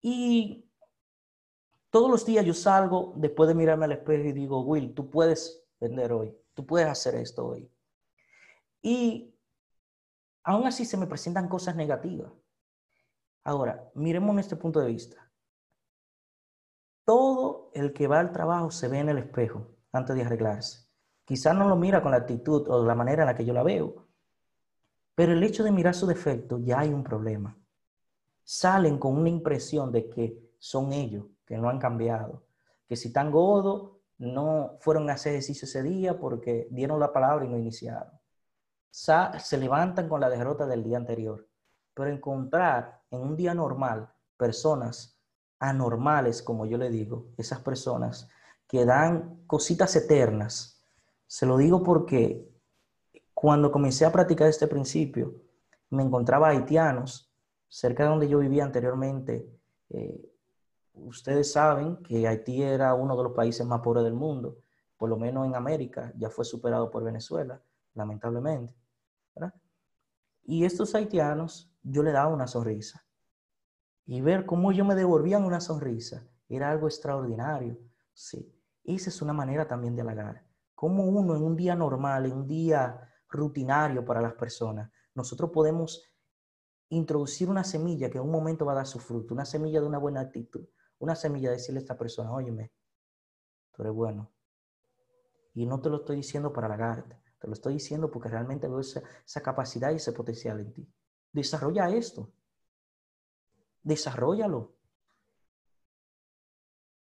Y 0.00 0.68
todos 1.90 2.10
los 2.10 2.26
días 2.26 2.44
yo 2.44 2.54
salgo 2.54 3.12
después 3.16 3.48
de 3.48 3.54
mirarme 3.54 3.84
al 3.84 3.92
espejo 3.92 4.24
y 4.24 4.32
digo, 4.32 4.62
Will, 4.62 4.94
tú 4.94 5.08
puedes 5.08 5.62
vender 5.78 6.12
hoy, 6.12 6.36
tú 6.54 6.66
puedes 6.66 6.88
hacer 6.88 7.14
esto 7.14 7.46
hoy. 7.46 7.70
Y 8.82 9.31
aún 10.44 10.66
así 10.66 10.84
se 10.84 10.96
me 10.96 11.06
presentan 11.06 11.48
cosas 11.48 11.76
negativas. 11.76 12.32
Ahora, 13.44 13.90
miremos 13.94 14.38
este 14.38 14.56
punto 14.56 14.80
de 14.80 14.86
vista. 14.86 15.30
Todo 17.04 17.70
el 17.74 17.92
que 17.92 18.06
va 18.06 18.20
al 18.20 18.32
trabajo 18.32 18.70
se 18.70 18.88
ve 18.88 19.00
en 19.00 19.08
el 19.08 19.18
espejo 19.18 19.66
antes 19.92 20.14
de 20.14 20.22
arreglarse. 20.22 20.86
Quizás 21.24 21.56
no 21.56 21.68
lo 21.68 21.76
mira 21.76 22.02
con 22.02 22.12
la 22.12 22.18
actitud 22.18 22.68
o 22.68 22.84
la 22.84 22.94
manera 22.94 23.22
en 23.22 23.26
la 23.28 23.34
que 23.34 23.44
yo 23.44 23.52
la 23.52 23.62
veo, 23.62 24.06
pero 25.14 25.32
el 25.32 25.42
hecho 25.42 25.64
de 25.64 25.72
mirar 25.72 25.94
su 25.94 26.06
defecto 26.06 26.58
ya 26.58 26.80
hay 26.80 26.92
un 26.92 27.02
problema. 27.02 27.56
Salen 28.44 28.98
con 28.98 29.16
una 29.16 29.28
impresión 29.28 29.92
de 29.92 30.08
que 30.08 30.52
son 30.58 30.92
ellos, 30.92 31.26
que 31.44 31.58
no 31.58 31.68
han 31.68 31.78
cambiado, 31.78 32.44
que 32.86 32.96
si 32.96 33.08
están 33.08 33.30
godos 33.30 33.92
no 34.18 34.76
fueron 34.80 35.10
a 35.10 35.14
hacer 35.14 35.32
ejercicio 35.32 35.66
ese 35.66 35.82
día 35.82 36.18
porque 36.18 36.68
dieron 36.70 37.00
la 37.00 37.12
palabra 37.12 37.44
y 37.44 37.48
no 37.48 37.58
iniciaron. 37.58 38.12
Se 38.92 39.56
levantan 39.56 40.06
con 40.06 40.20
la 40.20 40.28
derrota 40.28 40.66
del 40.66 40.84
día 40.84 40.98
anterior, 40.98 41.48
pero 41.94 42.10
encontrar 42.10 43.00
en 43.10 43.22
un 43.22 43.36
día 43.36 43.54
normal 43.54 44.12
personas 44.36 45.18
anormales, 45.58 46.42
como 46.42 46.66
yo 46.66 46.76
le 46.76 46.90
digo, 46.90 47.28
esas 47.38 47.60
personas 47.60 48.28
que 48.66 48.84
dan 48.84 49.44
cositas 49.46 49.96
eternas, 49.96 50.84
se 51.26 51.46
lo 51.46 51.56
digo 51.56 51.82
porque 51.82 52.52
cuando 53.32 53.72
comencé 53.72 54.04
a 54.04 54.12
practicar 54.12 54.48
este 54.48 54.68
principio, 54.68 55.34
me 55.88 56.02
encontraba 56.02 56.48
haitianos 56.48 57.32
cerca 57.68 58.02
de 58.02 58.10
donde 58.10 58.28
yo 58.28 58.38
vivía 58.40 58.64
anteriormente. 58.64 59.48
Eh, 59.88 60.30
ustedes 60.92 61.50
saben 61.50 61.96
que 62.02 62.28
Haití 62.28 62.62
era 62.62 62.92
uno 62.94 63.16
de 63.16 63.22
los 63.22 63.32
países 63.32 63.66
más 63.66 63.80
pobres 63.80 64.04
del 64.04 64.12
mundo, 64.12 64.58
por 64.98 65.08
lo 65.08 65.16
menos 65.16 65.46
en 65.46 65.54
América, 65.54 66.12
ya 66.16 66.28
fue 66.28 66.44
superado 66.44 66.90
por 66.90 67.02
Venezuela, 67.02 67.62
lamentablemente. 67.94 68.81
Y 70.44 70.64
estos 70.64 70.94
haitianos, 70.94 71.72
yo 71.82 72.02
le 72.02 72.12
daba 72.12 72.32
una 72.32 72.46
sonrisa. 72.46 73.04
Y 74.04 74.20
ver 74.20 74.44
cómo 74.44 74.72
ellos 74.72 74.86
me 74.86 74.94
devolvían 74.94 75.44
una 75.44 75.60
sonrisa 75.60 76.26
era 76.56 76.70
algo 76.70 76.86
extraordinario. 76.86 77.78
Sí, 78.12 78.54
esa 78.84 79.10
es 79.10 79.22
una 79.22 79.32
manera 79.32 79.66
también 79.66 79.96
de 79.96 80.02
halagar. 80.02 80.44
Como 80.74 81.04
uno 81.04 81.34
en 81.34 81.42
un 81.42 81.56
día 81.56 81.74
normal, 81.74 82.26
en 82.26 82.32
un 82.32 82.46
día 82.46 83.08
rutinario 83.28 84.04
para 84.04 84.20
las 84.20 84.34
personas, 84.34 84.90
nosotros 85.14 85.50
podemos 85.50 86.12
introducir 86.88 87.48
una 87.48 87.64
semilla 87.64 88.10
que 88.10 88.18
en 88.18 88.24
un 88.24 88.30
momento 88.30 88.66
va 88.66 88.72
a 88.72 88.76
dar 88.76 88.86
su 88.86 88.98
fruto, 88.98 89.32
una 89.32 89.44
semilla 89.44 89.80
de 89.80 89.86
una 89.86 89.98
buena 89.98 90.20
actitud, 90.20 90.66
una 90.98 91.14
semilla 91.14 91.48
de 91.48 91.56
decirle 91.56 91.78
a 91.78 91.82
esta 91.82 91.96
persona, 91.96 92.32
óyeme, 92.32 92.72
tú 93.72 93.82
eres 93.82 93.94
bueno. 93.94 94.30
Y 95.54 95.64
no 95.66 95.80
te 95.80 95.88
lo 95.88 95.98
estoy 95.98 96.16
diciendo 96.16 96.52
para 96.52 96.66
halagarte, 96.66 97.21
te 97.42 97.48
lo 97.48 97.54
estoy 97.54 97.72
diciendo 97.72 98.08
porque 98.08 98.28
realmente 98.28 98.68
veo 98.68 98.78
esa, 98.78 99.42
capacidad 99.42 99.90
y 99.90 99.96
ese 99.96 100.12
potencial 100.12 100.60
en 100.60 100.72
ti. 100.72 100.88
Desarrolla 101.32 101.90
esto. 101.90 102.30
Desarrollalo. 103.82 104.76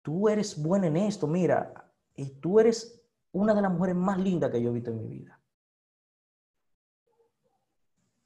Tú 0.01 0.29
eres 0.29 0.57
bueno 0.57 0.85
en 0.85 0.95
esto, 0.95 1.27
mira, 1.27 1.91
y 2.15 2.29
tú 2.39 2.61
eres 2.61 3.03
una 3.33 3.53
de 3.53 3.61
las 3.61 3.73
mujeres 3.73 3.97
más 3.97 4.17
lindas 4.19 4.49
que 4.51 4.61
yo 4.61 4.69
he 4.69 4.73
visto 4.73 4.91
en 4.91 4.97
mi 4.99 5.07
vida. 5.07 5.37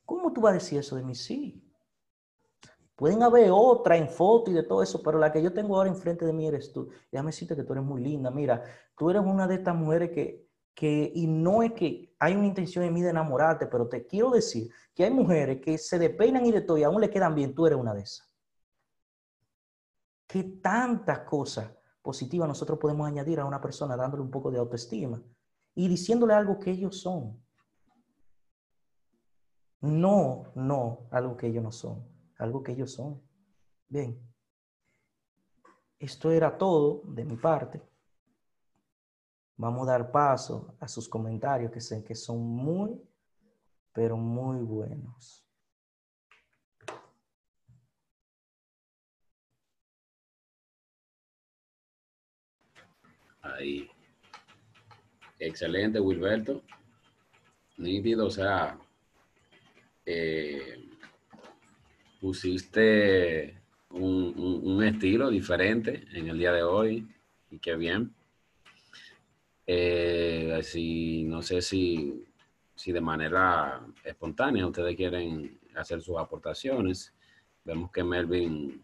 ¿Cómo 0.06 0.32
tú 0.32 0.42
vas 0.42 0.52
a 0.52 0.54
decir 0.54 0.78
eso 0.78 0.96
de 0.96 1.04
mí? 1.04 1.16
Sí. 1.16 1.60
Pueden 2.96 3.24
haber 3.24 3.50
otra 3.52 3.98
en 3.98 4.10
foto 4.10 4.52
y 4.52 4.54
de 4.54 4.62
todo 4.62 4.84
eso, 4.84 5.02
pero 5.02 5.18
la 5.18 5.32
que 5.32 5.42
yo 5.42 5.52
tengo 5.52 5.76
ahora 5.76 5.90
enfrente 5.90 6.24
de 6.24 6.34
mí 6.34 6.48
eres 6.48 6.72
tú. 6.72 6.92
Déjame 7.12 7.30
decirte 7.30 7.56
que 7.56 7.64
tú 7.64 7.74
eres 7.74 7.84
muy 7.84 8.00
linda. 8.00 8.30
Mira, 8.30 8.64
tú 8.96 9.10
eres 9.10 9.24
una 9.24 9.48
de 9.48 9.56
estas 9.56 9.76
mujeres 9.76 10.12
que, 10.12 10.45
que, 10.76 11.12
y 11.16 11.26
no 11.26 11.64
es 11.64 11.72
que 11.72 12.14
hay 12.20 12.36
una 12.36 12.46
intención 12.46 12.84
en 12.84 12.94
mí 12.94 13.02
de 13.02 13.10
enamorarte, 13.10 13.66
pero 13.66 13.88
te 13.88 14.06
quiero 14.06 14.32
decir 14.32 14.70
que 14.94 15.06
hay 15.06 15.12
mujeres 15.12 15.62
que 15.62 15.78
se 15.78 15.98
despeinan 15.98 16.46
y 16.46 16.52
de 16.52 16.62
todo 16.62 16.78
y 16.78 16.84
aún 16.84 17.00
le 17.00 17.10
quedan 17.10 17.34
bien. 17.34 17.56
Tú 17.56 17.66
eres 17.66 17.80
una 17.80 17.94
de 17.94 18.02
esas. 18.02 18.30
¿Qué 20.28 20.44
tantas 20.44 21.20
cosas 21.20 21.72
positivas 22.02 22.48
nosotros 22.48 22.78
podemos 22.78 23.08
añadir 23.08 23.40
a 23.40 23.46
una 23.46 23.62
persona 23.62 23.96
dándole 23.96 24.22
un 24.22 24.30
poco 24.30 24.52
de 24.52 24.60
autoestima 24.60 25.24
y 25.74 25.88
diciéndole 25.88 26.34
algo 26.34 26.60
que 26.60 26.72
ellos 26.72 27.00
son? 27.00 27.42
No, 29.80 30.52
no, 30.56 31.08
algo 31.12 31.38
que 31.38 31.48
ellos 31.48 31.64
no 31.64 31.72
son, 31.72 32.06
algo 32.38 32.64
que 32.64 32.74
ellos 32.74 32.92
son. 32.92 33.22
Bien, 33.88 34.20
esto 36.00 36.32
era 36.32 36.58
todo 36.58 37.02
de 37.06 37.24
mi 37.24 37.38
parte. 37.38 37.82
Vamos 39.58 39.88
a 39.88 39.92
dar 39.92 40.12
paso 40.12 40.76
a 40.80 40.88
sus 40.88 41.08
comentarios 41.08 41.72
que 41.72 41.80
sé 41.80 42.04
que 42.04 42.16
son 42.16 42.40
muy, 42.42 43.02
pero 43.94 44.18
muy 44.18 44.58
buenos. 44.64 45.46
Ahí. 53.42 53.90
Excelente, 55.40 56.00
Wilberto. 56.00 56.64
Nítido, 57.78 58.28
o 58.28 58.30
sea, 58.30 58.78
eh, 60.06 60.86
pusiste 62.20 63.62
un, 63.92 64.84
estilo 64.84 65.30
diferente 65.30 66.06
en 66.14 66.28
el 66.28 66.38
día 66.38 66.52
de 66.52 66.64
hoy 66.64 67.08
y 67.50 67.60
qué 67.60 67.76
bien. 67.76 68.14
Eh, 69.68 70.56
así, 70.60 71.24
no 71.24 71.42
sé 71.42 71.62
si, 71.62 72.24
si 72.76 72.92
de 72.92 73.02
manera 73.02 73.82
espontánea 74.04 74.68
ustedes 74.68 74.96
quieren 74.96 75.60
hacer 75.76 76.02
sus 76.02 76.18
aportaciones. 76.18 77.14
Vemos 77.64 77.92
que 77.92 78.04
Melvin, 78.04 78.84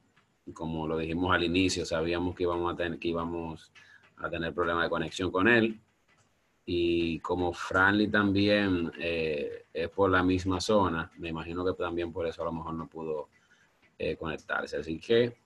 como 0.54 0.88
lo 0.88 0.98
dijimos 0.98 1.34
al 1.34 1.44
inicio, 1.44 1.86
sabíamos 1.86 2.36
que 2.36 2.44
íbamos 2.44 2.74
a 2.74 2.76
tener, 2.76 3.00
que 3.00 3.10
íbamos 3.10 3.72
a 4.18 4.30
tener 4.30 4.54
problemas 4.54 4.84
de 4.84 4.90
conexión 4.90 5.32
con 5.32 5.48
él 5.48 5.80
y 6.66 7.20
como 7.20 7.54
Franly 7.54 8.08
también 8.08 8.92
eh, 9.00 9.66
es 9.74 9.90
por 9.90 10.10
la 10.12 10.24
misma 10.24 10.62
zona, 10.62 11.12
me 11.18 11.30
imagino 11.30 11.66
que 11.66 11.74
también 11.74 12.12
por 12.12 12.28
eso 12.28 12.42
a 12.42 12.46
lo 12.46 12.52
mejor 12.54 12.74
no 12.74 12.88
pudo 12.88 13.30
eh, 13.98 14.16
conectarse. 14.16 14.78
Así 14.78 15.00
que 15.00 15.38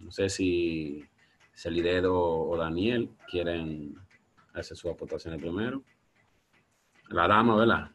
no 0.00 0.10
sé 0.10 0.28
si 0.28 1.04
Celidedo 1.56 2.14
o 2.14 2.54
Daniel 2.58 3.16
quieren 3.30 3.96
hacer 4.52 4.76
sus 4.76 4.92
aportaciones 4.92 5.40
primero. 5.40 5.82
La 7.08 7.26
dama, 7.26 7.56
¿verdad? 7.56 7.90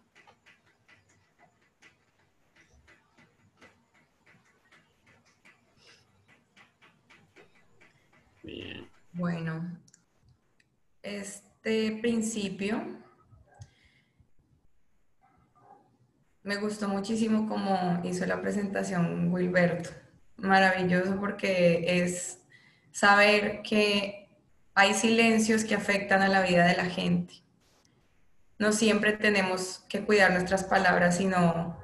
Bien. 8.42 8.90
Bueno, 9.14 9.78
este 11.04 12.00
principio 12.02 12.84
me 16.42 16.56
gustó 16.56 16.88
muchísimo 16.88 17.48
como 17.48 18.02
hizo 18.04 18.26
la 18.26 18.42
presentación 18.42 19.32
Wilberto. 19.32 19.92
Maravilloso 20.38 21.20
porque 21.20 21.84
es 21.86 22.41
saber 22.92 23.62
que 23.62 24.30
hay 24.74 24.94
silencios 24.94 25.64
que 25.64 25.76
afectan 25.76 26.22
a 26.22 26.28
la 26.28 26.42
vida 26.42 26.66
de 26.66 26.78
la 26.78 26.86
gente. 26.86 27.36
No 28.58 28.72
siempre 28.72 29.14
tenemos 29.14 29.86
que 29.90 30.06
cuidar 30.06 30.32
nuestras 30.32 30.64
palabras, 30.64 31.18
sino 31.18 31.78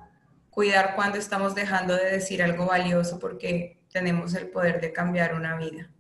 cuidar 0.50 0.96
cuando 0.96 1.18
estamos 1.18 1.56
dejando 1.56 1.96
de 1.96 2.12
decir 2.12 2.42
algo 2.42 2.66
valioso 2.66 3.20
porque 3.20 3.80
tenemos 3.92 4.34
el 4.36 4.50
poder 4.50 4.82
de 4.82 4.94
cambiar 4.94 5.34
una 5.34 5.58
vida 5.58 5.92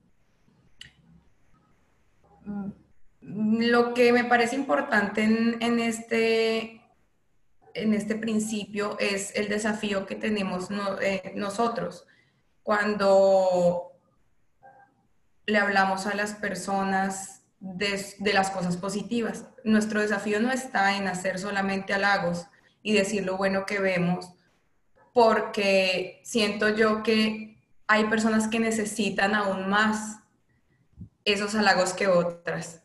lo 3.21 3.93
que 3.93 4.13
me 4.13 4.23
parece 4.23 4.55
importante 4.55 5.23
en, 5.23 5.79
este, 5.79 6.81
en 7.73 7.93
este 7.93 8.15
principio 8.15 8.97
es 8.99 9.35
el 9.35 9.49
desafío 9.49 10.05
que 10.05 10.15
tenemos 10.15 10.69
eh, 11.01 11.33
nosotros 11.35 12.05
cuando 12.63 13.86
le 15.47 15.57
hablamos 15.57 16.05
a 16.05 16.13
las 16.13 16.33
personas 16.33 17.41
de, 17.59 18.05
de, 18.19 18.33
las 18.33 18.51
cosas 18.51 18.77
positivas. 18.77 19.45
Nuestro 19.63 20.01
desafío 20.01 20.39
no 20.39 20.51
está 20.51 20.95
en 20.95 21.07
hacer 21.07 21.39
solamente 21.39 21.93
halagos 21.93 22.45
y 22.83 22.93
decir 22.93 23.25
lo 23.25 23.37
bueno 23.37 23.65
que 23.65 23.79
vemos, 23.79 24.33
porque 25.13 26.21
siento 26.23 26.69
yo 26.69 27.01
que 27.01 27.57
hay 27.87 28.03
personas 28.05 28.47
que 28.47 28.59
necesitan 28.59 29.33
aún 29.33 29.69
más 29.69 30.19
esos 31.25 31.55
halagos 31.55 31.93
que 31.93 32.07
otras. 32.07 32.81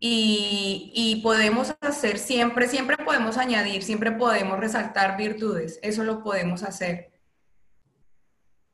Y, 0.00 1.20
podemos 1.24 1.74
hacer 1.80 2.18
siempre, 2.18 2.68
siempre 2.68 2.96
podemos 2.96 3.36
añadir, 3.36 3.82
siempre 3.82 4.12
podemos 4.12 4.58
resaltar 4.58 5.16
virtudes, 5.16 5.80
eso 5.82 6.04
lo 6.04 6.22
podemos 6.22 6.62
hacer. 6.62 7.10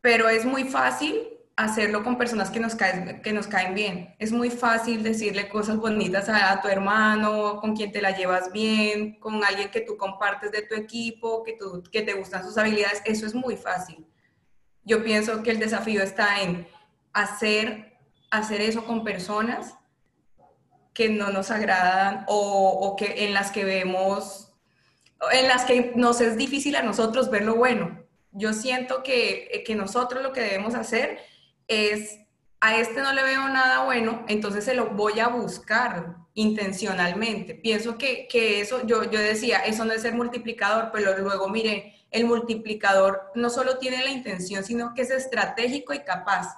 pero 0.02 0.28
es 0.28 0.44
muy 0.44 0.64
fácil 0.64 1.33
hacerlo 1.56 2.02
con 2.02 2.18
personas 2.18 2.50
que 2.50 2.58
nos, 2.58 2.74
caen, 2.74 3.22
que 3.22 3.32
nos 3.32 3.46
caen 3.46 3.74
bien. 3.74 4.14
Es 4.18 4.32
muy 4.32 4.50
fácil 4.50 5.02
decirle 5.02 5.48
cosas 5.48 5.76
bonitas 5.76 6.28
a, 6.28 6.60
tu 6.60 6.68
hermano, 6.68 7.60
con 7.60 7.76
quien 7.76 7.92
te 7.92 8.02
la 8.02 8.16
llevas 8.16 8.50
bien, 8.52 9.18
con 9.20 9.44
alguien 9.44 9.70
que 9.70 9.80
tú 9.80 9.96
compartes 9.96 10.50
de 10.50 10.62
tu 10.62 10.74
equipo, 10.74 11.44
que, 11.44 11.52
tú, 11.52 11.82
que 11.92 12.02
te 12.02 12.14
gustan 12.14 12.44
sus 12.44 12.58
habilidades. 12.58 13.02
Eso 13.04 13.26
es 13.26 13.34
muy 13.34 13.56
fácil. 13.56 14.04
Yo 14.82 15.04
pienso 15.04 15.42
que 15.42 15.50
el 15.50 15.60
desafío 15.60 16.02
está 16.02 16.42
en 16.42 16.66
hacer, 17.12 17.98
hacer 18.30 18.60
eso 18.60 18.84
con 18.84 19.04
personas 19.04 19.76
que 20.92 21.08
no 21.08 21.30
nos 21.30 21.50
agradan 21.50 22.24
o, 22.28 22.68
o 22.68 22.96
que 22.96 23.24
en 23.24 23.34
las 23.34 23.50
que 23.50 23.64
vemos, 23.64 24.52
en 25.32 25.48
las 25.48 25.64
que 25.64 25.92
nos 25.94 26.20
es 26.20 26.36
difícil 26.36 26.76
a 26.76 26.82
nosotros 26.82 27.30
ver 27.30 27.44
lo 27.44 27.54
bueno. 27.54 28.04
Yo 28.32 28.52
siento 28.52 29.04
que, 29.04 29.62
que 29.64 29.76
nosotros 29.76 30.22
lo 30.22 30.32
que 30.32 30.40
debemos 30.40 30.74
hacer 30.74 31.20
es, 31.68 32.20
a 32.60 32.76
este 32.76 33.02
no 33.02 33.12
le 33.12 33.22
veo 33.22 33.48
nada 33.48 33.84
bueno, 33.84 34.24
entonces 34.28 34.64
se 34.64 34.74
lo 34.74 34.90
voy 34.90 35.20
a 35.20 35.28
buscar 35.28 36.16
intencionalmente. 36.34 37.54
Pienso 37.54 37.96
que, 37.96 38.28
eso, 38.32 38.86
yo, 38.86 39.04
yo 39.04 39.18
decía, 39.20 39.58
eso 39.58 39.84
no 39.84 39.92
es 39.92 40.02
ser 40.02 40.14
multiplicador, 40.14 40.90
pero 40.92 41.16
luego 41.18 41.48
mire, 41.48 41.94
el 42.10 42.26
multiplicador 42.26 43.32
no 43.34 43.50
solo 43.50 43.78
tiene 43.78 44.02
la 44.02 44.10
intención, 44.10 44.64
sino 44.64 44.94
que 44.94 45.02
es 45.02 45.10
estratégico 45.10 45.94
y 45.94 46.00
capaz. 46.00 46.56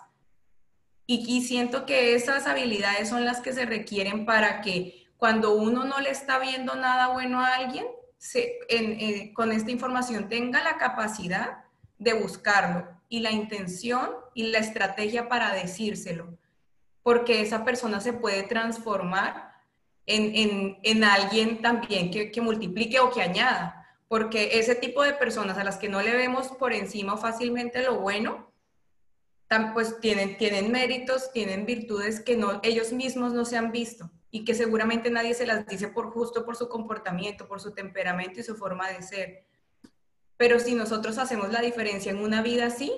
Y, 1.09 1.43
siento 1.43 1.87
que 1.87 2.17
esas 2.17 2.49
habilidades 2.49 3.09
son 3.09 3.25
las 3.25 3.41
que 3.41 3.53
se 3.53 3.65
requieren 3.65 4.27
para 4.27 4.61
que 4.61 5.07
cuando 5.17 5.53
uno 5.55 5.85
no 5.85 6.01
le 6.01 6.11
está 6.11 6.41
viendo 6.41 6.75
nada 6.75 7.09
bueno 7.09 7.41
a 7.41 7.55
alguien, 7.55 7.87
se, 8.19 8.59
eh, 8.69 9.33
con 9.35 9.53
esta 9.53 9.71
información 9.71 10.29
tenga 10.29 10.65
la 10.65 10.79
capacidad 10.79 11.65
de 11.99 12.15
buscarlo 12.15 12.96
y 13.09 13.21
la 13.21 13.31
intención 13.31 14.11
y 14.35 14.49
la 14.49 14.59
estrategia 14.59 15.29
para 15.29 15.53
decírselo, 15.53 16.37
porque 17.03 17.41
esa 17.41 17.65
persona 17.65 18.01
se 18.01 18.13
puede 18.13 18.43
transformar 18.43 19.53
en, 20.07 21.05
alguien 21.05 21.61
también 21.63 22.11
que, 22.11 22.41
multiplique 22.41 23.01
o 23.01 23.11
que 23.11 23.23
añada, 23.23 23.87
porque 24.09 24.59
ese 24.59 24.75
tipo 24.75 25.03
de 25.03 25.15
personas 25.15 25.59
a 25.59 25.65
las 25.65 25.79
que 25.79 25.89
no 25.89 26.01
le 26.01 26.15
vemos 26.15 26.49
por 26.49 26.73
encima 26.73 27.17
fácilmente 27.17 27.83
lo 27.83 28.01
bueno, 28.01 28.53
pues 29.75 30.01
tienen, 30.01 30.37
tienen 30.37 30.73
méritos, 30.73 31.33
tienen 31.33 31.67
virtudes 31.67 32.21
que 32.21 32.37
no, 32.37 32.61
ellos 32.63 32.93
mismos 32.93 33.33
no 33.33 33.45
se 33.45 33.57
han 33.57 33.73
visto 33.73 34.11
y 34.31 34.45
que 34.45 34.55
seguramente 34.55 35.11
nadie 35.11 35.35
se 35.35 35.47
las 35.47 35.67
dice 35.67 35.89
por 35.89 36.11
justo 36.11 36.45
por 36.45 36.57
su 36.57 36.69
comportamiento, 36.69 37.47
por 37.47 37.61
su 37.61 37.73
temperamento 37.73 38.41
y 38.41 38.43
su 38.43 38.57
forma 38.57 38.89
de 38.91 39.03
ser. 39.03 39.46
Pero 40.37 40.59
si 40.61 40.75
nosotros 40.75 41.19
hacemos 41.19 41.51
la 41.51 41.61
diferencia 41.61 42.13
en 42.13 42.19
una 42.19 42.43
vida 42.43 42.67
así, 42.67 42.93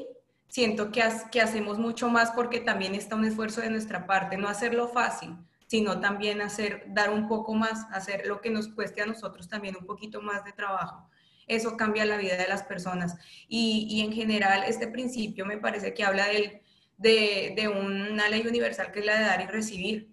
siento 0.48 0.90
que, 0.90 1.02
hacemos 1.02 1.78
mucho 1.78 2.08
más 2.08 2.30
porque 2.32 2.60
también 2.60 2.94
está 2.94 3.16
un 3.16 3.24
esfuerzo 3.24 3.60
de 3.60 3.70
nuestra 3.70 4.06
parte, 4.06 4.36
no 4.36 4.48
hacerlo 4.48 4.88
fácil, 4.88 5.36
sino 5.66 6.00
también 6.00 6.40
hacer, 6.40 6.84
dar 6.88 7.10
un 7.10 7.28
poco 7.28 7.54
más, 7.54 7.86
hacer 7.92 8.26
lo 8.26 8.40
que 8.40 8.50
nos 8.50 8.68
cueste 8.68 9.02
a 9.02 9.06
nosotros 9.06 9.48
también 9.48 9.76
un 9.78 9.86
poquito 9.86 10.20
más 10.20 10.44
de 10.44 10.52
trabajo. 10.52 11.08
Eso 11.46 11.76
cambia 11.76 12.04
la 12.04 12.16
vida 12.16 12.36
de 12.36 12.48
las 12.48 12.62
personas. 12.62 13.16
Y, 13.48 14.02
en 14.04 14.12
general, 14.12 14.64
este 14.66 14.86
principio 14.86 15.46
me 15.46 15.56
parece 15.56 15.94
que 15.94 16.04
habla 16.04 16.26
de, 16.26 16.62
de 16.98 17.68
una 17.68 18.28
ley 18.28 18.46
universal 18.46 18.92
que 18.92 19.00
es 19.00 19.06
la 19.06 19.18
de 19.18 19.24
dar 19.24 19.40
y 19.40 19.46
recibir. 19.46 20.10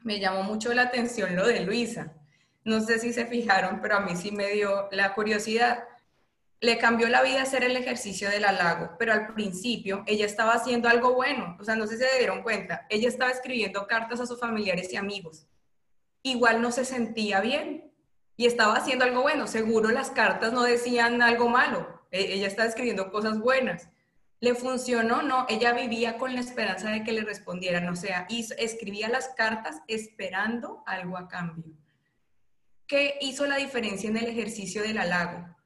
Me 0.00 0.18
llamó 0.18 0.42
mucho 0.42 0.74
la 0.74 0.82
atención 0.82 1.36
lo 1.36 1.46
de 1.46 1.60
Luisa. 1.60 2.14
No 2.64 2.80
sé 2.80 2.98
si 2.98 3.12
se 3.12 3.26
fijaron, 3.26 3.80
pero 3.80 3.96
a 3.96 4.00
mí 4.00 4.16
sí 4.16 4.32
me 4.32 4.48
dio 4.48 4.88
la 4.90 5.14
curiosidad 5.14 5.84
le 6.62 6.78
cambió 6.78 7.08
la 7.08 7.22
vida 7.22 7.42
hacer 7.42 7.64
el 7.64 7.76
ejercicio 7.76 8.30
del 8.30 8.44
halago, 8.44 8.92
pero 8.96 9.12
al 9.12 9.34
principio 9.34 10.04
ella 10.06 10.24
estaba 10.24 10.52
haciendo 10.52 10.88
algo 10.88 11.12
bueno, 11.12 11.56
o 11.58 11.64
sea, 11.64 11.74
no 11.74 11.88
sé 11.88 11.98
si 11.98 12.04
se 12.04 12.18
dieron 12.18 12.44
cuenta, 12.44 12.86
ella 12.88 13.08
estaba 13.08 13.32
escribiendo 13.32 13.88
cartas 13.88 14.20
a 14.20 14.26
sus 14.26 14.38
familiares 14.38 14.92
y 14.92 14.96
amigos. 14.96 15.48
Igual 16.22 16.62
no 16.62 16.70
se 16.70 16.84
sentía 16.84 17.40
bien 17.40 17.92
y 18.36 18.46
estaba 18.46 18.76
haciendo 18.76 19.04
algo 19.04 19.22
bueno, 19.22 19.48
seguro 19.48 19.90
las 19.90 20.12
cartas 20.12 20.52
no 20.52 20.62
decían 20.62 21.20
algo 21.20 21.48
malo, 21.48 22.06
e, 22.12 22.32
ella 22.34 22.46
estaba 22.46 22.68
escribiendo 22.68 23.10
cosas 23.10 23.40
buenas. 23.40 23.88
¿Le 24.38 24.54
funcionó? 24.54 25.22
No, 25.22 25.46
ella 25.48 25.72
vivía 25.72 26.16
con 26.16 26.32
la 26.32 26.40
esperanza 26.40 26.90
de 26.90 27.02
que 27.02 27.12
le 27.12 27.22
respondieran, 27.22 27.88
o 27.88 27.96
sea, 27.96 28.28
escribía 28.28 29.08
las 29.08 29.30
cartas 29.30 29.82
esperando 29.88 30.84
algo 30.86 31.18
a 31.18 31.26
cambio. 31.26 31.72
¿Qué 32.86 33.18
hizo 33.20 33.46
la 33.46 33.56
diferencia 33.56 34.08
en 34.08 34.16
el 34.16 34.28
ejercicio 34.28 34.82
del 34.82 34.98
halago? 34.98 35.61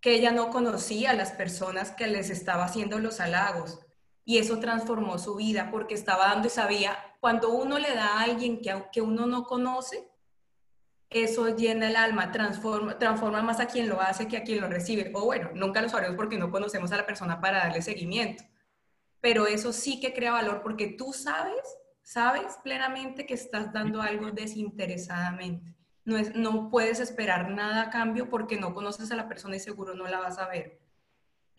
Que 0.00 0.14
ella 0.14 0.30
no 0.32 0.50
conocía 0.50 1.10
a 1.10 1.14
las 1.14 1.32
personas 1.32 1.90
que 1.90 2.06
les 2.06 2.30
estaba 2.30 2.64
haciendo 2.64 2.98
los 2.98 3.20
halagos. 3.20 3.80
Y 4.24 4.38
eso 4.38 4.58
transformó 4.58 5.18
su 5.18 5.36
vida 5.36 5.70
porque 5.70 5.94
estaba 5.94 6.28
dando 6.28 6.46
y 6.46 6.50
sabía, 6.50 6.96
cuando 7.20 7.50
uno 7.50 7.78
le 7.78 7.94
da 7.94 8.18
a 8.18 8.22
alguien 8.22 8.60
que, 8.60 8.84
que 8.92 9.00
uno 9.00 9.26
no 9.26 9.44
conoce, 9.44 10.10
eso 11.10 11.54
llena 11.56 11.88
el 11.88 11.96
alma, 11.96 12.30
transforma, 12.30 12.96
transforma 12.96 13.42
más 13.42 13.58
a 13.58 13.66
quien 13.66 13.88
lo 13.88 14.00
hace 14.00 14.28
que 14.28 14.36
a 14.36 14.44
quien 14.44 14.60
lo 14.60 14.68
recibe. 14.68 15.10
O 15.14 15.24
bueno, 15.24 15.50
nunca 15.54 15.82
lo 15.82 15.88
sabremos 15.88 16.16
porque 16.16 16.38
no 16.38 16.50
conocemos 16.50 16.92
a 16.92 16.96
la 16.96 17.06
persona 17.06 17.40
para 17.40 17.58
darle 17.58 17.82
seguimiento. 17.82 18.44
Pero 19.20 19.46
eso 19.46 19.72
sí 19.72 20.00
que 20.00 20.14
crea 20.14 20.32
valor 20.32 20.62
porque 20.62 20.86
tú 20.86 21.12
sabes, 21.12 21.60
sabes 22.02 22.56
plenamente 22.62 23.26
que 23.26 23.34
estás 23.34 23.72
dando 23.72 24.00
algo 24.00 24.30
desinteresadamente. 24.30 25.74
No, 26.04 26.16
es, 26.16 26.34
no 26.34 26.70
puedes 26.70 27.00
esperar 27.00 27.50
nada 27.50 27.82
a 27.82 27.90
cambio 27.90 28.28
porque 28.28 28.58
no 28.58 28.74
conoces 28.74 29.10
a 29.10 29.16
la 29.16 29.28
persona 29.28 29.56
y 29.56 29.60
seguro 29.60 29.94
no 29.94 30.06
la 30.06 30.20
vas 30.20 30.38
a 30.38 30.48
ver. 30.48 30.80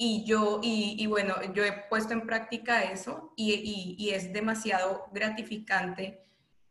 Y 0.04 0.23
yo, 0.23 0.60
y, 0.63 1.06
bueno, 1.06 1.36
yo 1.54 1.63
he 1.63 1.73
puesto 1.88 2.13
en 2.13 2.25
práctica 2.25 2.82
eso 2.86 3.34
y, 3.38 4.10
es 4.12 4.34
demasiado 4.34 5.06
gratificante 5.12 6.23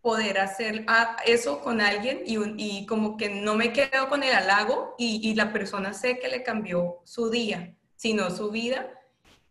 poder 0.02 0.40
hacer 0.40 0.84
eso 1.26 1.60
con 1.60 1.80
alguien 1.80 2.22
y, 2.26 2.86
como 2.86 3.16
que 3.16 3.28
no 3.28 3.54
me 3.54 3.72
quedo 3.72 4.08
con 4.08 4.24
el 4.24 4.34
halago 4.34 4.96
y, 4.98 5.32
la 5.36 5.52
persona 5.52 5.92
sé 5.92 6.18
que 6.18 6.26
le 6.26 6.42
cambió 6.42 7.02
su 7.04 7.30
día, 7.30 7.76
sino 7.94 8.30
su 8.30 8.50
vida. 8.50 8.90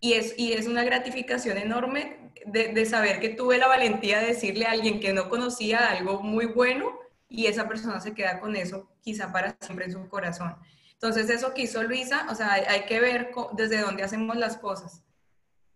Y 0.02 0.12
es, 0.12 0.38
y 0.38 0.52
es 0.52 0.68
una 0.68 0.84
gratificación 0.84 1.58
enorme 1.58 2.32
de 2.46 2.86
saber 2.86 3.22
que 3.22 3.30
tuve 3.30 3.58
la 3.58 3.68
valentía 3.68 4.20
de 4.20 4.28
decirle 4.28 4.66
a 4.66 4.72
alguien 4.72 5.00
que 5.00 5.14
no 5.14 5.30
conocía 5.30 5.90
algo 5.90 6.22
muy 6.22 6.48
bueno 6.48 7.00
y 7.30 7.46
esa 7.46 7.68
persona 7.68 8.02
se 8.02 8.14
queda 8.14 8.40
con 8.40 8.56
eso 8.56 8.90
quizá 9.02 9.32
para 9.32 9.56
siempre 9.62 9.86
en 9.86 9.94
su 9.94 10.10
corazón. 10.10 10.56
Entonces, 10.94 11.30
eso 11.30 11.54
que 11.54 11.62
hizo 11.62 11.82
Luisa, 11.84 12.28
o 12.30 12.36
sea, 12.36 12.54
hay, 12.54 12.86
que 12.86 13.00
ver 13.00 13.32
desde 13.54 13.80
dónde 13.80 14.04
hacemos 14.04 14.36
las 14.36 14.58
cosas, 14.58 15.04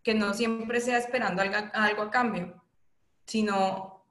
que 0.01 0.13
no 0.13 0.33
siempre 0.33 0.81
sea 0.81 0.97
esperando 0.97 1.41
algo, 1.41 1.55
algo 1.73 2.01
a 2.01 2.11
cambio, 2.11 2.61
sino 3.25 4.05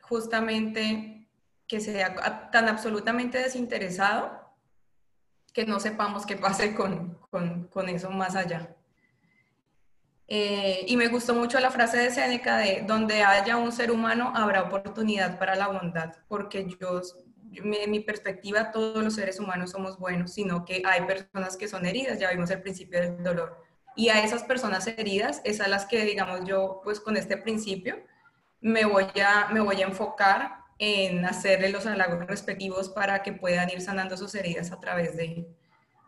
justamente 0.00 1.28
que 1.66 1.80
sea 1.80 2.50
tan 2.50 2.68
absolutamente 2.68 3.36
desinteresado 3.36 4.38
que 5.52 5.66
no 5.66 5.80
sepamos 5.80 6.24
qué 6.24 6.36
pase 6.36 6.74
con, 6.74 7.18
con, 7.30 7.64
con 7.64 7.88
eso 7.90 8.10
más 8.10 8.34
allá. 8.34 8.74
Eh, 10.30 10.84
y 10.86 10.96
me 10.98 11.08
gustó 11.08 11.34
mucho 11.34 11.58
la 11.58 11.70
frase 11.70 11.96
de 11.96 12.10
Seneca 12.10 12.58
de 12.58 12.84
donde 12.86 13.22
haya 13.22 13.56
un 13.56 13.72
ser 13.72 13.90
humano 13.90 14.30
habrá 14.36 14.62
oportunidad 14.62 15.38
para 15.38 15.56
la 15.56 15.68
bondad, 15.68 16.16
porque 16.28 16.68
yo, 16.78 17.00
en 17.54 17.90
mi 17.90 18.00
perspectiva, 18.00 18.70
todos 18.70 19.02
los 19.02 19.14
seres 19.14 19.40
humanos 19.40 19.70
somos 19.70 19.98
buenos, 19.98 20.34
sino 20.34 20.66
que 20.66 20.82
hay 20.84 21.06
personas 21.06 21.56
que 21.56 21.66
son 21.66 21.86
heridas, 21.86 22.18
ya 22.18 22.30
vimos 22.30 22.50
el 22.50 22.60
principio 22.60 23.00
del 23.00 23.22
dolor. 23.22 23.64
Y 23.96 24.10
a 24.10 24.22
esas 24.22 24.44
personas 24.44 24.86
heridas 24.86 25.40
es 25.44 25.62
a 25.62 25.68
las 25.68 25.86
que, 25.86 26.04
digamos, 26.04 26.44
yo, 26.44 26.82
pues 26.84 27.00
con 27.00 27.16
este 27.16 27.38
principio, 27.38 27.96
me 28.60 28.84
voy 28.84 29.06
a, 29.24 29.48
me 29.50 29.60
voy 29.60 29.80
a 29.80 29.86
enfocar 29.86 30.58
en 30.78 31.24
hacerle 31.24 31.70
los 31.70 31.86
halagos 31.86 32.26
respectivos 32.26 32.90
para 32.90 33.22
que 33.22 33.32
puedan 33.32 33.70
ir 33.70 33.80
sanando 33.80 34.16
sus 34.16 34.34
heridas 34.34 34.72
a 34.72 34.78
través 34.78 35.16
de, 35.16 35.48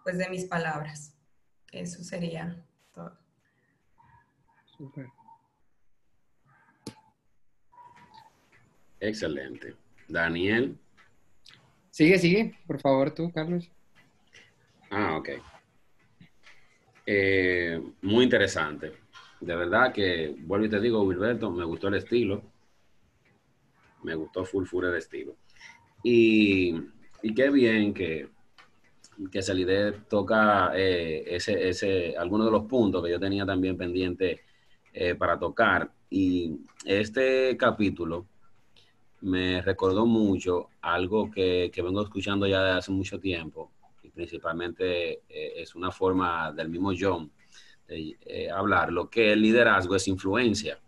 pues, 0.05 0.19
de 0.19 0.29
mis 0.29 0.45
palabras. 0.45 1.15
Eso 1.73 2.05
sería 2.05 2.65
Excelente. 9.01 9.75
Daniel. 10.09 10.77
Sigue, 11.90 12.19
sigue, 12.19 12.55
por 12.66 12.81
favor, 12.81 13.12
tú, 13.12 13.33
Carlos. 13.33 13.71
Ah, 14.90 15.16
ok. 15.16 15.29
Eh, 17.07 17.81
muy 18.03 18.25
interesante. 18.25 18.93
De 19.40 19.57
verdad 19.57 19.93
que, 19.93 20.35
vuelvo 20.38 20.66
y 20.66 20.71
te 20.71 20.81
digo, 20.81 21.03
Wilberto, 21.03 21.51
me 21.51 21.64
gustó 21.64 21.88
el 21.88 21.95
estilo. 21.95 22.43
Me 24.03 24.14
gustó 24.14 24.45
full 24.45 24.64
full 24.66 24.85
el 24.85 24.97
estilo. 24.97 25.37
Y, 26.03 26.75
y 27.23 27.35
qué 27.35 27.51
bien 27.51 27.93
que, 27.93 28.29
que 29.31 29.43
Salide 29.43 29.93
toca 30.09 30.73
eh, 30.75 31.25
ese, 31.27 31.69
ese, 31.69 32.16
algunos 32.16 32.47
de 32.47 32.53
los 32.53 32.64
puntos 32.64 33.05
que 33.05 33.11
yo 33.11 33.21
tenía 33.21 33.45
también 33.45 33.77
pendiente 33.77 34.43
eh, 34.92 35.14
para 35.14 35.38
tocar. 35.38 35.90
Y 36.11 36.59
este 36.85 37.57
capítulo 37.57 38.26
me 39.20 39.62
recordó 39.62 40.07
mucho 40.07 40.68
algo 40.81 41.31
que, 41.31 41.70
que 41.72 41.83
vengo 41.83 42.03
escuchando 42.03 42.46
ya 42.46 42.62
desde 42.62 42.79
hace 42.79 42.92
mucho 42.92 43.20
tiempo, 43.20 43.70
y 44.03 44.09
principalmente 44.09 45.22
eh, 45.29 45.53
es 45.57 45.74
una 45.74 45.90
forma 45.90 46.53
del 46.53 46.68
mismo 46.68 46.92
John 46.98 47.31
eh, 47.88 48.48
hablar, 48.50 48.92
lo 48.92 49.11
que 49.11 49.33
el 49.33 49.42
liderazgo 49.42 49.96
es 49.96 50.09
influencia. 50.09 50.79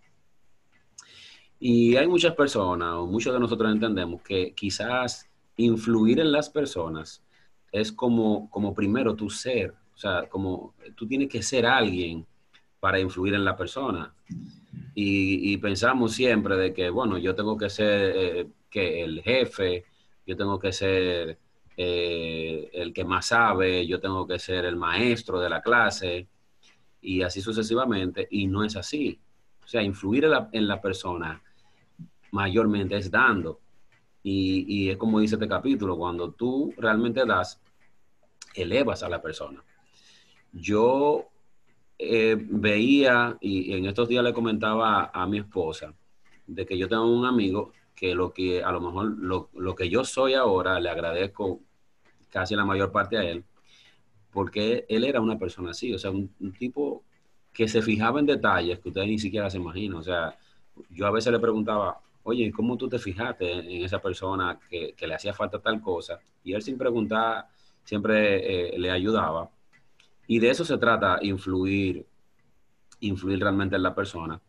Y 1.58 1.96
hay 1.96 2.06
muchas 2.06 2.34
personas, 2.34 2.94
o 2.94 3.06
muchos 3.06 3.32
de 3.32 3.40
nosotros 3.40 3.70
entendemos 3.70 4.22
que 4.22 4.52
quizás 4.52 5.28
influir 5.56 6.20
en 6.20 6.32
las 6.32 6.48
personas 6.48 7.22
es 7.70 7.92
como, 7.92 8.50
como 8.50 8.74
primero 8.74 9.14
tu 9.14 9.30
ser, 9.30 9.74
o 9.94 9.96
sea, 9.96 10.28
como 10.28 10.74
tú 10.96 11.06
tienes 11.06 11.28
que 11.28 11.42
ser 11.42 11.66
alguien 11.66 12.26
para 12.82 12.98
influir 12.98 13.34
en 13.34 13.44
la 13.44 13.54
persona. 13.54 14.12
Y, 14.92 15.56
pensamos 15.58 16.14
siempre 16.14 16.56
de 16.56 16.74
que, 16.74 16.90
bueno, 16.90 17.16
yo 17.16 17.32
tengo 17.32 17.56
que 17.56 17.70
ser 17.70 18.12
eh, 18.16 18.48
que 18.68 19.04
el 19.04 19.22
jefe, 19.22 19.84
yo 20.26 20.36
tengo 20.36 20.58
que 20.58 20.72
ser 20.72 21.38
eh, 21.76 22.70
el 22.72 22.92
que 22.92 23.04
más 23.04 23.26
sabe, 23.26 23.86
yo 23.86 24.00
tengo 24.00 24.26
que 24.26 24.40
ser 24.40 24.64
el 24.64 24.74
maestro 24.74 25.38
de 25.38 25.48
la 25.48 25.62
clase, 25.62 26.26
y 27.00 27.22
así 27.22 27.40
sucesivamente, 27.40 28.26
y 28.32 28.48
no 28.48 28.64
es 28.64 28.74
así. 28.74 29.16
O 29.64 29.68
sea, 29.68 29.80
influir 29.80 30.28
en 30.50 30.66
la, 30.66 30.80
persona 30.80 31.40
mayormente 32.32 32.96
es 32.96 33.12
dando. 33.12 33.60
Y, 34.24 34.64
y, 34.66 34.90
es 34.90 34.96
como 34.96 35.20
dice 35.20 35.36
este 35.36 35.46
capítulo, 35.46 35.96
cuando 35.96 36.32
tú 36.32 36.74
realmente 36.76 37.24
das, 37.24 37.60
elevas 38.56 39.04
a 39.04 39.08
la 39.08 39.22
persona. 39.22 39.62
Yo 40.52 41.31
eh, 42.04 42.36
veía, 42.36 43.38
y 43.40 43.74
en 43.74 43.86
estos 43.86 44.08
días 44.08 44.24
le 44.24 44.32
comentaba 44.32 45.10
a, 45.14 45.26
mi 45.26 45.38
esposa, 45.38 45.94
de 46.46 46.66
que 46.66 46.76
yo 46.76 46.88
tengo 46.88 47.06
un 47.06 47.24
amigo 47.26 47.72
que 47.94 48.14
lo 48.14 48.32
que 48.32 48.62
a 48.62 48.72
lo 48.72 48.80
mejor 48.80 49.06
lo, 49.54 49.74
que 49.76 49.88
yo 49.88 50.04
soy 50.04 50.34
ahora 50.34 50.80
le 50.80 50.90
agradezco 50.90 51.60
casi 52.28 52.56
la 52.56 52.64
mayor 52.64 52.90
parte 52.90 53.18
a 53.18 53.22
él, 53.22 53.44
porque 54.32 54.84
él 54.88 55.04
era 55.04 55.20
una 55.20 55.38
persona 55.38 55.70
así, 55.70 55.94
o 55.94 55.98
sea, 55.98 56.10
un, 56.10 56.28
tipo 56.58 57.04
que 57.52 57.68
se 57.68 57.82
fijaba 57.82 58.18
en 58.18 58.26
detalles 58.26 58.80
que 58.80 58.88
ustedes 58.88 59.06
ni 59.06 59.18
siquiera 59.18 59.48
se 59.50 59.58
imaginan. 59.58 59.98
O 59.98 60.02
sea, 60.02 60.36
yo 60.90 61.06
a 61.06 61.10
veces 61.12 61.32
le 61.32 61.38
preguntaba, 61.38 62.00
oye, 62.24 62.50
¿cómo 62.50 62.76
tú 62.76 62.88
te 62.88 62.98
fijaste 62.98 63.52
en 63.52 63.84
esa 63.84 64.00
persona 64.00 64.58
que, 64.68 64.94
le 64.98 65.14
hacía 65.14 65.34
falta 65.34 65.60
tal 65.60 65.80
cosa? 65.80 66.18
Y 66.42 66.54
él 66.54 66.62
sin 66.62 66.78
preguntar 66.78 67.46
siempre 67.84 68.74
eh, 68.74 68.78
le 68.78 68.90
ayudaba. 68.90 69.50
Y 70.32 70.38
de 70.38 70.48
eso 70.48 70.64
se 70.64 70.78
trata, 70.78 71.18
influir, 71.20 72.06
influir 73.00 73.38
realmente 73.38 73.76
en 73.76 73.82
la 73.82 73.94
persona. 73.94 74.40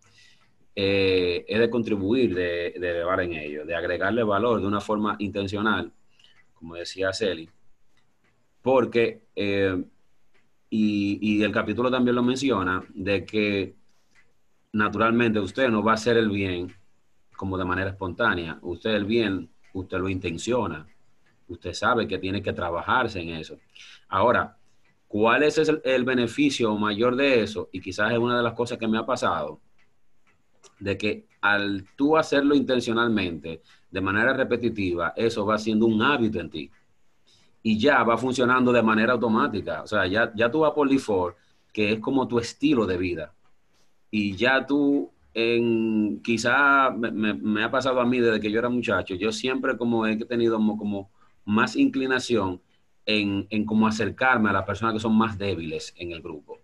Eh, 0.73 1.43
es 1.45 1.59
de 1.59 1.69
contribuir, 1.69 2.33
de, 2.33 2.67
elevar 2.67 3.19
en 3.19 3.33
ello, 3.33 3.65
de 3.65 3.75
agregarle 3.75 4.23
valor 4.23 4.61
de 4.61 4.67
una 4.67 4.79
forma 4.79 5.17
intencional, 5.19 5.91
como 6.53 6.75
decía 6.75 7.11
Celi, 7.11 7.49
porque, 8.61 9.23
eh, 9.35 9.83
y, 10.69 11.19
y, 11.21 11.43
el 11.43 11.51
capítulo 11.51 11.91
también 11.91 12.15
lo 12.15 12.23
menciona, 12.23 12.81
de 12.93 13.25
que 13.25 13.75
naturalmente 14.71 15.41
usted 15.41 15.67
no 15.67 15.83
va 15.83 15.91
a 15.91 15.95
hacer 15.95 16.15
el 16.15 16.29
bien 16.29 16.73
como 17.35 17.57
de 17.57 17.65
manera 17.65 17.89
espontánea, 17.89 18.57
usted 18.61 18.91
el 18.91 19.03
bien, 19.03 19.49
usted 19.73 19.97
lo 19.97 20.07
intenciona, 20.07 20.87
usted 21.49 21.73
sabe 21.73 22.07
que 22.07 22.19
tiene 22.19 22.41
que 22.41 22.53
trabajarse 22.53 23.19
en 23.19 23.31
eso. 23.31 23.59
Ahora, 24.07 24.57
¿Cuál 25.13 25.43
es 25.43 25.59
el, 25.59 26.03
beneficio 26.05 26.75
mayor 26.75 27.15
de 27.15 27.43
eso? 27.43 27.69
Y 27.71 27.79
quizás 27.81 28.11
es 28.11 28.17
una 28.17 28.37
de 28.37 28.41
las 28.41 28.53
cosas 28.53 28.79
que 28.79 28.87
me 28.87 28.97
ha 28.97 29.05
pasado, 29.05 29.61
de 30.79 30.97
que 30.97 31.27
al 31.39 31.85
tú 31.95 32.17
hacerlo 32.17 32.55
intencionalmente, 32.55 33.61
de 33.91 34.01
manera 34.01 34.33
repetitiva, 34.33 35.13
eso 35.15 35.45
va 35.45 35.59
siendo 35.59 35.85
un 35.85 36.01
hábito 36.01 36.39
en 36.39 36.49
ti. 36.49 36.71
Y 37.61 37.77
ya 37.77 38.01
va 38.01 38.17
funcionando 38.17 38.71
de 38.71 38.81
manera 38.81 39.13
automática. 39.13 39.83
O 39.83 39.87
sea, 39.87 40.07
ya, 40.07 40.33
ya 40.35 40.49
tú 40.49 40.61
vas 40.61 40.71
por 40.71 40.89
default, 40.89 41.35
que 41.71 41.91
es 41.91 41.99
como 41.99 42.27
tu 42.27 42.39
estilo 42.39 42.87
de 42.87 42.97
vida. 42.97 43.35
Y 44.09 44.35
ya 44.35 44.65
tú, 44.65 45.11
en, 45.35 46.23
quizá 46.23 46.89
me, 46.89 47.63
ha 47.63 47.69
pasado 47.69 48.01
a 48.01 48.05
mí 48.07 48.19
desde 48.19 48.39
que 48.39 48.49
yo 48.49 48.57
era 48.57 48.69
muchacho, 48.69 49.13
yo 49.13 49.31
siempre 49.31 49.77
como 49.77 50.07
he 50.07 50.15
tenido 50.25 50.57
como 50.57 51.11
más 51.45 51.75
inclinación 51.75 52.59
en, 53.05 53.47
en 53.49 53.65
cómo 53.65 53.87
acercarme 53.87 54.49
a 54.49 54.53
las 54.53 54.65
personas 54.65 54.93
que 54.93 54.99
son 54.99 55.15
más 55.17 55.37
débiles 55.37 55.93
en 55.97 56.11
el 56.11 56.21
grupo. 56.21 56.59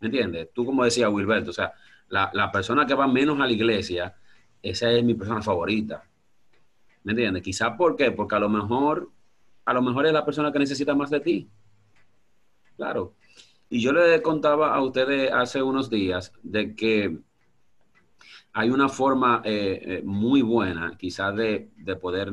¿Me 0.00 0.08
entiendes? 0.08 0.48
Tú 0.52 0.64
como 0.66 0.84
decía 0.84 1.08
Wilberto, 1.08 1.50
o 1.50 1.54
sea, 1.54 1.72
la, 2.08 2.30
la 2.34 2.50
persona 2.50 2.86
que 2.86 2.94
va 2.94 3.06
menos 3.06 3.40
a 3.40 3.46
la 3.46 3.52
iglesia, 3.52 4.14
esa 4.62 4.90
es 4.90 5.04
mi 5.04 5.14
persona 5.14 5.42
favorita. 5.42 6.04
¿Me 7.04 7.12
entiendes? 7.12 7.42
Quizás 7.42 7.76
¿por 7.76 7.96
qué? 7.96 8.10
Porque 8.10 8.34
a 8.34 8.40
lo 8.40 8.48
mejor, 8.48 9.10
a 9.64 9.72
lo 9.72 9.82
mejor 9.82 10.06
es 10.06 10.12
la 10.12 10.24
persona 10.24 10.52
que 10.52 10.58
necesita 10.58 10.94
más 10.94 11.10
de 11.10 11.20
ti. 11.20 11.50
Claro. 12.76 13.14
Y 13.68 13.80
yo 13.80 13.92
le 13.92 14.20
contaba 14.22 14.74
a 14.74 14.82
ustedes 14.82 15.32
hace 15.32 15.62
unos 15.62 15.88
días 15.88 16.32
de 16.42 16.74
que 16.74 17.18
hay 18.52 18.70
una 18.70 18.88
forma 18.88 19.42
eh, 19.44 19.80
eh, 19.82 20.02
muy 20.04 20.42
buena, 20.42 20.96
quizás, 20.98 21.34
de, 21.34 21.70
de, 21.76 21.96
poder 21.96 22.32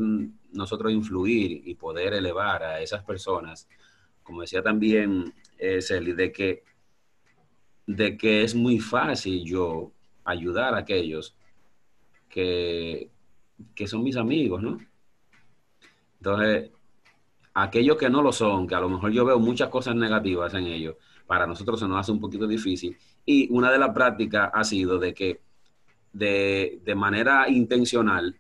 nosotros 0.52 0.92
influir 0.92 1.62
y 1.66 1.76
poder 1.76 2.14
elevar 2.14 2.64
a 2.64 2.82
esas 2.82 3.04
personas, 3.04 3.70
como 4.24 4.42
decía 4.42 4.62
también 4.62 5.34
eh, 5.58 5.80
de 5.80 6.32
que, 6.32 6.64
de 7.88 8.18
que 8.18 8.44
es 8.44 8.54
muy 8.54 8.80
fácil 8.80 9.46
yo 9.46 9.92
ayudar 10.26 10.74
a 10.74 10.80
aquellos 10.80 11.36
que, 12.28 13.10
que 13.74 13.88
son 13.88 14.04
mis 14.04 14.18
amigos, 14.18 14.62
¿no? 14.62 14.78
Entonces, 16.18 16.72
aquellos 17.54 17.98
que 17.98 18.10
no 18.10 18.22
lo 18.22 18.34
son, 18.34 18.68
que 18.68 18.76
a 18.76 18.82
lo 18.82 18.90
mejor 18.90 19.12
yo 19.12 19.24
veo 19.24 19.40
muchas 19.40 19.70
cosas 19.70 19.96
negativas 19.96 20.54
en 20.54 20.68
ellos, 20.68 20.96
para 21.26 21.48
nosotros 21.48 21.80
se 21.80 21.88
nos 21.88 21.98
hace 21.98 22.12
un 22.12 22.20
poquito 22.20 22.46
difícil. 22.46 22.98
Y 23.26 23.48
una 23.52 23.72
de 23.72 23.80
las 23.80 23.94
prácticas 23.94 24.50
ha 24.54 24.64
sido 24.64 25.00
de 25.00 25.14
que 25.14 25.40
de, 26.14 26.82
de 26.84 26.96
manera 26.96 27.50
intencional 27.50 28.36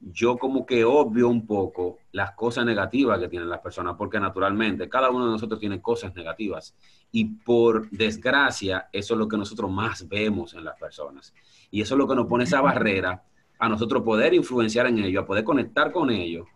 yo 0.00 0.38
como 0.38 0.64
que 0.64 0.84
obvio 0.84 1.28
un 1.28 1.46
poco 1.46 1.98
las 2.12 2.32
cosas 2.32 2.64
negativas 2.64 3.18
que 3.18 3.28
tienen 3.28 3.50
las 3.50 3.60
personas, 3.60 3.96
porque 3.96 4.18
naturalmente 4.18 4.88
cada 4.88 5.10
uno 5.10 5.26
de 5.26 5.32
nosotros 5.32 5.60
tiene 5.60 5.82
cosas 5.82 6.14
negativas 6.14 6.74
y 7.12 7.26
por 7.26 7.90
desgracia 7.90 8.88
eso 8.92 9.14
es 9.14 9.18
lo 9.18 9.28
que 9.28 9.36
nosotros 9.36 9.70
más 9.70 10.08
vemos 10.08 10.54
en 10.54 10.64
las 10.64 10.78
personas. 10.78 11.34
Y 11.70 11.82
eso 11.82 11.94
es 11.94 11.98
lo 11.98 12.08
que 12.08 12.14
nos 12.14 12.26
pone 12.26 12.44
esa 12.44 12.62
barrera 12.62 13.22
a 13.58 13.68
nosotros 13.68 14.02
poder 14.02 14.32
influenciar 14.32 14.86
en 14.86 14.98
ellos, 14.98 15.22
a 15.22 15.26
poder 15.26 15.44
conectar 15.44 15.92
con 15.92 16.10
ellos, 16.10 16.48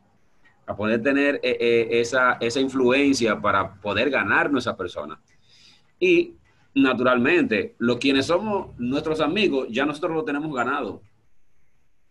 a 0.66 0.74
poder 0.74 1.02
tener 1.02 1.34
eh, 1.42 1.58
eh, 1.60 1.88
esa, 2.00 2.38
esa 2.40 2.60
influencia 2.60 3.38
para 3.38 3.74
poder 3.74 4.08
ganarnos 4.08 4.66
a 4.66 4.70
esa 4.70 4.76
persona. 4.76 5.20
Y 6.00 6.32
naturalmente, 6.74 7.76
los 7.78 7.98
quienes 7.98 8.26
somos 8.26 8.78
nuestros 8.78 9.20
amigos, 9.20 9.68
ya 9.70 9.86
nosotros 9.86 10.14
lo 10.14 10.24
tenemos 10.24 10.54
ganado 10.54 11.02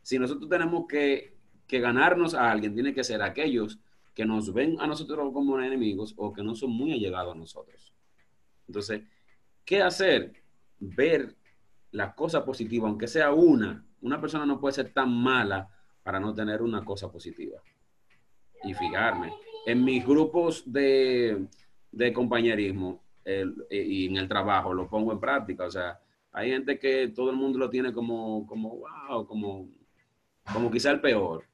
si 0.03 0.19
nosotros 0.19 0.49
tenemos 0.49 0.85
que, 0.87 1.33
ganarnos 1.69 2.35
a 2.35 2.51
alguien, 2.51 2.75
tiene 2.75 2.93
que 2.93 3.03
ser 3.03 3.23
aquellos 3.23 3.79
que 4.13 4.25
nos 4.25 4.53
ven 4.53 4.77
a 4.79 4.85
nosotros 4.85 5.33
como 5.33 5.59
enemigos 5.59 6.13
o 6.17 6.31
que 6.31 6.43
no 6.43 6.53
son 6.53 6.69
muy 6.69 6.93
allegados 6.93 7.33
a 7.33 7.37
nosotros. 7.37 7.91
Entonces, 8.67 9.01
¿qué 9.65 9.81
hacer? 9.81 10.33
Ver 10.79 11.35
la 11.89 12.13
cosa 12.13 12.45
positiva, 12.45 12.87
aunque 12.87 13.07
sea 13.07 13.33
una. 13.33 13.83
Una 14.01 14.21
persona 14.21 14.45
no 14.45 14.59
puede 14.59 14.75
ser 14.75 14.93
tan 14.93 15.11
mala 15.11 15.67
para 16.03 16.19
no 16.19 16.31
tener 16.31 16.61
una 16.61 16.85
cosa 16.85 17.11
positiva. 17.11 17.59
Y 18.63 18.75
fijarme, 18.75 19.33
en 19.65 19.83
mis 19.83 20.05
grupos 20.05 20.71
de, 20.71 21.47
compañerismo 22.13 23.02
eh, 23.25 23.45
y 23.69 24.07
en 24.07 24.17
el 24.17 24.27
trabajo 24.27 24.73
lo 24.73 24.89
pongo 24.89 25.11
en 25.11 25.19
práctica. 25.19 25.65
O 25.65 25.71
sea, 25.71 25.99
hay 26.31 26.49
gente 26.51 26.79
que 26.79 27.09
todo 27.09 27.29
el 27.29 27.35
mundo 27.35 27.59
lo 27.59 27.69
tiene 27.69 27.93
como, 27.93 28.45
como 28.47 28.77
wow, 28.77 29.25
como 29.27 29.69
como 30.51 30.69
quizá 30.69 30.91
el 30.91 31.01
peor, 31.01 31.45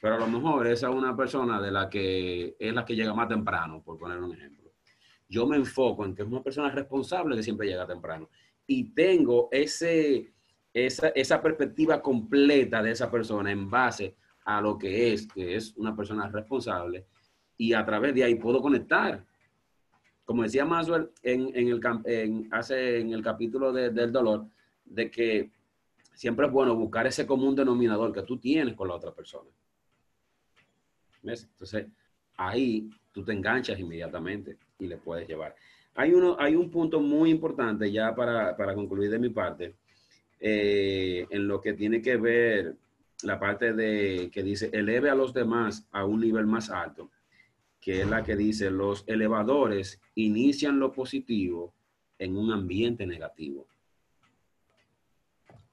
pero 0.00 0.16
a 0.16 0.18
lo 0.18 0.26
mejor 0.26 0.66
esa 0.66 0.88
es 0.88 0.94
una 0.94 1.16
persona 1.16 1.60
de 1.60 1.70
la 1.70 1.88
que 1.88 2.56
es 2.58 2.74
la 2.74 2.84
que 2.84 2.96
llega 2.96 3.14
más 3.14 3.28
temprano, 3.28 3.82
por 3.82 3.98
poner 3.98 4.18
un 4.18 4.32
ejemplo. 4.32 4.72
Yo 5.28 5.46
me 5.46 5.56
enfoco 5.56 6.04
en 6.04 6.14
que 6.14 6.22
es 6.22 6.28
una 6.28 6.42
persona 6.42 6.70
responsable 6.70 7.36
que 7.36 7.42
siempre 7.42 7.68
llega 7.68 7.86
temprano 7.86 8.28
y 8.66 8.94
tengo 8.94 9.48
ese, 9.50 10.32
esa, 10.72 11.08
esa 11.08 11.40
perspectiva 11.40 12.02
completa 12.02 12.82
de 12.82 12.90
esa 12.90 13.10
persona 13.10 13.50
en 13.50 13.70
base 13.70 14.16
a 14.44 14.60
lo 14.60 14.76
que 14.78 15.12
es, 15.12 15.26
que 15.26 15.56
es 15.56 15.74
una 15.76 15.96
persona 15.96 16.28
responsable 16.28 17.06
y 17.56 17.72
a 17.72 17.84
través 17.84 18.14
de 18.14 18.24
ahí 18.24 18.34
puedo 18.34 18.60
conectar. 18.60 19.24
Como 20.24 20.42
decía 20.42 20.64
Maswell 20.64 21.10
en, 21.22 21.50
en 21.54 21.68
el, 21.68 21.80
en, 22.04 22.48
hace, 22.50 23.00
en 23.00 23.12
el 23.12 23.22
capítulo 23.22 23.72
del 23.72 24.12
dolor, 24.12 24.46
de 24.84 25.10
que 25.10 25.50
siempre 26.14 26.46
es 26.46 26.52
bueno 26.52 26.74
buscar 26.76 27.06
ese 27.06 27.26
común 27.26 27.54
denominador 27.54 28.12
que 28.12 28.22
tú 28.22 28.38
tienes 28.38 28.74
con 28.74 28.88
la 28.88 28.94
otra 28.94 29.12
persona. 29.12 29.50
¿Ves? 31.22 31.48
Entonces, 31.52 31.86
ahí 32.36 32.90
tú 33.12 33.24
te 33.24 33.32
enganchas 33.32 33.78
inmediatamente 33.78 34.56
y 34.78 34.86
le 34.86 34.96
puedes 34.96 35.28
llevar. 35.28 35.54
Hay, 35.94 36.12
uno, 36.12 36.36
hay 36.38 36.56
un 36.56 36.70
punto 36.70 37.00
muy 37.00 37.30
importante 37.30 37.90
ya 37.90 38.14
para, 38.14 38.74
concluir 38.74 39.10
de 39.10 39.18
mi 39.18 39.28
parte, 39.28 39.74
eh, 40.40 41.26
en 41.30 41.46
lo 41.46 41.60
que 41.60 41.74
tiene 41.74 42.02
que 42.02 42.16
ver 42.16 42.76
la 43.22 43.38
parte 43.38 43.72
de 43.72 44.28
que 44.32 44.42
dice 44.42 44.68
eleve 44.72 45.08
a 45.08 45.14
los 45.14 45.32
demás 45.32 45.86
a 45.92 46.04
un 46.04 46.20
nivel 46.20 46.46
más 46.46 46.70
alto, 46.70 47.10
que 47.84 48.00
es 48.00 48.08
la 48.08 48.24
que 48.24 48.34
dice 48.34 48.70
los 48.70 49.04
elevadores 49.06 50.00
inician 50.14 50.80
lo 50.80 50.90
positivo 50.90 51.74
en 52.18 52.34
un 52.34 52.50
ambiente 52.50 53.04
negativo 53.06 53.66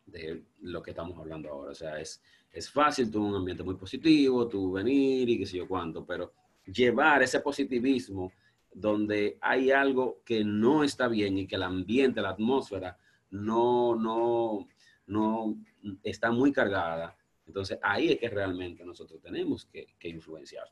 de 0.07 0.43
lo 0.59 0.83
que 0.83 0.89
estamos 0.89 1.17
hablando 1.17 1.47
ahora. 1.47 1.71
O 1.71 1.73
sea, 1.73 2.01
es, 2.01 2.21
es 2.51 2.69
fácil 2.69 3.09
tú 3.09 3.23
un 3.23 3.35
ambiente 3.35 3.63
muy 3.63 3.75
positivo, 3.75 4.45
tú 4.49 4.73
venir 4.73 5.29
y 5.29 5.39
qué 5.39 5.45
sé 5.45 5.55
yo 5.55 5.69
cuánto, 5.69 6.05
pero 6.05 6.33
llevar 6.65 7.23
ese 7.23 7.39
positivismo 7.39 8.33
donde 8.73 9.37
hay 9.39 9.71
algo 9.71 10.19
que 10.25 10.43
no 10.43 10.83
está 10.83 11.07
bien 11.07 11.37
y 11.37 11.47
que 11.47 11.55
el 11.55 11.63
ambiente, 11.63 12.19
la 12.19 12.31
atmósfera 12.31 12.97
no, 13.29 13.95
no, 13.95 14.67
no 15.07 15.55
está 16.03 16.29
muy 16.29 16.51
cargada. 16.51 17.15
Entonces 17.47 17.79
ahí 17.81 18.11
es 18.11 18.19
que 18.19 18.27
realmente 18.27 18.83
nosotros 18.83 19.21
tenemos 19.21 19.65
que, 19.65 19.95
que 19.97 20.09
influenciar. 20.09 20.65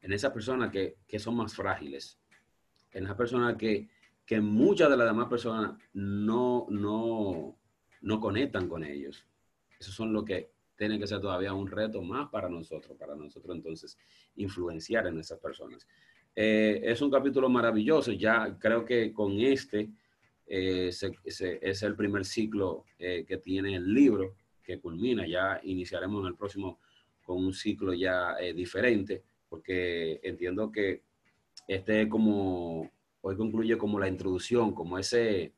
En 0.00 0.12
esas 0.12 0.32
personas 0.32 0.70
que, 0.70 0.96
que, 1.06 1.18
son 1.18 1.36
más 1.36 1.54
frágiles, 1.54 2.18
en 2.92 3.04
esas 3.04 3.16
personas 3.16 3.56
que, 3.56 3.88
que 4.24 4.40
muchas 4.40 4.90
de 4.90 4.96
las 4.96 5.06
demás 5.06 5.28
personas 5.28 5.78
no, 5.92 6.66
no, 6.70 7.58
no 8.02 8.20
conectan 8.20 8.68
con 8.68 8.84
ellos. 8.84 9.26
Esos 9.78 9.94
son 9.94 10.12
lo 10.12 10.24
que 10.24 10.50
tiene 10.76 10.98
que 10.98 11.06
ser 11.06 11.20
todavía 11.20 11.52
un 11.54 11.66
reto 11.66 12.02
más 12.02 12.28
para 12.28 12.48
nosotros, 12.48 12.96
para 12.98 13.16
nosotros 13.16 13.56
entonces 13.56 13.98
influenciar 14.36 15.06
en 15.06 15.18
esas 15.18 15.38
personas. 15.38 15.86
Eh, 16.34 16.80
es 16.84 17.00
un 17.00 17.10
capítulo 17.10 17.48
maravilloso, 17.48 18.12
ya 18.12 18.58
creo 18.58 18.84
que 18.84 19.12
con 19.12 19.40
este 19.40 19.90
eh, 20.46 20.90
es 20.90 21.82
el 21.82 21.96
primer 21.96 22.24
ciclo 22.24 22.84
eh, 22.98 23.24
que 23.26 23.38
tiene 23.38 23.74
el 23.76 23.92
libro, 23.92 24.36
que 24.62 24.78
culmina, 24.78 25.26
ya 25.26 25.60
iniciaremos 25.62 26.22
en 26.22 26.28
el 26.28 26.36
próximo 26.36 26.80
con 27.24 27.38
un 27.44 27.54
ciclo 27.54 27.94
ya 27.94 28.36
diferente, 28.54 29.24
porque 29.48 30.20
entiendo 30.22 30.70
que 30.70 31.02
este 31.68 32.08
como, 32.08 32.90
hoy 33.20 33.36
concluye 33.36 33.76
como 33.76 33.98
la 33.98 34.08
introducción, 34.08 34.72
como 34.74 34.98
ese, 34.98 35.52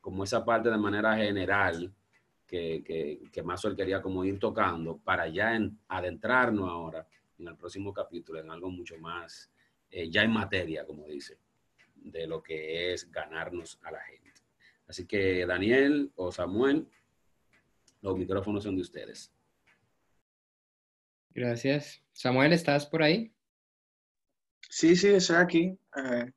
como 0.00 0.24
esa 0.24 0.44
parte 0.44 0.70
de 0.70 0.78
manera 0.78 1.16
general 1.16 1.92
que, 2.46 2.82
que, 2.84 3.20
que 3.30 3.76
quería 3.76 4.02
como 4.02 4.24
ir 4.24 4.38
tocando 4.38 4.98
para 4.98 5.28
ya 5.28 5.54
en, 5.54 5.78
adentrarnos 5.88 6.68
ahora 6.68 7.06
en 7.38 7.48
el 7.48 7.56
próximo 7.56 7.92
capítulo 7.92 8.40
en 8.40 8.50
algo 8.50 8.70
mucho 8.70 8.98
más, 8.98 9.50
eh, 9.90 10.10
ya 10.10 10.22
en 10.22 10.32
materia, 10.32 10.84
como 10.84 11.06
dice, 11.06 11.38
de 11.94 12.26
lo 12.26 12.42
que 12.42 12.92
es 12.92 13.10
ganarnos 13.10 13.78
a 13.82 13.90
la 13.90 14.00
gente. 14.00 14.32
Así 14.86 15.06
que 15.06 15.46
Daniel 15.46 16.10
o 16.16 16.32
Samuel, 16.32 16.86
los 18.02 18.16
micrófonos 18.16 18.64
son 18.64 18.76
de 18.76 18.82
ustedes. 18.82 19.32
Gracias. 21.30 22.02
Samuel, 22.12 22.52
¿estás 22.52 22.86
por 22.86 23.02
ahí? 23.02 23.32
Sí, 24.68 24.94
sí, 24.96 25.08
estoy 25.08 25.36
aquí. 25.36 25.78
Eh, 25.96 26.32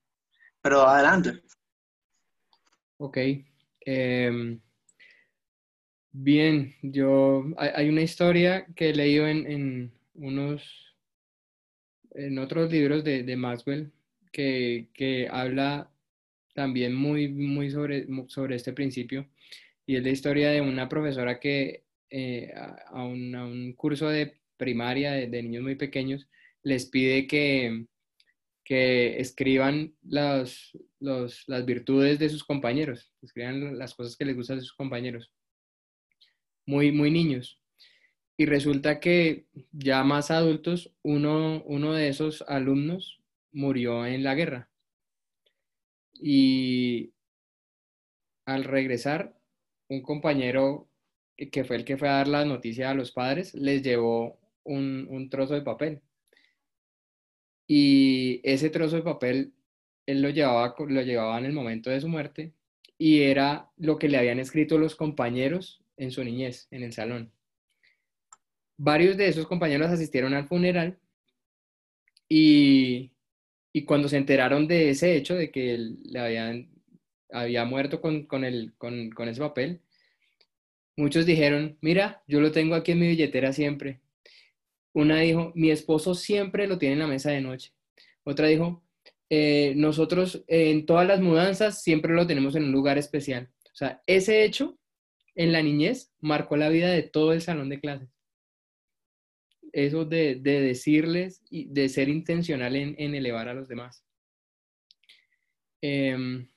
pero 0.61 0.81
adelante. 0.87 1.41
Ok. 2.97 3.17
Eh, 3.85 4.59
Bien, 6.15 6.75
yo 6.83 7.43
hay 7.57 7.89
una 7.89 8.03
historia 8.03 8.67
que 8.75 8.91
he 8.91 8.93
leído 8.93 9.27
en, 9.27 9.49
en 9.49 9.91
unos, 10.13 10.95
en 12.11 12.37
otros 12.37 12.71
libros 12.71 13.03
de, 13.03 13.23
de 13.23 13.35
Maxwell 13.35 13.91
que, 14.31 14.89
que, 14.93 15.27
habla 15.27 15.89
también 16.53 16.93
muy, 16.93 17.29
muy 17.29 17.71
sobre, 17.71 18.05
sobre 18.27 18.55
este 18.57 18.73
principio 18.73 19.27
y 19.87 19.95
es 19.95 20.03
la 20.03 20.09
historia 20.11 20.51
de 20.51 20.61
una 20.61 20.87
profesora 20.87 21.39
que 21.39 21.83
eh, 22.11 22.53
a, 22.55 23.03
un, 23.03 23.33
a, 23.33 23.45
un, 23.47 23.73
curso 23.73 24.07
de 24.07 24.37
primaria 24.57 25.11
de, 25.13 25.43
niños 25.43 25.63
muy 25.63 25.75
pequeños 25.75 26.27
les 26.63 26.85
pide 26.85 27.27
que, 27.27 27.85
que 28.63 29.19
escriban 29.19 29.93
las, 30.01 30.71
las 30.99 31.65
virtudes 31.65 32.19
de 32.19 32.29
sus 32.29 32.43
compañeros, 32.43 33.11
escriban 33.21 33.77
las 33.77 33.93
cosas 33.93 34.15
que 34.15 34.25
les 34.25 34.35
gustan 34.35 34.57
de 34.57 34.63
sus 34.63 34.73
compañeros 34.73 35.31
muy, 36.65 36.91
muy 36.91 37.11
niños. 37.11 37.59
Y 38.37 38.45
resulta 38.45 38.99
que 38.99 39.45
ya 39.71 40.03
más 40.03 40.31
adultos, 40.31 40.91
uno, 41.03 41.63
uno 41.65 41.93
de 41.93 42.09
esos 42.09 42.43
alumnos 42.47 43.21
murió 43.51 44.05
en 44.05 44.23
la 44.23 44.35
guerra. 44.35 44.69
Y 46.13 47.13
al 48.45 48.63
regresar, 48.63 49.37
un 49.89 50.01
compañero 50.01 50.87
que 51.51 51.63
fue 51.63 51.75
el 51.75 51.85
que 51.85 51.97
fue 51.97 52.09
a 52.09 52.13
dar 52.13 52.27
la 52.27 52.45
noticia 52.45 52.89
a 52.89 52.95
los 52.95 53.11
padres, 53.11 53.53
les 53.53 53.83
llevó 53.83 54.39
un, 54.63 55.07
un 55.09 55.29
trozo 55.29 55.53
de 55.53 55.61
papel. 55.61 56.01
Y 57.67 58.41
ese 58.43 58.69
trozo 58.69 58.97
de 58.97 59.03
papel, 59.03 59.53
él 60.05 60.21
lo 60.21 60.29
llevaba, 60.29 60.75
lo 60.77 61.01
llevaba 61.01 61.37
en 61.39 61.45
el 61.45 61.53
momento 61.53 61.89
de 61.89 62.01
su 62.01 62.07
muerte 62.07 62.53
y 62.97 63.21
era 63.21 63.69
lo 63.77 63.97
que 63.97 64.09
le 64.09 64.17
habían 64.17 64.39
escrito 64.39 64.77
los 64.77 64.95
compañeros 64.95 65.81
en 65.97 66.11
su 66.11 66.23
niñez, 66.23 66.67
en 66.71 66.83
el 66.83 66.93
salón. 66.93 67.31
Varios 68.77 69.17
de 69.17 69.27
esos 69.27 69.47
compañeros 69.47 69.89
asistieron 69.91 70.33
al 70.33 70.47
funeral 70.47 70.97
y, 72.27 73.11
y 73.71 73.85
cuando 73.85 74.09
se 74.09 74.17
enteraron 74.17 74.67
de 74.67 74.89
ese 74.89 75.15
hecho, 75.15 75.35
de 75.35 75.51
que 75.51 75.73
él 75.73 75.99
le 76.03 76.19
habían, 76.19 76.69
había 77.31 77.65
muerto 77.65 78.01
con, 78.01 78.25
con, 78.25 78.43
el, 78.43 78.73
con, 78.77 79.09
con 79.11 79.29
ese 79.29 79.41
papel, 79.41 79.81
muchos 80.95 81.25
dijeron, 81.25 81.77
mira, 81.81 82.23
yo 82.27 82.41
lo 82.41 82.51
tengo 82.51 82.75
aquí 82.75 82.91
en 82.93 82.99
mi 82.99 83.07
billetera 83.07 83.53
siempre. 83.53 84.02
Una 84.93 85.19
dijo, 85.19 85.51
mi 85.55 85.71
esposo 85.71 86.13
siempre 86.13 86.67
lo 86.67 86.77
tiene 86.77 86.93
en 86.93 86.99
la 86.99 87.07
mesa 87.07 87.31
de 87.31 87.41
noche. 87.41 87.73
Otra 88.23 88.47
dijo, 88.47 88.83
eh, 89.29 89.73
nosotros 89.75 90.43
en 90.47 90.85
todas 90.85 91.07
las 91.07 91.19
mudanzas 91.19 91.81
siempre 91.81 92.13
lo 92.13 92.27
tenemos 92.27 92.55
en 92.55 92.65
un 92.65 92.71
lugar 92.71 92.97
especial. 92.97 93.49
O 93.73 93.75
sea, 93.75 94.03
ese 94.05 94.43
hecho 94.43 94.77
en 95.35 95.51
la 95.51 95.63
niñez 95.63 96.13
marcó 96.19 96.57
la 96.57 96.69
vida 96.69 96.91
de 96.91 97.01
todo 97.03 97.33
el 97.33 97.41
salón 97.41 97.69
de 97.69 97.79
clases. 97.79 98.09
Eso 99.71 100.05
de, 100.05 100.35
decirles 100.35 101.41
y 101.49 101.65
de 101.65 101.89
ser 101.89 102.09
intencional 102.09 102.75
en, 102.75 103.15
elevar 103.15 103.49
a 103.49 103.55
los 103.55 103.67
demás. 103.67 104.05
Em, 105.81 106.47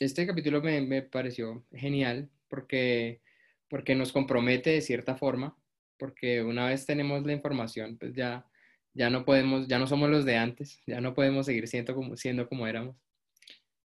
este 0.00 0.26
capítulo 0.26 0.62
me, 0.62 1.02
pareció 1.02 1.66
genial 1.70 2.30
porque, 2.48 3.20
porque 3.68 3.94
nos 3.94 4.10
compromete 4.10 4.70
de 4.70 4.80
cierta 4.80 5.16
forma, 5.16 5.54
porque 5.98 6.42
una 6.42 6.66
vez 6.66 6.86
tenemos 6.86 7.24
la 7.24 7.32
información, 7.32 7.96
pues 7.98 8.14
ya, 8.14 8.46
ya 8.92 9.10
no 9.10 9.24
podemos, 9.24 9.68
ya 9.68 9.78
no 9.78 9.86
somos 9.86 10.10
los 10.10 10.24
de 10.24 10.36
antes, 10.36 10.80
ya 10.86 11.00
no 11.00 11.14
podemos 11.14 11.46
seguir 11.46 11.68
siendo 11.68 11.94
como, 11.94 12.16
siendo 12.16 12.48
como 12.48 12.66
éramos. 12.66 12.96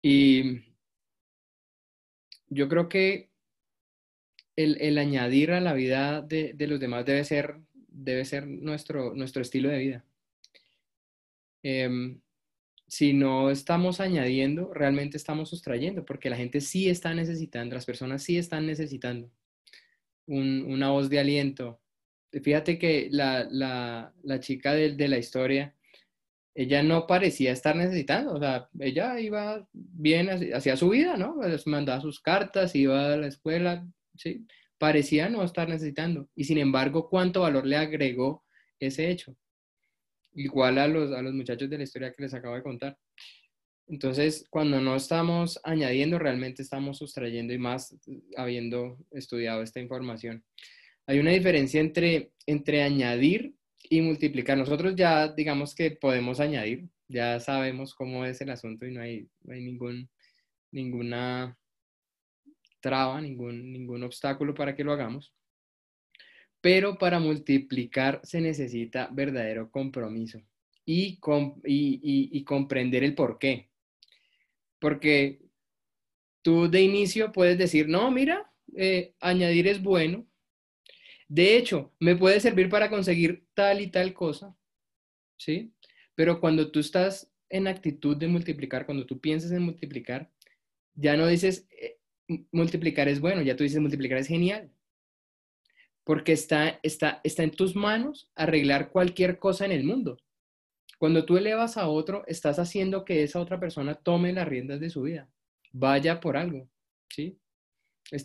Y 0.03 0.63
yo 2.49 2.69
creo 2.69 2.89
que 2.89 3.31
el, 4.57 4.99
añadir 4.99 5.53
a 5.53 5.61
la 5.61 5.73
vida 5.73 6.23
de, 6.23 6.55
los 6.67 6.81
demás 6.81 7.05
debe 7.07 7.25
ser, 7.25 7.57
debe 7.73 8.25
ser 8.25 8.47
nuestro, 8.47 9.15
nuestro 9.15 9.43
estilo 9.43 9.69
de 9.69 9.79
vida. 9.79 10.05
Em, 11.63 12.21
si 12.87 13.13
no 13.13 13.51
estamos 13.51 14.01
añadiendo, 14.01 14.75
realmente 14.75 15.17
estamos 15.17 15.49
sustrayendo, 15.49 16.05
porque 16.05 16.31
la 16.31 16.37
gente 16.37 16.61
sí 16.61 16.89
está 16.89 17.15
necesitando, 17.15 17.75
las 17.75 17.87
personas 17.87 18.23
sí 18.23 18.37
están 18.37 18.67
necesitando 18.67 19.31
una 20.27 20.91
voz 20.91 21.11
de 21.11 21.19
aliento. 21.19 21.81
Fíjate 22.33 22.79
que 22.79 23.09
la, 23.11 24.13
chica 24.41 24.73
de 24.75 25.09
la 25.09 25.19
historia, 25.19 25.75
ella 26.55 26.83
no 26.83 27.07
parecía 27.07 27.53
estar 27.53 27.77
necesitando, 27.77 28.35
o 28.35 28.39
sea, 28.39 28.69
ella 28.79 29.19
iba 29.21 29.67
bien, 29.73 30.29
hacía 30.53 30.77
su 30.77 30.91
vida, 30.91 31.17
¿no? 31.17 31.41
Les 31.43 31.67
mandaba 31.67 32.01
sus 32.01 32.21
cartas, 32.21 32.75
iba 32.75 33.15
a 33.15 33.17
la 33.17 33.29
escuela, 33.29 33.87
¿sí? 34.17 34.47
Parecía 34.79 35.29
no 35.29 35.45
estar 35.45 35.69
necesitando. 35.69 36.29
Y 36.35 36.45
sin 36.45 36.59
embargo, 36.59 37.09
¿cuánto 37.09 37.43
valor 37.43 37.67
le 37.67 37.77
agregó 37.77 38.45
ese 38.79 39.11
hecho? 39.11 39.37
Igual 40.33 40.79
a 40.79 40.89
los, 40.89 41.13
a 41.13 41.23
los 41.23 41.35
muchachos 41.35 41.71
de 41.71 41.79
la 41.79 41.85
historia 41.85 42.13
que 42.13 42.23
les 42.23 42.35
acabo 42.35 42.55
de 42.57 42.63
contar. 42.63 42.99
Entonces, 43.87 44.47
cuando 44.51 44.81
no 44.81 44.97
estamos 44.97 45.61
añadiendo, 45.65 46.19
realmente 46.19 46.63
estamos 46.63 46.99
sustrayendo 46.99 47.53
y 47.53 47.59
más 47.59 47.97
habiendo 48.37 48.99
estudiado 49.11 49.63
esta 49.63 49.81
información. 49.81 50.45
Hay 51.11 51.19
una 51.19 51.33
diferencia 51.33 51.81
entre, 51.81 52.31
entre 52.47 52.85
añadir 52.85 53.53
y 53.89 54.01
multiplicar. 54.01 54.57
Nosotros 54.57 54.95
ya 54.95 55.27
digamos 55.27 55.75
que 55.75 55.91
podemos 55.91 56.39
añadir, 56.39 56.89
ya 57.09 57.41
sabemos 57.41 57.97
cómo 57.97 58.25
es 58.25 58.41
el 58.43 58.51
asunto 58.51 58.87
y 58.87 58.93
no 58.93 59.01
hay, 59.01 59.27
hay 59.49 59.61
ningún, 59.61 60.09
ninguna 60.71 61.59
traba, 62.79 63.21
ningún, 63.21 63.73
ningún 63.73 64.05
obstáculo 64.05 64.55
para 64.55 64.77
que 64.77 64.85
lo 64.85 64.93
hagamos. 64.93 65.35
Pero 66.61 66.97
para 66.97 67.19
multiplicar 67.19 68.21
se 68.23 68.41
necesita 68.41 69.09
verdadero 69.11 69.69
compromiso 69.69 70.41
y, 70.87 71.19
y, 71.65 72.45
comprender 72.45 73.03
el 73.03 73.17
por 73.17 73.41
qué. 73.41 73.69
Porque 74.79 75.41
tú 76.43 76.71
de 76.71 76.83
inicio 76.83 77.33
puedes 77.33 77.59
decir, 77.59 77.89
no, 77.89 78.13
mira, 78.13 78.49
eh, 78.77 79.13
añadir 79.19 79.67
es 79.67 79.83
bueno, 79.83 80.30
de 81.31 81.57
hecho, 81.57 81.93
me 82.01 82.17
puede 82.17 82.41
servir 82.41 82.69
para 82.69 82.91
conseguir 82.91 83.47
tal 83.55 83.81
y 83.81 83.87
tal 83.87 84.13
cosa, 84.13 84.57
¿sí? 85.39 85.73
Pero 86.17 86.41
cuando 86.41 86.73
tú 86.73 86.81
estás 86.81 87.33
en 87.49 87.69
actitud 87.69 88.17
de 88.17 88.27
multiplicar, 88.27 88.85
cuando 88.85 89.07
tú 89.07 89.21
piensas 89.21 89.53
en 89.53 89.63
multiplicar, 89.63 90.29
ya 90.93 91.17
no 91.17 91.29
dices 91.29 91.69
eh, 91.71 92.01
multiplicar 92.51 93.07
es 93.07 93.21
bueno, 93.21 93.43
ya 93.43 93.55
tú 93.55 93.63
dices 93.63 93.81
multiplicar 93.81 94.19
es 94.19 94.27
genial. 94.27 94.73
Porque 96.03 96.33
está, 96.33 96.81
está, 96.83 97.21
está 97.23 97.45
en 97.45 97.53
tus 97.53 97.77
manos 97.77 98.29
arreglar 98.35 98.91
cualquier 98.91 99.39
cosa 99.39 99.65
en 99.65 99.71
el 99.71 99.85
mundo. 99.85 100.17
Cuando 100.99 101.25
tú 101.27 101.37
elevas 101.37 101.77
a 101.77 101.87
otro, 101.87 102.25
estás 102.27 102.59
haciendo 102.59 103.05
que 103.05 103.23
esa 103.23 103.39
otra 103.39 103.61
persona 103.61 103.95
tome 103.95 104.33
las 104.33 104.49
riendas 104.49 104.81
de 104.81 104.91
su 104.91 105.03
vida, 105.03 105.31
vaya 105.71 106.19
por 106.19 106.37
algo, 106.37 106.69
¿sí? 107.09 107.39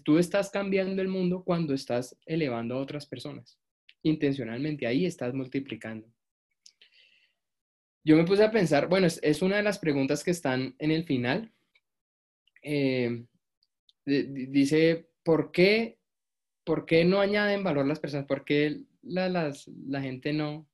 Tú 0.03 0.17
estás 0.17 0.49
cambiando 0.49 1.01
el 1.01 1.07
mundo 1.07 1.43
cuando 1.43 1.73
estás 1.73 2.17
elevando 2.25 2.75
a 2.75 2.79
otras 2.79 3.05
personas. 3.05 3.59
Intencionalmente, 4.01 4.87
ahí 4.87 5.05
estás 5.05 5.33
multiplicando. 5.33 6.07
Yo 8.03 8.15
me 8.15 8.23
puse 8.23 8.43
a 8.43 8.51
pensar, 8.51 8.87
bueno, 8.87 9.07
es, 9.07 9.41
una 9.41 9.57
de 9.57 9.63
las 9.63 9.79
preguntas 9.79 10.23
que 10.23 10.31
están 10.31 10.75
en 10.79 10.91
el 10.91 11.05
final. 11.05 11.51
Eh, 12.61 13.25
dice, 14.05 15.09
¿por 15.23 15.51
qué, 15.51 15.97
¿por 16.63 16.85
qué 16.85 17.03
no 17.03 17.19
añaden 17.19 17.63
valor 17.63 17.87
las 17.87 17.99
personas? 17.99 18.27
¿Por 18.27 18.45
qué 18.45 18.81
la, 19.01 19.29
la 19.29 20.01
gente 20.01 20.33
no, 20.33 20.67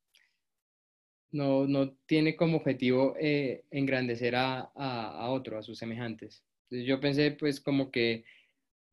no, 1.32 1.68
no, 1.68 1.94
tiene 2.06 2.36
como 2.36 2.58
objetivo 2.58 3.16
eh, 3.20 3.64
engrandecer 3.72 4.36
a, 4.36 4.72
a, 4.76 5.30
otro, 5.30 5.58
a 5.58 5.64
sus 5.64 5.78
semejantes? 5.78 6.44
yo 6.70 7.02
pensé, 7.02 7.32
pues, 7.32 7.60
como 7.60 7.92
que 7.92 8.24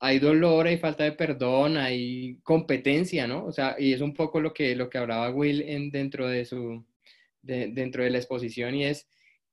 hay 0.01 0.19
dolor, 0.19 0.67
hay 0.67 0.79
falta 0.79 1.05
de 1.05 1.13
perdón, 1.13 1.77
hay 1.77 2.39
competencia, 2.43 3.27
¿no? 3.27 3.45
O 3.45 3.53
sea, 3.53 3.77
y 3.79 3.93
es 3.93 4.01
un 4.01 4.15
poco 4.15 4.41
lo 4.41 4.53
que, 4.55 4.77
lo 4.77 4.89
que 4.89 4.99
hablaba 4.99 5.31
Will 5.31 5.63
en, 5.63 5.91
dentro, 5.91 6.29
de 6.29 6.45
su, 6.45 6.85
dentro 7.43 8.05
de 8.05 8.11
la 8.11 8.19
exposición 8.19 8.75
y 8.75 8.85
es 8.85 9.09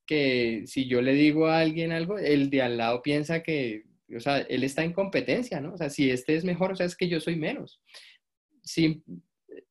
que 0.06 0.64
si 0.68 0.88
yo 0.88 1.02
le 1.02 1.14
digo 1.14 1.48
a 1.48 1.60
alguien 1.60 1.92
algo, 1.92 2.20
el 2.20 2.50
de 2.50 2.62
al 2.62 2.78
lado 2.78 3.02
piensa 3.02 3.42
que, 3.42 3.86
o 4.16 4.20
sea, 4.20 4.40
él 4.40 4.64
está 4.64 4.84
en 4.84 4.94
competencia, 4.94 5.60
¿no? 5.60 5.74
O 5.74 5.78
sea, 5.78 5.90
si 5.90 6.12
este 6.12 6.36
es 6.36 6.44
mejor, 6.44 6.72
o 6.72 6.76
sea, 6.76 6.86
es 6.86 6.96
que 6.96 7.10
yo 7.10 7.20
soy 7.20 7.36
menos. 7.36 7.82
Sí, 8.64 9.04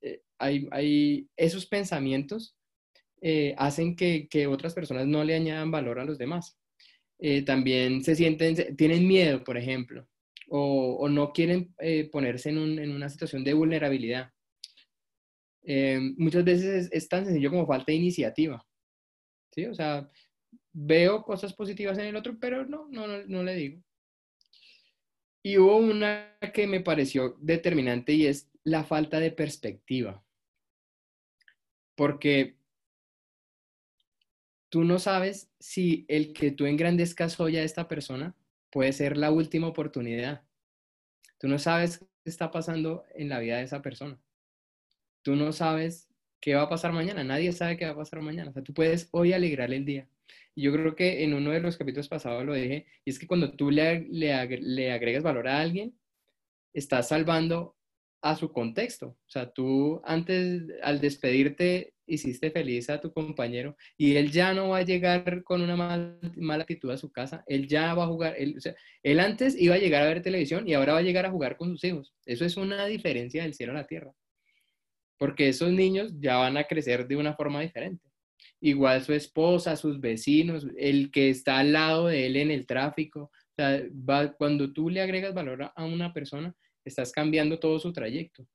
eh, 0.03 0.22
hay, 0.39 0.66
hay 0.72 1.29
esos 1.37 1.66
pensamientos 1.66 2.57
eh, 3.20 3.55
hacen 3.57 3.97
que, 3.97 4.29
que, 4.29 4.47
otras 4.47 4.75
personas 4.75 5.07
no 5.07 5.22
le 5.25 5.35
añadan 5.35 5.70
valor 5.70 6.01
a 6.01 6.05
los 6.05 6.18
demás. 6.18 6.59
Eh, 7.20 7.43
también 7.43 8.03
se 8.03 8.16
sienten, 8.16 8.77
tienen 8.77 9.07
miedo, 9.07 9.45
por 9.45 9.57
ejemplo, 9.57 10.07
o, 10.49 11.09
no 11.09 11.33
quieren 11.33 11.75
ponerse 12.13 12.51
en, 12.51 12.59
un, 12.59 12.79
en, 12.79 12.91
una 12.91 13.09
situación 13.09 13.45
de 13.45 13.55
vulnerabilidad. 13.55 14.31
muchas 16.17 16.45
veces 16.45 16.87
es, 16.87 16.93
es, 16.93 17.09
tan 17.09 17.25
sencillo 17.25 17.51
como 17.51 17.67
falta 17.67 17.87
de 17.93 17.95
iniciativa. 17.97 18.65
¿Sí? 19.53 19.67
O 19.67 19.75
sea, 19.75 20.09
veo 20.73 21.23
cosas 21.23 21.55
positivas 21.55 21.97
en 21.99 22.07
el 22.07 22.17
otro, 22.17 22.37
pero 22.39 22.67
no, 22.67 22.89
no, 22.91 23.07
no, 23.07 23.25
no 23.27 23.43
le 23.43 23.55
digo. 23.55 23.83
Y 25.43 25.59
hubo 25.59 25.77
una 25.77 26.37
que 26.53 26.67
me 26.67 26.81
pareció 26.81 27.37
determinante 27.41 28.13
y 28.13 28.27
es 28.27 28.51
la 28.65 28.83
falta 28.83 29.21
de 29.21 29.31
perspectiva. 29.31 30.25
Porque 31.95 32.57
tú 34.71 34.85
no 34.85 34.99
sabes 34.99 35.53
si 35.61 36.05
el 36.09 36.33
que 36.33 36.51
tú 36.51 36.67
engrandezcas 36.67 37.39
hoy 37.39 37.57
a 37.57 37.63
esta 37.63 37.87
persona 37.87 38.35
puede 38.75 38.93
ser 38.93 39.16
la 39.16 39.31
última 39.31 39.68
oportunidad. 39.68 40.43
Tú 41.39 41.47
no 41.47 41.61
sabes 41.61 42.01
qué 42.01 42.07
está 42.25 42.51
pasando 42.51 43.05
en 43.14 43.29
la 43.29 43.39
vida 43.39 43.59
de 43.59 43.62
esa 43.62 43.83
persona. 43.83 44.20
Tú 45.22 45.37
no 45.37 45.53
sabes 45.53 46.09
qué 46.41 46.57
va 46.57 46.62
a 46.62 46.68
pasar 46.68 46.93
mañana. 46.93 47.22
Nadie 47.22 47.53
sabe 47.53 47.77
qué 47.77 47.85
va 47.85 47.93
a 47.93 47.97
pasar 47.97 48.20
mañana. 48.20 48.51
O 48.51 48.53
sea, 48.53 48.64
tú 48.64 48.75
puedes 48.75 49.09
hoy 49.12 49.33
alegrarle 49.33 49.77
el 49.77 49.85
día. 49.85 50.09
Yo 50.57 50.72
creo 50.72 50.97
que 50.97 51.22
en 51.22 51.35
uno 51.35 51.53
de 51.53 51.61
los 51.61 51.77
capítulos 51.77 52.09
pasados 52.09 52.45
lo 52.45 52.53
dije, 52.53 52.87
y 53.05 53.11
es 53.11 53.20
que 53.20 53.29
cuando 53.29 53.55
tú 53.55 53.70
le, 53.70 54.09
le, 54.09 54.33
agregas 54.91 55.22
valor 55.22 55.47
a 55.47 55.61
alguien, 55.61 55.97
estás 56.72 57.09
salvando 57.09 57.77
a 58.22 58.35
su 58.35 58.53
contexto. 58.53 59.07
O 59.07 59.31
sea, 59.31 59.53
tú 59.53 60.03
antes, 60.05 60.64
al 60.83 61.01
despedirte, 61.01 61.94
hiciste 62.07 62.51
feliz 62.51 62.91
a 62.91 63.01
tu 63.01 63.13
compañero 63.13 63.77
y 63.97 64.17
él 64.17 64.31
ya 64.31 64.53
no 64.53 64.71
va 64.71 64.79
a 64.79 64.85
llegar 64.85 65.43
con 65.43 65.63
una 65.63 65.77
mala 65.77 66.63
actitud 66.63 66.91
a 66.91 66.97
su 66.97 67.11
casa, 67.11 67.45
él 67.47 67.67
ya 67.67 67.95
va 67.95 68.05
a 68.05 68.09
jugar, 68.09 68.35
él, 68.39 68.55
o 68.57 68.61
sea, 68.61 68.75
él 69.03 69.21
antes 69.21 69.61
iba 69.61 69.75
a 69.75 69.79
llegar 69.79 70.03
a 70.03 70.07
ver 70.07 70.23
televisión 70.23 70.69
y 70.69 70.75
ahora 70.75 70.95
va 70.95 70.99
a 71.01 71.03
llegar 71.03 71.27
a 71.27 71.31
jugar 71.31 71.57
con 71.57 71.71
sus 71.71 71.85
hijos. 71.85 72.15
Eso 72.27 72.45
es 72.45 72.57
una 72.57 72.87
diferencia 72.87 73.43
del 73.43 73.55
cielo 73.55 73.73
a 73.73 73.77
la 73.77 73.87
tierra, 73.87 74.13
porque 75.19 75.49
esos 75.49 75.71
niños 75.71 76.13
ya 76.19 76.37
van 76.37 76.57
a 76.57 76.65
crecer 76.65 77.07
de 77.07 77.17
una 77.17 77.35
forma 77.35 77.61
diferente 77.61 78.15
igual 78.61 79.03
su 79.03 79.13
esposa, 79.13 79.77
sus 79.77 80.01
vecinos, 80.01 80.67
el 80.79 81.11
que 81.11 81.29
está 81.29 81.59
al 81.59 81.73
lado 81.73 82.07
de 82.07 82.27
él 82.27 82.37
en 82.37 82.51
el 82.51 82.67
tráfico. 82.67 83.31
Va, 83.59 84.33
cuando 84.33 84.73
tú 84.73 84.89
le 84.89 85.03
agregas 85.03 85.35
valor 85.35 85.71
a 85.75 85.85
una 85.85 86.13
persona, 86.13 86.55
estás 86.85 87.13
cambiando 87.13 87.59
todo 87.59 87.79
su 87.79 87.93
trayecto. 87.93 88.47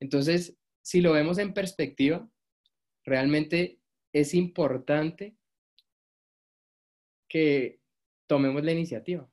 Entonces, 0.00 0.56
si 0.82 1.00
lo 1.00 1.12
vemos 1.12 1.38
en 1.38 1.54
perspectiva, 1.54 2.28
realmente 3.04 3.78
es 4.12 4.34
importante 4.34 5.36
que 7.28 7.80
tomemos 8.26 8.64
la 8.64 8.72
iniciativa 8.72 9.28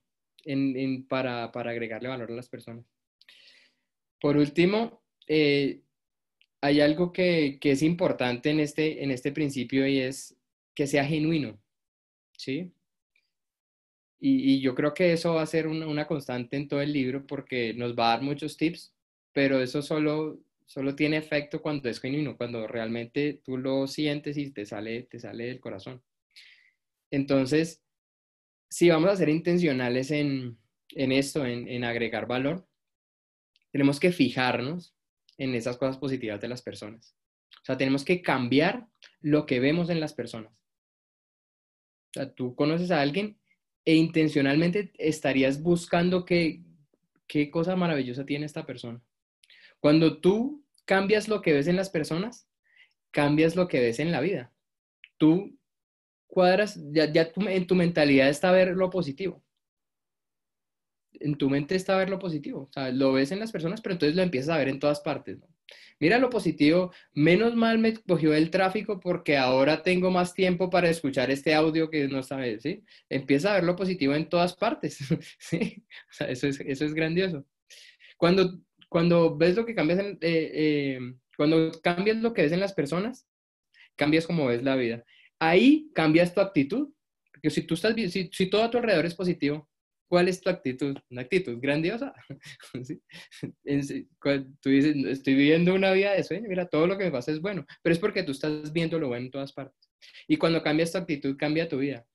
para, 1.07 1.45
agregarle 1.45 2.09
valor 2.09 2.31
a 2.31 2.35
las 2.35 2.49
personas. 2.49 2.85
Por 4.19 4.37
último, 4.37 5.01
eh, 5.27 5.81
hay 6.61 6.81
algo 6.81 7.11
que, 7.11 7.59
es 7.61 7.81
importante 7.83 8.49
en 8.49 8.59
este, 8.59 9.03
en 9.03 9.11
este 9.11 9.31
principio 9.31 9.87
y 9.87 9.99
es 9.99 10.35
que 10.73 10.87
sea 10.87 11.05
genuino, 11.05 11.59
¿sí? 12.37 12.71
Y, 14.19 14.59
yo 14.61 14.73
creo 14.73 14.93
que 14.93 15.13
eso 15.13 15.35
va 15.35 15.43
a 15.43 15.45
ser 15.45 15.67
una, 15.67 16.07
constante 16.07 16.57
en 16.57 16.67
todo 16.67 16.81
el 16.81 16.91
libro 16.91 17.27
porque 17.27 17.73
nos 17.75 17.95
va 17.95 18.07
a 18.07 18.15
dar 18.15 18.23
muchos 18.23 18.57
tips, 18.57 18.93
pero 19.31 19.61
eso 19.61 19.81
solo, 19.83 20.39
solo 20.65 20.95
tiene 20.95 21.17
efecto 21.17 21.61
cuando 21.61 21.89
es 21.89 21.99
genuino, 21.99 22.37
cuando 22.37 22.67
realmente 22.67 23.41
tú 23.43 23.57
lo 23.57 23.87
sientes 23.87 24.37
y 24.37 24.51
te 24.51 24.65
sale, 24.65 25.03
te 25.03 25.19
sale 25.19 25.45
del 25.45 25.59
corazón. 25.59 26.03
Entonces, 27.11 27.83
si 28.69 28.89
vamos 28.89 29.09
a 29.09 29.15
ser 29.15 29.29
intencionales 29.29 30.11
en, 30.11 30.57
esto, 30.89 31.45
en, 31.45 31.67
en 31.67 31.83
agregar 31.83 32.27
valor, 32.27 32.67
tenemos 33.71 33.99
que 33.99 34.11
fijarnos 34.11 34.95
en 35.37 35.53
esas 35.53 35.77
cosas 35.77 35.97
positivas 35.97 36.41
de 36.41 36.47
las 36.47 36.61
personas. 36.61 37.15
O 37.61 37.65
sea, 37.65 37.77
tenemos 37.77 38.05
que 38.05 38.21
cambiar 38.21 38.87
lo 39.21 39.45
que 39.45 39.59
vemos 39.59 39.89
en 39.89 39.99
las 39.99 40.13
personas. 40.13 40.51
O 40.51 42.13
sea, 42.13 42.33
tú 42.33 42.55
conoces 42.55 42.91
a 42.91 43.01
alguien 43.01 43.37
e 43.85 43.95
intencionalmente 43.95 44.91
estarías 44.97 45.61
buscando 45.61 46.25
qué, 46.25 46.63
qué 47.27 47.51
cosa 47.51 47.75
maravillosa 47.75 48.25
tiene 48.25 48.45
esta 48.45 48.65
persona. 48.65 49.01
Cuando 49.79 50.19
tú 50.19 50.65
cambias 50.85 51.27
lo 51.27 51.41
que 51.41 51.53
ves 51.53 51.67
en 51.67 51.75
las 51.75 51.89
personas, 51.89 52.47
cambias 53.11 53.55
lo 53.55 53.67
que 53.67 53.79
ves 53.79 53.99
en 53.99 54.11
la 54.11 54.21
vida. 54.21 54.53
Tú 55.17 55.57
cuadras, 56.27 56.79
ya, 56.91 57.11
ya 57.11 57.31
en 57.35 57.67
tu 57.67 57.75
mentalidad 57.75 58.29
está 58.29 58.51
ver 58.51 58.75
lo 58.75 58.89
positivo 58.89 59.45
en 61.19 61.35
tu 61.35 61.49
mente 61.49 61.75
está 61.75 61.97
ver 61.97 62.09
lo 62.09 62.19
positivo. 62.19 62.63
O 62.69 62.71
sea, 62.71 62.91
lo 62.91 63.13
ves 63.13 63.31
en 63.31 63.39
las 63.39 63.51
personas, 63.51 63.81
pero 63.81 63.93
entonces 63.93 64.15
lo 64.15 64.23
empiezas 64.23 64.55
a 64.55 64.57
ver 64.57 64.69
en 64.69 64.79
todas 64.79 65.01
partes. 65.01 65.39
Mira 65.99 66.19
lo 66.19 66.29
positivo, 66.29 66.91
menos 67.13 67.55
mal 67.55 67.79
me 67.79 67.93
cogió 67.93 68.33
el 68.33 68.49
tráfico 68.51 68.99
porque 68.99 69.37
ahora 69.37 69.81
tengo 69.81 70.11
más 70.11 70.33
tiempo 70.33 70.69
para 70.69 70.89
escuchar 70.89 71.31
este 71.31 71.55
audio 71.55 71.89
que 71.89 72.07
no 72.07 72.21
sabes, 72.21 72.63
¿sí? 72.63 72.83
Empieza 73.09 73.51
a 73.51 73.55
ver 73.55 73.63
lo 73.63 73.75
positivo 73.75 74.13
en 74.13 74.29
todas 74.29 74.55
partes, 74.55 74.99
¿sí? 75.39 75.85
O 76.09 76.13
sea, 76.13 76.27
eso 76.27 76.47
es, 76.47 76.59
eso 76.59 76.85
es 76.85 76.93
grandioso. 76.93 77.45
Cuando, 78.17 78.59
cuando 78.89 79.35
ves 79.37 79.55
lo 79.55 79.65
que 79.65 79.75
cambias, 79.75 79.99
en, 79.99 80.17
eh, 80.21 80.51
eh, 80.53 80.99
cuando 81.37 81.71
cambias 81.81 82.17
lo 82.17 82.33
que 82.33 82.43
ves 82.43 82.51
en 82.51 82.59
las 82.59 82.73
personas, 82.73 83.27
cambias 83.95 84.27
como 84.27 84.47
ves 84.47 84.63
la 84.63 84.75
vida. 84.75 85.03
Ahí 85.39 85.89
cambias 85.93 86.33
tu 86.33 86.41
actitud. 86.41 86.89
Porque 87.31 87.49
si 87.49 87.63
tú 87.63 87.73
estás 87.75 87.95
si, 87.95 88.29
si 88.31 88.49
todo 88.49 88.63
a 88.63 88.71
tu 88.71 88.77
alrededor 88.77 89.05
es 89.05 89.15
positivo, 89.15 89.69
¿Cuál 90.07 90.27
es 90.27 90.39
tu 90.39 90.49
actitud? 90.49 90.97
Una 91.09 91.21
actitud 91.21 91.57
grandiosa. 91.59 92.13
Tú 94.61 94.69
dices, 94.69 94.95
estoy 95.07 95.35
viviendo 95.35 95.73
una 95.73 95.91
vida 95.91 96.13
de 96.13 96.23
sueño, 96.23 96.47
mira, 96.47 96.67
todo 96.67 96.87
lo 96.87 96.97
que 96.97 97.05
me 97.05 97.11
pasa 97.11 97.31
es 97.31 97.41
bueno, 97.41 97.65
pero 97.81 97.93
es 97.93 97.99
porque 97.99 98.23
tú 98.23 98.31
estás 98.31 98.71
viendo 98.71 98.99
lo 98.99 99.07
bueno 99.07 99.25
en 99.25 99.31
todas 99.31 99.53
partes. 99.53 99.89
Y 100.27 100.37
cuando 100.37 100.61
cambias 100.63 100.91
tu 100.91 100.99
actitud, 100.99 101.35
cambia 101.37 101.67
tu 101.67 101.79
vida. 101.79 102.05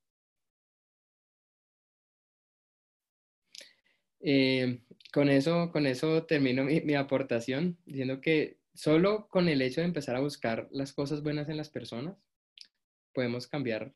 Eh, 4.20 4.80
con, 5.12 5.28
eso, 5.28 5.70
con 5.72 5.86
eso 5.86 6.24
termino 6.24 6.64
mi, 6.64 6.80
mi 6.80 6.94
aportación, 6.94 7.78
diciendo 7.86 8.20
que 8.20 8.58
solo 8.74 9.28
con 9.28 9.48
el 9.48 9.62
hecho 9.62 9.80
de 9.80 9.86
empezar 9.86 10.16
a 10.16 10.20
buscar 10.20 10.68
las 10.70 10.92
cosas 10.92 11.22
buenas 11.22 11.48
en 11.48 11.56
las 11.56 11.70
personas, 11.70 12.16
podemos 13.12 13.46
cambiar 13.46 13.92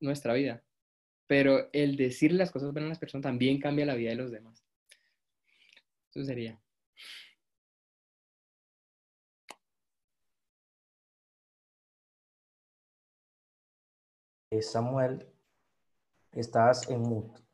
nuestra 0.00 0.34
vida 0.34 0.62
pero 1.26 1.68
el 1.72 1.96
decir 1.96 2.32
las 2.32 2.50
cosas 2.50 2.72
buenas 2.72 2.88
a 2.88 2.90
las 2.90 2.98
personas 2.98 3.24
también 3.24 3.60
cambia 3.60 3.86
la 3.86 3.94
vida 3.94 4.10
de 4.10 4.16
los 4.16 4.30
demás. 4.30 4.64
Eso 6.10 6.24
sería. 6.24 6.60
Samuel, 14.60 15.26
estás 16.32 16.88
en 16.88 17.00
mute. 17.00 17.45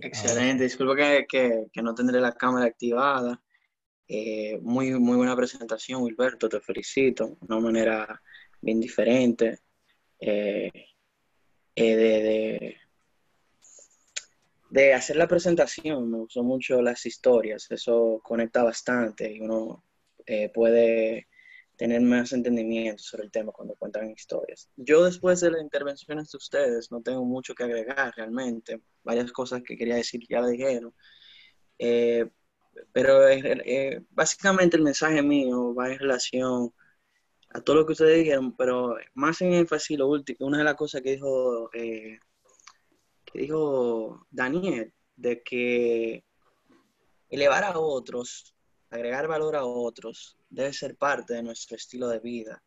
Excelente, 0.00 0.64
disculpa 0.64 0.96
que, 0.96 1.26
que, 1.72 1.82
no 1.82 1.94
tendré 1.94 2.20
la 2.20 2.32
cámara 2.32 2.66
activada. 2.66 3.40
Eh, 4.08 4.58
muy, 4.62 4.90
muy 4.98 5.16
buena 5.16 5.36
presentación, 5.36 6.02
Wilberto, 6.02 6.48
te 6.48 6.60
felicito. 6.60 7.36
Una 7.40 7.60
manera 7.60 8.20
bien 8.60 8.80
diferente 8.80 9.60
eh, 10.18 10.70
eh, 11.74 11.96
de, 11.96 12.22
de, 12.22 12.76
de, 14.70 14.94
hacer 14.94 15.16
la 15.16 15.28
presentación. 15.28 16.10
Me 16.10 16.18
gustó 16.18 16.42
mucho 16.42 16.82
las 16.82 17.06
historias, 17.06 17.70
eso 17.70 18.20
conecta 18.22 18.62
bastante 18.62 19.32
y 19.32 19.40
uno 19.40 19.84
puede 20.54 21.29
tener 21.80 22.02
más 22.02 22.30
entendimiento 22.34 23.02
sobre 23.02 23.24
el 23.24 23.30
tema 23.30 23.52
cuando 23.52 23.74
cuentan 23.74 24.10
historias. 24.10 24.68
Yo 24.76 25.02
después 25.02 25.40
de 25.40 25.50
las 25.50 25.62
intervenciones 25.62 26.30
de 26.30 26.36
ustedes 26.36 26.92
no 26.92 27.00
tengo 27.00 27.24
mucho 27.24 27.54
que 27.54 27.64
agregar 27.64 28.12
realmente. 28.14 28.82
Varias 29.02 29.32
cosas 29.32 29.62
que 29.62 29.78
quería 29.78 29.94
decir 29.94 30.20
ya 30.28 30.46
dijeron. 30.46 30.94
Eh, 31.78 32.28
pero 32.92 33.26
eh, 33.30 34.04
básicamente 34.10 34.76
el 34.76 34.82
mensaje 34.82 35.22
mío 35.22 35.74
va 35.74 35.90
en 35.90 35.98
relación 35.98 36.70
a 37.48 37.62
todo 37.62 37.76
lo 37.76 37.86
que 37.86 37.92
ustedes 37.92 38.18
dijeron, 38.18 38.54
pero 38.54 38.96
más 39.14 39.40
en 39.40 39.54
énfasis 39.54 39.98
lo 39.98 40.08
último, 40.08 40.48
una 40.48 40.58
de 40.58 40.64
las 40.64 40.74
cosas 40.74 41.00
que 41.00 41.12
dijo, 41.12 41.70
eh, 41.72 42.18
que 43.24 43.38
dijo 43.38 44.26
Daniel, 44.30 44.92
de 45.16 45.42
que 45.42 46.26
elevar 47.30 47.64
a 47.64 47.78
otros, 47.78 48.54
agregar 48.90 49.28
valor 49.28 49.56
a 49.56 49.64
otros, 49.64 50.36
debe 50.48 50.72
ser 50.72 50.96
parte 50.96 51.34
de 51.34 51.42
nuestro 51.42 51.76
estilo 51.76 52.08
de 52.08 52.18
vida. 52.18 52.62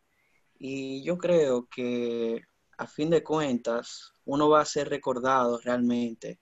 Y 0.57 1.03
yo 1.03 1.17
creo 1.17 1.67
que 1.67 2.41
a 2.77 2.87
fin 2.87 3.09
de 3.09 3.23
cuentas 3.23 4.13
uno 4.25 4.49
va 4.49 4.61
a 4.61 4.65
ser 4.65 4.89
recordado 4.89 5.59
realmente 5.59 6.39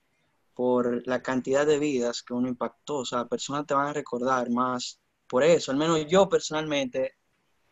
por 0.54 1.06
la 1.06 1.22
cantidad 1.22 1.66
de 1.66 1.78
vidas 1.78 2.22
que 2.22 2.34
uno 2.34 2.48
impactó. 2.48 2.98
O 2.98 3.04
sea, 3.04 3.26
personas 3.26 3.66
te 3.66 3.74
van 3.74 3.88
a 3.88 3.92
recordar 3.92 4.50
más 4.50 5.00
por 5.26 5.42
eso. 5.44 5.72
Al 5.72 5.78
menos 5.78 6.06
yo 6.06 6.28
personalmente, 6.28 7.16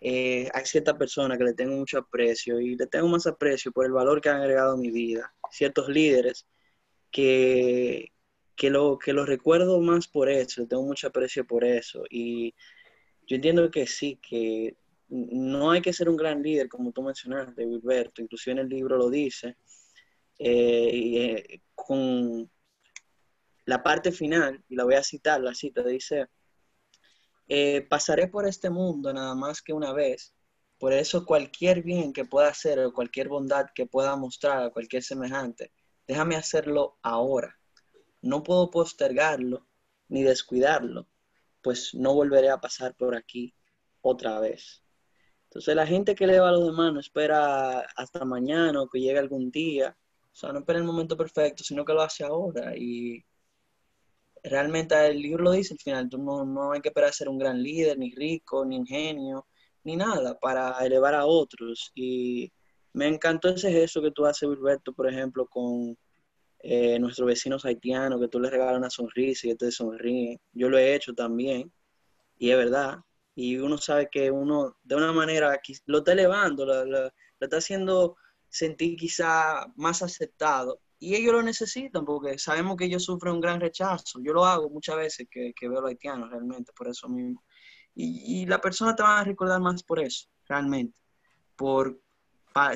eh, 0.00 0.48
hay 0.52 0.66
cierta 0.66 0.96
persona 0.98 1.36
que 1.38 1.44
le 1.44 1.54
tengo 1.54 1.76
mucho 1.76 1.98
aprecio 1.98 2.60
y 2.60 2.76
le 2.76 2.86
tengo 2.86 3.08
más 3.08 3.26
aprecio 3.26 3.72
por 3.72 3.86
el 3.86 3.92
valor 3.92 4.20
que 4.20 4.30
han 4.30 4.40
agregado 4.40 4.74
a 4.74 4.76
mi 4.78 4.90
vida. 4.90 5.32
Ciertos 5.50 5.88
líderes 5.88 6.46
que, 7.10 8.12
que, 8.60 8.68
lo, 8.68 8.98
que 8.98 9.14
lo 9.14 9.24
recuerdo 9.24 9.80
más 9.80 10.06
por 10.06 10.28
eso, 10.28 10.66
tengo 10.66 10.82
mucho 10.82 11.06
aprecio 11.06 11.46
por 11.46 11.64
eso. 11.64 12.04
Y 12.10 12.54
yo 13.26 13.36
entiendo 13.36 13.70
que 13.70 13.86
sí, 13.86 14.16
que 14.16 14.76
no 15.08 15.70
hay 15.70 15.80
que 15.80 15.94
ser 15.94 16.10
un 16.10 16.16
gran 16.18 16.42
líder, 16.42 16.68
como 16.68 16.92
tú 16.92 17.02
mencionaste, 17.02 17.64
Wilberto, 17.64 18.20
inclusive 18.20 18.52
en 18.52 18.58
el 18.58 18.68
libro 18.68 18.98
lo 18.98 19.08
dice, 19.08 19.56
eh, 20.38 20.90
y, 20.92 21.18
eh, 21.18 21.62
con 21.74 22.50
la 23.64 23.82
parte 23.82 24.12
final, 24.12 24.62
y 24.68 24.76
la 24.76 24.84
voy 24.84 24.96
a 24.96 25.02
citar, 25.02 25.40
la 25.40 25.54
cita 25.54 25.82
dice, 25.82 26.26
eh, 27.48 27.86
pasaré 27.88 28.28
por 28.28 28.46
este 28.46 28.68
mundo 28.68 29.10
nada 29.14 29.34
más 29.34 29.62
que 29.62 29.72
una 29.72 29.94
vez, 29.94 30.34
por 30.78 30.92
eso 30.92 31.24
cualquier 31.24 31.82
bien 31.82 32.12
que 32.12 32.26
pueda 32.26 32.48
hacer 32.48 32.78
o 32.80 32.92
cualquier 32.92 33.28
bondad 33.28 33.68
que 33.74 33.86
pueda 33.86 34.16
mostrar 34.16 34.62
a 34.64 34.70
cualquier 34.70 35.02
semejante, 35.02 35.72
déjame 36.06 36.36
hacerlo 36.36 36.98
ahora. 37.02 37.59
No 38.22 38.42
puedo 38.42 38.70
postergarlo 38.70 39.66
ni 40.08 40.22
descuidarlo, 40.22 41.08
pues 41.62 41.94
no 41.94 42.14
volveré 42.14 42.50
a 42.50 42.60
pasar 42.60 42.94
por 42.96 43.16
aquí 43.16 43.54
otra 44.02 44.40
vez. 44.40 44.82
Entonces 45.44 45.74
la 45.74 45.86
gente 45.86 46.14
que 46.14 46.26
le 46.26 46.40
va 46.40 46.50
a 46.50 46.52
los 46.52 46.66
demás 46.66 46.92
no 46.92 47.00
espera 47.00 47.80
hasta 47.96 48.24
mañana 48.24 48.82
o 48.82 48.88
que 48.88 49.00
llegue 49.00 49.18
algún 49.18 49.50
día, 49.50 49.96
o 50.32 50.34
sea, 50.34 50.52
no 50.52 50.60
espera 50.60 50.78
el 50.78 50.84
momento 50.84 51.16
perfecto, 51.16 51.64
sino 51.64 51.84
que 51.84 51.92
lo 51.92 52.02
hace 52.02 52.24
ahora. 52.24 52.76
Y 52.76 53.24
realmente 54.42 54.94
el 55.06 55.20
libro 55.20 55.44
lo 55.44 55.52
dice 55.52 55.74
al 55.74 55.80
final, 55.80 56.08
tú 56.08 56.18
no, 56.18 56.44
no 56.44 56.72
hay 56.72 56.80
que 56.80 56.88
esperar 56.88 57.10
a 57.10 57.12
ser 57.12 57.28
un 57.28 57.38
gran 57.38 57.62
líder, 57.62 57.98
ni 57.98 58.14
rico, 58.14 58.64
ni 58.64 58.76
ingenio, 58.76 59.46
ni 59.84 59.96
nada, 59.96 60.38
para 60.38 60.78
elevar 60.84 61.14
a 61.14 61.26
otros. 61.26 61.90
Y 61.94 62.52
me 62.92 63.08
encantó 63.08 63.48
ese 63.48 63.72
gesto 63.72 64.02
que 64.02 64.10
tú 64.12 64.26
haces, 64.26 64.48
Wilberto, 64.48 64.92
por 64.92 65.08
ejemplo, 65.08 65.46
con 65.46 65.96
eh, 66.62 66.98
nuestros 66.98 67.26
vecinos 67.26 67.64
haitianos, 67.64 68.20
que 68.20 68.28
tú 68.28 68.40
les 68.40 68.50
regalas 68.50 68.76
una 68.78 68.90
sonrisa 68.90 69.48
y 69.48 69.54
te 69.54 69.70
sonríen. 69.70 70.38
Yo 70.52 70.68
lo 70.68 70.78
he 70.78 70.94
hecho 70.94 71.14
también, 71.14 71.72
y 72.38 72.50
es 72.50 72.56
verdad. 72.56 72.98
Y 73.34 73.56
uno 73.58 73.78
sabe 73.78 74.08
que 74.10 74.30
uno, 74.30 74.76
de 74.82 74.96
una 74.96 75.12
manera, 75.12 75.58
lo 75.86 75.98
está 75.98 76.12
elevando, 76.12 76.66
lo, 76.66 76.84
lo, 76.84 77.10
está 77.40 77.56
haciendo 77.58 78.16
sentir 78.48 78.96
quizá 78.96 79.66
más 79.76 80.02
aceptado. 80.02 80.80
Y 80.98 81.14
ellos 81.14 81.32
lo 81.32 81.42
necesitan 81.42 82.04
porque 82.04 82.38
sabemos 82.38 82.76
que 82.76 82.84
ellos 82.84 83.04
sufren 83.04 83.34
un 83.34 83.40
gran 83.40 83.60
rechazo. 83.60 84.20
Yo 84.22 84.34
lo 84.34 84.44
hago 84.44 84.68
muchas 84.68 84.96
veces 84.96 85.28
que, 85.30 85.52
que 85.54 85.68
veo 85.68 85.78
a 85.78 85.82
los 85.82 85.90
haitianos 85.90 86.30
realmente, 86.30 86.72
por 86.76 86.88
eso 86.88 87.08
mismo. 87.08 87.42
Y, 87.94 88.42
y 88.42 88.46
la 88.46 88.60
persona 88.60 88.94
te 88.94 89.02
va 89.02 89.20
a 89.20 89.24
recordar 89.24 89.60
más 89.60 89.82
por 89.82 90.00
eso, 90.00 90.28
realmente. 90.46 90.98
Por 91.56 92.00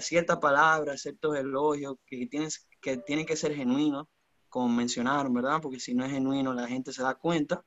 ciertas 0.00 0.38
palabras, 0.38 1.02
ciertos 1.02 1.36
elogios 1.36 1.96
que 2.06 2.26
tienes 2.26 2.66
que 2.80 2.98
tiene 2.98 3.24
que 3.24 3.36
ser 3.36 3.54
genuino, 3.54 4.08
como 4.48 4.68
mencionaron, 4.68 5.32
¿verdad? 5.32 5.60
Porque 5.62 5.80
si 5.80 5.94
no 5.94 6.04
es 6.04 6.12
genuino, 6.12 6.52
la 6.52 6.68
gente 6.68 6.92
se 6.92 7.02
da 7.02 7.14
cuenta 7.14 7.64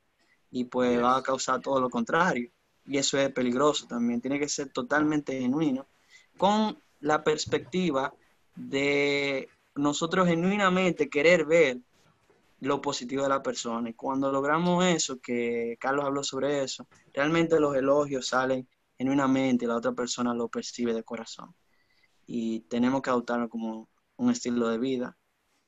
y 0.52 0.66
pues 0.66 1.02
va 1.02 1.18
a 1.18 1.24
causar 1.24 1.60
todo 1.62 1.82
lo 1.82 1.90
contrario. 1.90 2.52
Y 2.86 2.98
eso 2.98 3.18
es 3.18 3.32
peligroso 3.32 3.88
también. 3.88 4.22
Tiene 4.22 4.40
que 4.40 4.48
ser 4.48 4.70
totalmente 4.70 5.40
genuino, 5.40 5.88
con 6.38 6.82
la 7.02 7.24
perspectiva 7.24 8.14
de 8.56 9.50
nosotros 9.76 10.28
genuinamente 10.28 11.10
querer 11.10 11.46
ver 11.46 11.80
lo 12.60 12.82
positivo 12.82 13.24
de 13.24 13.30
la 13.30 13.44
persona. 13.44 13.90
Y 13.90 13.94
cuando 13.94 14.32
logramos 14.32 14.86
eso, 14.86 15.20
que 15.20 15.78
Carlos 15.80 16.06
habló 16.06 16.24
sobre 16.24 16.64
eso, 16.64 16.88
realmente 17.14 17.60
los 17.60 17.76
elogios 17.76 18.28
salen 18.28 18.68
genuinamente 18.98 19.66
y 19.66 19.68
la 19.68 19.76
otra 19.76 19.92
persona 19.94 20.34
lo 20.34 20.48
percibe 20.48 20.94
de 20.94 21.04
corazón. 21.04 21.54
Y 22.28 22.60
tenemos 22.62 23.02
que 23.02 23.10
adoptarlo 23.10 23.50
como 23.50 23.90
un 24.18 24.32
estilo 24.32 24.68
de 24.70 24.78
vida 24.78 25.18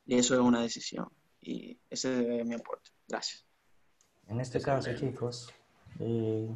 y 0.05 0.17
eso 0.17 0.35
es 0.35 0.41
una 0.41 0.61
decisión. 0.61 1.07
Y 1.41 1.79
ese 1.89 2.39
es 2.39 2.45
mi 2.45 2.55
aporte. 2.55 2.91
Gracias. 3.07 3.45
En 4.27 4.39
este 4.39 4.61
caso, 4.61 4.93
chicos, 4.95 5.51
eh, 5.99 6.49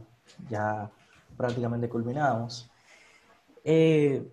ya 0.49 0.91
prácticamente 1.35 1.89
culminamos. 1.89 2.69
Eh, 3.63 4.31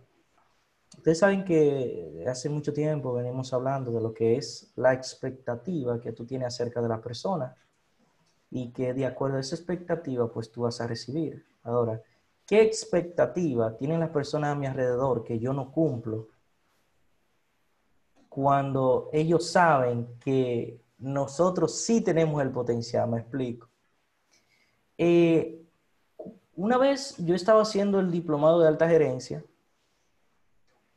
ustedes 0.96 1.18
saben 1.18 1.44
que 1.44 2.24
hace 2.28 2.48
mucho 2.48 2.72
tiempo 2.72 3.14
venimos 3.14 3.52
hablando 3.52 3.90
de 3.92 4.00
lo 4.00 4.12
que 4.12 4.36
es 4.36 4.72
la 4.76 4.92
expectativa 4.92 6.00
que 6.00 6.12
tú 6.12 6.26
tienes 6.26 6.48
acerca 6.48 6.82
de 6.82 6.88
la 6.88 7.00
persona 7.00 7.54
y 8.50 8.72
que 8.72 8.92
de 8.92 9.06
acuerdo 9.06 9.36
a 9.36 9.40
esa 9.40 9.54
expectativa, 9.54 10.30
pues 10.30 10.50
tú 10.50 10.62
vas 10.62 10.80
a 10.80 10.86
recibir. 10.86 11.46
Ahora, 11.62 12.02
¿qué 12.50 12.62
expectativa 12.62 13.76
tienen 13.76 14.00
las 14.00 14.10
personas 14.10 14.50
a 14.50 14.54
mi 14.56 14.66
alrededor 14.66 15.22
que 15.22 15.38
yo 15.38 15.52
no 15.52 15.70
cumplo 15.70 16.26
cuando 18.28 19.08
ellos 19.12 19.48
saben 19.48 20.18
que 20.18 20.80
nosotros 20.98 21.76
sí 21.76 22.00
tenemos 22.00 22.42
el 22.42 22.50
potencial, 22.50 23.08
me 23.08 23.20
explico. 23.20 23.68
Eh, 24.98 25.62
una 26.56 26.76
vez 26.76 27.14
yo 27.18 27.36
estaba 27.36 27.62
haciendo 27.62 28.00
el 28.00 28.10
diplomado 28.10 28.58
de 28.58 28.66
alta 28.66 28.88
gerencia, 28.88 29.44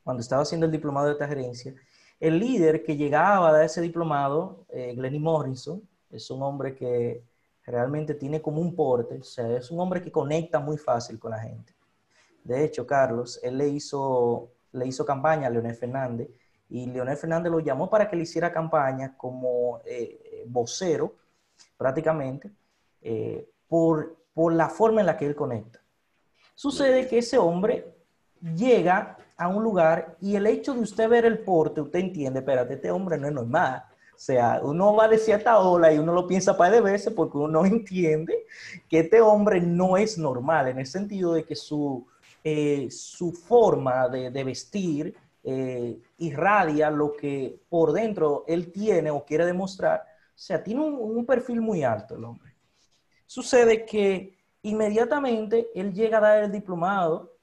cuando 0.03 0.21
estaba 0.21 0.41
haciendo 0.41 0.65
el 0.65 0.71
diplomado 0.71 1.05
de 1.05 1.11
alta 1.11 1.27
gerencia, 1.27 1.75
el 2.19 2.39
líder 2.39 2.83
que 2.83 2.97
llegaba 2.97 3.55
a 3.55 3.63
ese 3.63 3.79
diplomado, 3.79 4.65
eh, 4.69 4.95
Glenny 4.95 5.19
Morrison, 5.19 5.87
es 6.09 6.31
un 6.31 6.41
hombre 6.41 6.73
que 6.73 7.23
realmente 7.71 8.15
tiene 8.15 8.41
como 8.41 8.61
un 8.61 8.75
porte, 8.75 9.19
o 9.19 9.23
sea, 9.23 9.57
es 9.57 9.71
un 9.71 9.79
hombre 9.79 10.01
que 10.01 10.11
conecta 10.11 10.59
muy 10.59 10.77
fácil 10.77 11.19
con 11.19 11.31
la 11.31 11.39
gente. 11.39 11.73
De 12.43 12.63
hecho, 12.63 12.85
Carlos, 12.85 13.39
él 13.41 13.57
le 13.57 13.69
hizo, 13.69 14.51
le 14.73 14.87
hizo 14.87 15.05
campaña 15.05 15.47
a 15.47 15.49
Leonel 15.49 15.75
Fernández 15.75 16.29
y 16.69 16.85
Leonel 16.87 17.17
Fernández 17.17 17.51
lo 17.51 17.59
llamó 17.59 17.89
para 17.89 18.09
que 18.09 18.15
le 18.15 18.23
hiciera 18.23 18.51
campaña 18.51 19.15
como 19.15 19.81
eh, 19.85 20.43
vocero, 20.47 21.15
prácticamente, 21.77 22.51
eh, 23.01 23.49
por, 23.67 24.17
por 24.33 24.53
la 24.53 24.67
forma 24.69 25.01
en 25.01 25.07
la 25.07 25.17
que 25.17 25.25
él 25.25 25.35
conecta. 25.35 25.79
Sucede 26.55 27.07
que 27.07 27.19
ese 27.19 27.37
hombre 27.37 27.93
llega 28.41 29.17
a 29.37 29.47
un 29.47 29.63
lugar 29.63 30.17
y 30.19 30.35
el 30.35 30.45
hecho 30.47 30.73
de 30.73 30.81
usted 30.81 31.09
ver 31.09 31.25
el 31.25 31.39
porte, 31.39 31.81
usted 31.81 31.99
entiende, 31.99 32.39
espérate, 32.39 32.75
este 32.75 32.91
hombre 32.91 33.17
no 33.17 33.27
es 33.27 33.33
normal. 33.33 33.83
Sea, 34.23 34.61
uno 34.63 34.95
va 34.95 35.09
de 35.09 35.17
cierta 35.17 35.59
ola 35.59 35.91
y 35.91 35.97
uno 35.97 36.13
lo 36.13 36.25
piensa 36.25 36.55
para 36.55 36.71
de 36.71 36.79
veces 36.79 37.11
porque 37.11 37.37
uno 37.37 37.65
entiende 37.65 38.45
que 38.87 38.99
este 38.99 39.19
hombre 39.19 39.59
no 39.59 39.97
es 39.97 40.17
normal, 40.17 40.69
en 40.69 40.79
el 40.79 40.85
sentido 40.85 41.33
de 41.33 41.43
que 41.43 41.57
su, 41.57 42.07
eh, 42.41 42.87
su 42.89 43.33
forma 43.33 44.07
de, 44.07 44.31
de 44.31 44.43
vestir, 44.45 45.13
eh, 45.43 45.99
irradia 46.19 46.89
lo 46.89 47.17
que 47.17 47.63
por 47.67 47.91
dentro 47.91 48.45
él 48.47 48.71
tiene 48.71 49.11
o 49.11 49.25
quiere 49.25 49.45
demostrar. 49.45 49.99
O 49.99 50.39
sea, 50.39 50.63
tiene 50.63 50.79
un, 50.79 51.25
perfil 51.25 51.59
muy 51.59 51.83
alto 51.83 52.15
el 52.15 52.23
hombre. 52.23 52.55
Sucede 53.25 53.85
que 53.85 54.37
inmediatamente 54.61 55.67
él 55.75 55.93
llega 55.93 56.19
a 56.19 56.21
dar 56.21 56.43
el 56.45 56.51
diplomado, 56.53 57.35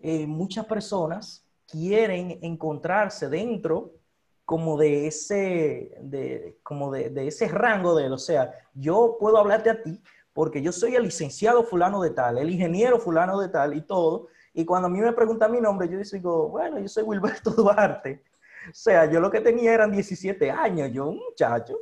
eh, 0.00 0.26
muchas 0.26 0.64
personas 0.64 1.44
quieren 1.66 2.38
encontrarse 2.40 3.28
dentro 3.28 4.01
como 4.44 4.76
de 4.76 5.06
ese, 5.06 5.96
de, 6.00 6.58
como 6.62 6.90
de, 6.90 7.10
de 7.10 7.28
ese 7.28 7.48
rango 7.48 7.94
de. 7.94 8.10
O 8.10 8.18
sea, 8.18 8.52
yo 8.74 9.16
puedo 9.18 9.38
hablarte 9.38 9.70
a 9.70 9.82
ti 9.82 10.00
porque 10.32 10.62
yo 10.62 10.72
soy 10.72 10.94
el 10.94 11.04
licenciado 11.04 11.64
fulano 11.64 12.02
de 12.02 12.10
tal, 12.10 12.38
el 12.38 12.50
ingeniero 12.50 12.98
fulano 12.98 13.40
de 13.40 13.48
tal 13.48 13.74
y 13.74 13.82
todo. 13.82 14.28
Y 14.54 14.64
cuando 14.64 14.88
a 14.88 14.90
mí 14.90 15.00
me 15.00 15.12
preguntan 15.12 15.52
mi 15.52 15.60
nombre, 15.60 15.88
yo 15.88 15.98
digo, 15.98 16.48
bueno, 16.48 16.78
yo 16.78 16.88
soy 16.88 17.02
Wilberto 17.02 17.50
Duarte. 17.56 18.22
O 18.70 18.74
sea, 18.74 19.10
yo 19.10 19.20
lo 19.20 19.30
que 19.30 19.40
tenía 19.40 19.74
eran 19.74 19.90
17 19.90 20.50
años, 20.50 20.90
yo 20.92 21.08
un 21.08 21.18
muchacho. 21.18 21.78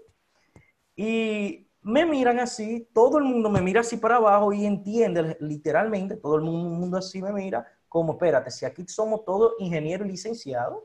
Y 0.97 1.69
me 1.83 2.05
miran 2.07 2.39
así, 2.41 2.89
todo 2.93 3.19
el 3.19 3.25
mundo 3.25 3.51
me 3.51 3.61
mira 3.61 3.81
así 3.81 3.97
para 3.97 4.17
abajo 4.17 4.53
y 4.53 4.67
entiende 4.67 5.37
literalmente, 5.41 6.17
todo 6.17 6.37
el 6.37 6.43
mundo 6.43 6.99
así 6.99 7.23
me 7.23 7.33
mira, 7.33 7.67
como, 7.89 8.13
espérate, 8.13 8.51
si 8.51 8.67
aquí 8.67 8.87
somos 8.87 9.25
todos 9.25 9.55
ingenieros 9.59 10.07
licenciados, 10.07 10.85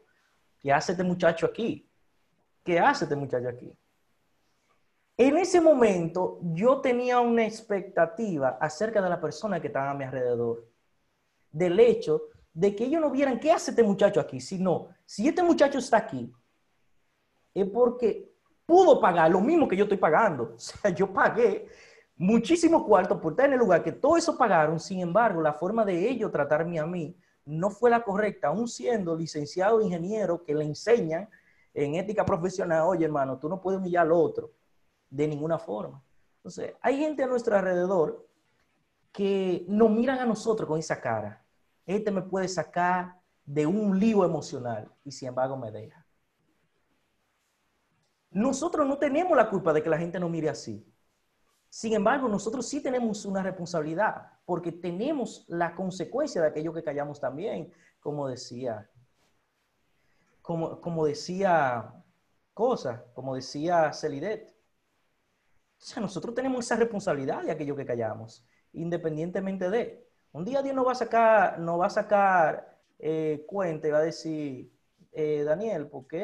¿qué 0.65 0.73
hace 0.73 0.93
este 0.93 1.03
muchacho 1.03 1.45
aquí? 1.45 1.87
¿Qué 2.63 2.79
hace 2.79 3.05
este 3.05 3.15
muchacho 3.15 3.49
aquí? 3.49 3.71
En 5.15 5.37
ese 5.37 5.61
momento 5.61 6.39
yo 6.41 6.81
tenía 6.81 7.19
una 7.19 7.45
expectativa 7.45 8.57
acerca 8.59 8.99
de 8.99 9.07
la 9.07 9.21
persona 9.21 9.61
que 9.61 9.67
estaba 9.67 9.91
a 9.91 9.93
mi 9.93 10.05
alrededor, 10.05 10.67
del 11.51 11.79
hecho 11.79 12.29
de 12.51 12.75
que 12.75 12.85
ellos 12.85 12.99
no 12.99 13.11
vieran 13.11 13.39
qué 13.39 13.51
hace 13.51 13.69
este 13.69 13.83
muchacho 13.83 14.19
aquí, 14.19 14.41
sino 14.41 14.87
si 15.05 15.27
este 15.27 15.43
muchacho 15.43 15.77
está 15.77 15.97
aquí, 15.97 16.33
es 17.53 17.69
porque 17.69 18.33
pudo 18.65 18.99
pagar 18.99 19.29
lo 19.29 19.41
mismo 19.41 19.67
que 19.67 19.77
yo 19.77 19.83
estoy 19.83 19.99
pagando. 19.99 20.45
O 20.55 20.59
sea, 20.59 20.89
yo 20.89 21.13
pagué 21.13 21.67
muchísimo 22.15 22.83
cuarto 22.83 23.21
por 23.21 23.33
estar 23.33 23.45
en 23.45 23.53
el 23.53 23.59
lugar 23.59 23.83
que 23.83 23.91
todo 23.91 24.17
eso 24.17 24.35
pagaron, 24.35 24.79
sin 24.79 24.99
embargo, 25.01 25.43
la 25.43 25.53
forma 25.53 25.85
de 25.85 26.09
ellos 26.09 26.31
tratarme 26.31 26.79
a 26.79 26.87
mí 26.87 27.15
no 27.45 27.69
fue 27.69 27.89
la 27.89 28.03
correcta, 28.03 28.47
aún 28.47 28.67
siendo 28.67 29.15
licenciado 29.15 29.81
ingeniero 29.81 30.43
que 30.43 30.55
le 30.55 30.65
enseñan 30.65 31.29
en 31.73 31.95
ética 31.95 32.25
profesional, 32.25 32.83
oye 32.87 33.05
hermano, 33.05 33.37
tú 33.37 33.47
no 33.47 33.61
puedes 33.61 33.79
humillar 33.79 34.05
al 34.05 34.11
otro 34.11 34.51
de 35.09 35.27
ninguna 35.27 35.59
forma. 35.59 36.03
Entonces, 36.37 36.73
hay 36.81 36.97
gente 36.97 37.23
a 37.23 37.27
nuestro 37.27 37.55
alrededor 37.55 38.27
que 39.11 39.65
nos 39.67 39.89
miran 39.89 40.19
a 40.19 40.25
nosotros 40.25 40.67
con 40.67 40.79
esa 40.79 40.99
cara. 40.99 41.43
Este 41.85 42.11
me 42.11 42.21
puede 42.21 42.47
sacar 42.47 43.19
de 43.45 43.65
un 43.65 43.99
lío 43.99 44.25
emocional 44.25 44.91
y 45.03 45.11
sin 45.11 45.29
embargo 45.29 45.55
me 45.55 45.71
deja. 45.71 46.05
Nosotros 48.31 48.85
no 48.87 48.97
tenemos 48.97 49.37
la 49.37 49.49
culpa 49.49 49.71
de 49.71 49.81
que 49.81 49.89
la 49.89 49.97
gente 49.97 50.19
nos 50.19 50.29
mire 50.29 50.49
así. 50.49 50.85
Sin 51.75 51.91
embargo, 51.91 52.29
nosotros 52.29 52.65
sí 52.69 52.81
tenemos 52.81 53.25
una 53.25 53.43
responsabilidad 53.43 54.31
porque 54.45 54.71
tenemos 54.71 55.43
la 55.49 55.75
consecuencia 55.75 56.41
de 56.41 56.47
aquello 56.47 56.71
que 56.71 56.81
callamos 56.81 57.19
también, 57.19 57.69
como 57.99 58.29
decía, 58.29 58.89
como, 60.41 60.79
como 60.79 61.05
decía 61.05 62.01
Cosa, 62.53 63.03
como 63.13 63.35
decía 63.35 63.91
Celidet. 63.91 64.55
O 65.77 65.83
sea, 65.83 66.01
nosotros 66.01 66.33
tenemos 66.33 66.63
esa 66.63 66.77
responsabilidad 66.77 67.43
de 67.43 67.51
aquello 67.51 67.75
que 67.75 67.85
callamos, 67.85 68.45
independientemente 68.71 69.69
de. 69.69 70.07
Un 70.31 70.45
día 70.45 70.61
Dios 70.61 70.77
nos 70.77 70.87
va 70.87 70.93
a 70.93 70.95
sacar, 70.95 71.59
nos 71.59 71.77
va 71.77 71.87
a 71.87 71.89
sacar 71.89 72.79
eh, 72.99 73.43
cuenta 73.45 73.89
y 73.89 73.91
va 73.91 73.97
a 73.97 74.03
decir, 74.03 74.71
eh, 75.11 75.43
Daniel, 75.43 75.87
¿por 75.87 76.07
qué 76.07 76.21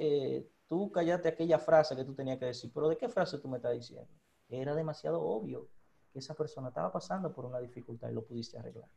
eh, 0.00 0.50
tú 0.66 0.90
callaste 0.90 1.28
aquella 1.28 1.60
frase 1.60 1.94
que 1.94 2.04
tú 2.04 2.12
tenías 2.12 2.40
que 2.40 2.46
decir? 2.46 2.72
Pero 2.74 2.88
¿de 2.88 2.96
qué 2.96 3.08
frase 3.08 3.38
tú 3.38 3.46
me 3.46 3.58
estás 3.58 3.74
diciendo? 3.74 4.10
Era 4.50 4.74
demasiado 4.74 5.22
obvio 5.22 5.68
que 6.12 6.18
esa 6.18 6.34
persona 6.34 6.68
estaba 6.68 6.92
pasando 6.92 7.32
por 7.32 7.44
una 7.44 7.60
dificultad 7.60 8.10
y 8.10 8.14
lo 8.14 8.24
pudiste 8.24 8.58
arreglar. 8.58 8.88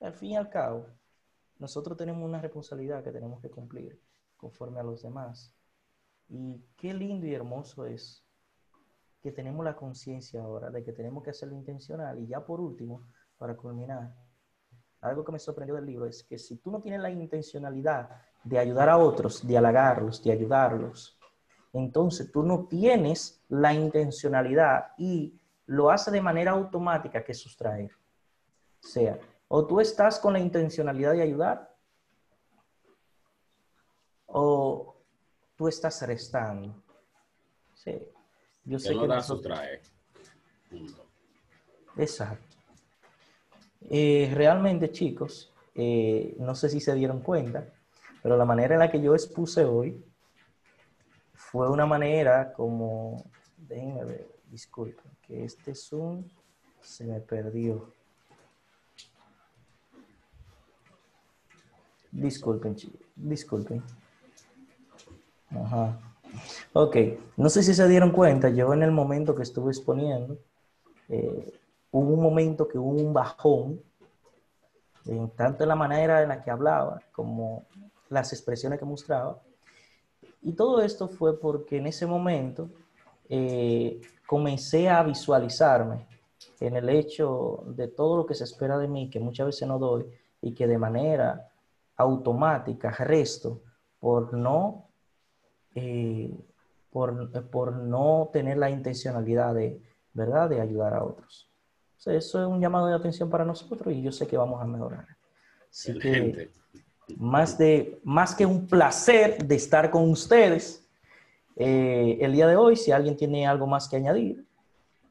al 0.00 0.12
fin 0.12 0.30
y 0.30 0.36
al 0.36 0.48
cabo, 0.48 0.86
nosotros 1.58 1.96
tenemos 1.96 2.22
una 2.22 2.40
responsabilidad 2.40 3.02
que 3.02 3.10
tenemos 3.10 3.40
que 3.40 3.50
cumplir 3.50 4.00
conforme 4.36 4.80
a 4.80 4.82
los 4.82 5.02
demás. 5.02 5.52
Y 6.28 6.62
qué 6.76 6.92
lindo 6.92 7.26
y 7.26 7.34
hermoso 7.34 7.86
es 7.86 8.24
que 9.22 9.32
tenemos 9.32 9.64
la 9.64 9.74
conciencia 9.74 10.42
ahora 10.42 10.70
de 10.70 10.84
que 10.84 10.92
tenemos 10.92 11.24
que 11.24 11.30
hacerlo 11.30 11.56
intencional. 11.56 12.18
Y 12.20 12.26
ya 12.26 12.44
por 12.44 12.60
último, 12.60 13.08
para 13.38 13.56
culminar, 13.56 14.14
algo 15.00 15.24
que 15.24 15.32
me 15.32 15.38
sorprendió 15.38 15.74
del 15.74 15.86
libro 15.86 16.06
es 16.06 16.22
que 16.22 16.38
si 16.38 16.56
tú 16.58 16.70
no 16.70 16.80
tienes 16.80 17.00
la 17.00 17.10
intencionalidad 17.10 18.22
de 18.44 18.58
ayudar 18.58 18.88
a 18.88 18.98
otros, 18.98 19.46
de 19.46 19.56
halagarlos, 19.56 20.22
de 20.22 20.32
ayudarlos, 20.32 21.15
entonces 21.72 22.30
tú 22.32 22.42
no 22.42 22.66
tienes 22.66 23.42
la 23.48 23.74
intencionalidad 23.74 24.92
y 24.98 25.34
lo 25.66 25.90
hace 25.90 26.10
de 26.10 26.20
manera 26.20 26.52
automática 26.52 27.24
que 27.24 27.34
sustraer. 27.34 27.90
O 28.82 28.86
sea, 28.86 29.18
o 29.48 29.66
tú 29.66 29.80
estás 29.80 30.18
con 30.18 30.32
la 30.32 30.38
intencionalidad 30.38 31.12
de 31.12 31.22
ayudar 31.22 31.74
o 34.26 34.96
tú 35.56 35.68
estás 35.68 36.00
restando. 36.06 36.74
Sí. 37.74 38.02
Yo 38.64 38.78
sé 38.78 38.94
que, 38.94 39.06
Exacto. 41.96 42.56
Eh, 43.88 44.30
realmente, 44.34 44.90
chicos, 44.90 45.52
eh, 45.74 46.34
no 46.38 46.54
sé 46.54 46.68
si 46.68 46.80
se 46.80 46.94
dieron 46.94 47.20
cuenta, 47.20 47.72
pero 48.22 48.36
la 48.36 48.44
manera 48.44 48.74
en 48.74 48.80
la 48.80 48.90
que 48.90 49.00
yo 49.00 49.14
expuse 49.14 49.64
hoy 49.64 50.04
fue 51.50 51.70
una 51.70 51.86
manera 51.86 52.52
como, 52.52 53.24
déjenme 53.56 54.04
ver, 54.04 54.26
disculpen, 54.50 55.10
que 55.22 55.44
este 55.44 55.74
Zoom 55.74 56.24
se 56.80 57.04
me 57.04 57.20
perdió. 57.20 57.92
Disculpen, 62.10 62.76
disculpen. 63.14 63.82
Ajá. 65.50 65.98
Ok, 66.72 66.96
no 67.36 67.48
sé 67.48 67.62
si 67.62 67.74
se 67.74 67.86
dieron 67.86 68.10
cuenta, 68.10 68.48
yo 68.48 68.74
en 68.74 68.82
el 68.82 68.90
momento 68.90 69.34
que 69.34 69.44
estuve 69.44 69.70
exponiendo, 69.70 70.38
eh, 71.08 71.60
hubo 71.92 72.14
un 72.14 72.22
momento 72.22 72.66
que 72.66 72.78
hubo 72.78 72.90
un 72.90 73.12
bajón, 73.12 73.80
tanto 75.36 75.62
en 75.62 75.68
la 75.68 75.76
manera 75.76 76.22
en 76.22 76.28
la 76.28 76.42
que 76.42 76.50
hablaba 76.50 77.00
como 77.12 77.66
las 78.08 78.32
expresiones 78.32 78.80
que 78.80 78.84
mostraba. 78.84 79.40
Y 80.46 80.52
todo 80.52 80.80
esto 80.80 81.08
fue 81.08 81.40
porque 81.40 81.78
en 81.78 81.88
ese 81.88 82.06
momento 82.06 82.70
eh, 83.28 84.00
comencé 84.28 84.88
a 84.88 85.02
visualizarme 85.02 86.06
en 86.60 86.76
el 86.76 86.88
hecho 86.88 87.64
de 87.66 87.88
todo 87.88 88.18
lo 88.18 88.26
que 88.26 88.34
se 88.34 88.44
espera 88.44 88.78
de 88.78 88.86
mí, 88.86 89.10
que 89.10 89.18
muchas 89.18 89.46
veces 89.46 89.66
no 89.66 89.76
doy, 89.76 90.06
y 90.40 90.54
que 90.54 90.68
de 90.68 90.78
manera 90.78 91.50
automática 91.96 92.92
resto 92.92 93.60
por 93.98 94.34
no 94.34 94.86
eh, 95.74 96.32
por, 96.92 97.72
no 97.74 98.30
tener 98.32 98.56
la 98.56 98.70
intencionalidad 98.70 99.52
de, 99.52 99.82
¿verdad?, 100.14 100.48
de 100.48 100.60
ayudar 100.60 100.94
a 100.94 101.02
otros. 101.02 101.50
eso 101.98 102.12
es 102.12 102.34
un 102.46 102.60
llamado 102.60 102.86
de 102.86 102.94
atención 102.94 103.28
para 103.28 103.44
nosotros 103.44 103.92
y 103.92 104.00
yo 104.00 104.12
sé 104.12 104.28
que 104.28 104.36
vamos 104.36 104.62
a 104.62 104.64
mejorar. 104.64 105.08
Así 105.68 105.98
que, 105.98 106.50
más, 107.16 107.58
de, 107.58 107.98
más 108.04 108.34
que 108.34 108.46
un 108.46 108.66
placer 108.66 109.38
de 109.38 109.54
estar 109.54 109.90
con 109.90 110.10
ustedes 110.10 110.84
eh, 111.56 112.18
el 112.20 112.32
día 112.32 112.46
de 112.46 112.56
hoy, 112.56 112.76
si 112.76 112.90
alguien 112.90 113.16
tiene 113.16 113.46
algo 113.46 113.66
más 113.66 113.88
que 113.88 113.96
añadir. 113.96 114.44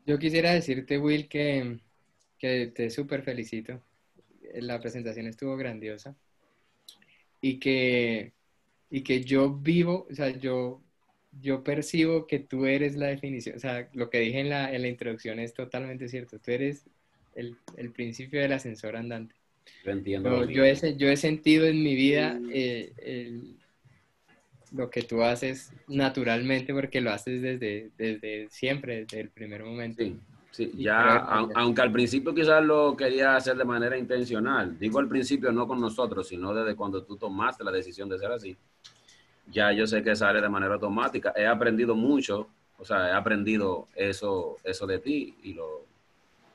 Yo 0.05 0.19
quisiera 0.19 0.51
decirte, 0.51 0.97
Will, 0.97 1.27
que, 1.27 1.79
que 2.37 2.67
te 2.67 2.89
súper 2.89 3.23
felicito. 3.23 3.81
La 4.53 4.79
presentación 4.79 5.27
estuvo 5.27 5.57
grandiosa 5.57 6.15
y 7.41 7.59
que, 7.59 8.33
y 8.89 9.01
que 9.01 9.23
yo 9.23 9.51
vivo, 9.51 10.07
o 10.09 10.13
sea, 10.13 10.29
yo 10.29 10.81
yo 11.41 11.63
percibo 11.63 12.27
que 12.27 12.39
tú 12.39 12.65
eres 12.65 12.95
la 12.95 13.07
definición, 13.07 13.57
o 13.57 13.59
sea, 13.59 13.89
lo 13.93 14.09
que 14.09 14.19
dije 14.19 14.39
en 14.39 14.49
la, 14.49 14.73
en 14.73 14.81
la 14.81 14.87
introducción 14.87 15.39
es 15.39 15.53
totalmente 15.53 16.07
cierto, 16.07 16.39
tú 16.39 16.51
eres 16.51 16.85
el, 17.35 17.57
el 17.77 17.91
principio 17.91 18.39
del 18.41 18.53
ascensor 18.53 18.95
andante. 18.95 19.34
Yo 19.83 19.91
entiendo. 19.91 20.45
yo, 20.45 20.63
he, 20.63 20.97
yo 20.97 21.07
he 21.07 21.17
sentido 21.17 21.65
en 21.65 21.83
mi 21.83 21.95
vida 21.95 22.39
eh, 22.51 22.93
el, 22.97 23.55
lo 24.71 24.89
que 24.89 25.01
tú 25.03 25.21
haces 25.23 25.71
naturalmente 25.87 26.73
porque 26.73 27.01
lo 27.01 27.11
haces 27.11 27.41
desde, 27.41 27.91
desde 27.97 28.47
siempre, 28.49 29.01
desde 29.01 29.21
el 29.21 29.29
primer 29.29 29.63
momento. 29.63 30.03
Sí, 30.03 30.19
sí. 30.51 30.71
ya, 30.75 31.17
aunque 31.17 31.81
al 31.81 31.91
principio 31.91 32.33
quizás 32.33 32.63
lo 32.63 32.95
quería 32.95 33.35
hacer 33.35 33.55
de 33.55 33.65
manera 33.65 33.97
intencional, 33.97 34.77
digo 34.79 34.99
al 34.99 35.07
principio 35.07 35.51
no 35.51 35.67
con 35.67 35.79
nosotros, 35.79 36.27
sino 36.27 36.53
desde 36.53 36.75
cuando 36.75 37.03
tú 37.03 37.17
tomaste 37.17 37.63
la 37.63 37.71
decisión 37.71 38.09
de 38.09 38.17
ser 38.17 38.31
así 38.31 38.57
ya 39.51 39.71
yo 39.71 39.85
sé 39.87 40.03
que 40.03 40.15
sale 40.15 40.41
de 40.41 40.49
manera 40.49 40.73
automática. 40.75 41.33
He 41.35 41.45
aprendido 41.45 41.95
mucho, 41.95 42.47
o 42.77 42.85
sea, 42.85 43.09
he 43.09 43.13
aprendido 43.13 43.87
eso, 43.95 44.57
eso 44.63 44.87
de 44.87 44.99
ti 44.99 45.35
y, 45.43 45.53
lo, 45.53 45.85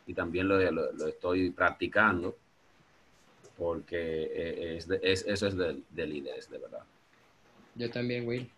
y 0.07 0.15
también 0.15 0.49
lo, 0.49 0.59
lo, 0.71 1.07
estoy 1.07 1.51
practicando 1.51 2.37
porque 3.61 3.99
e, 3.99 4.77
es, 4.79 4.89
es 5.03 5.27
eso 5.27 5.47
es 5.47 5.55
de, 5.55 5.83
de, 5.91 6.07
líderes, 6.07 6.49
de 6.49 6.57
verdad. 6.57 6.83
Yo 7.75 7.91
también, 7.91 8.27
Will. 8.27 8.51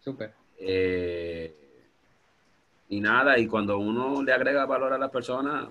Súper. 0.00 0.32
Eh, 0.58 1.54
y 2.88 3.00
nada, 3.00 3.38
y 3.38 3.46
cuando 3.46 3.78
uno 3.78 4.20
le 4.24 4.32
agrega 4.32 4.66
valor 4.66 4.92
a 4.92 4.98
la 4.98 5.08
persona, 5.08 5.68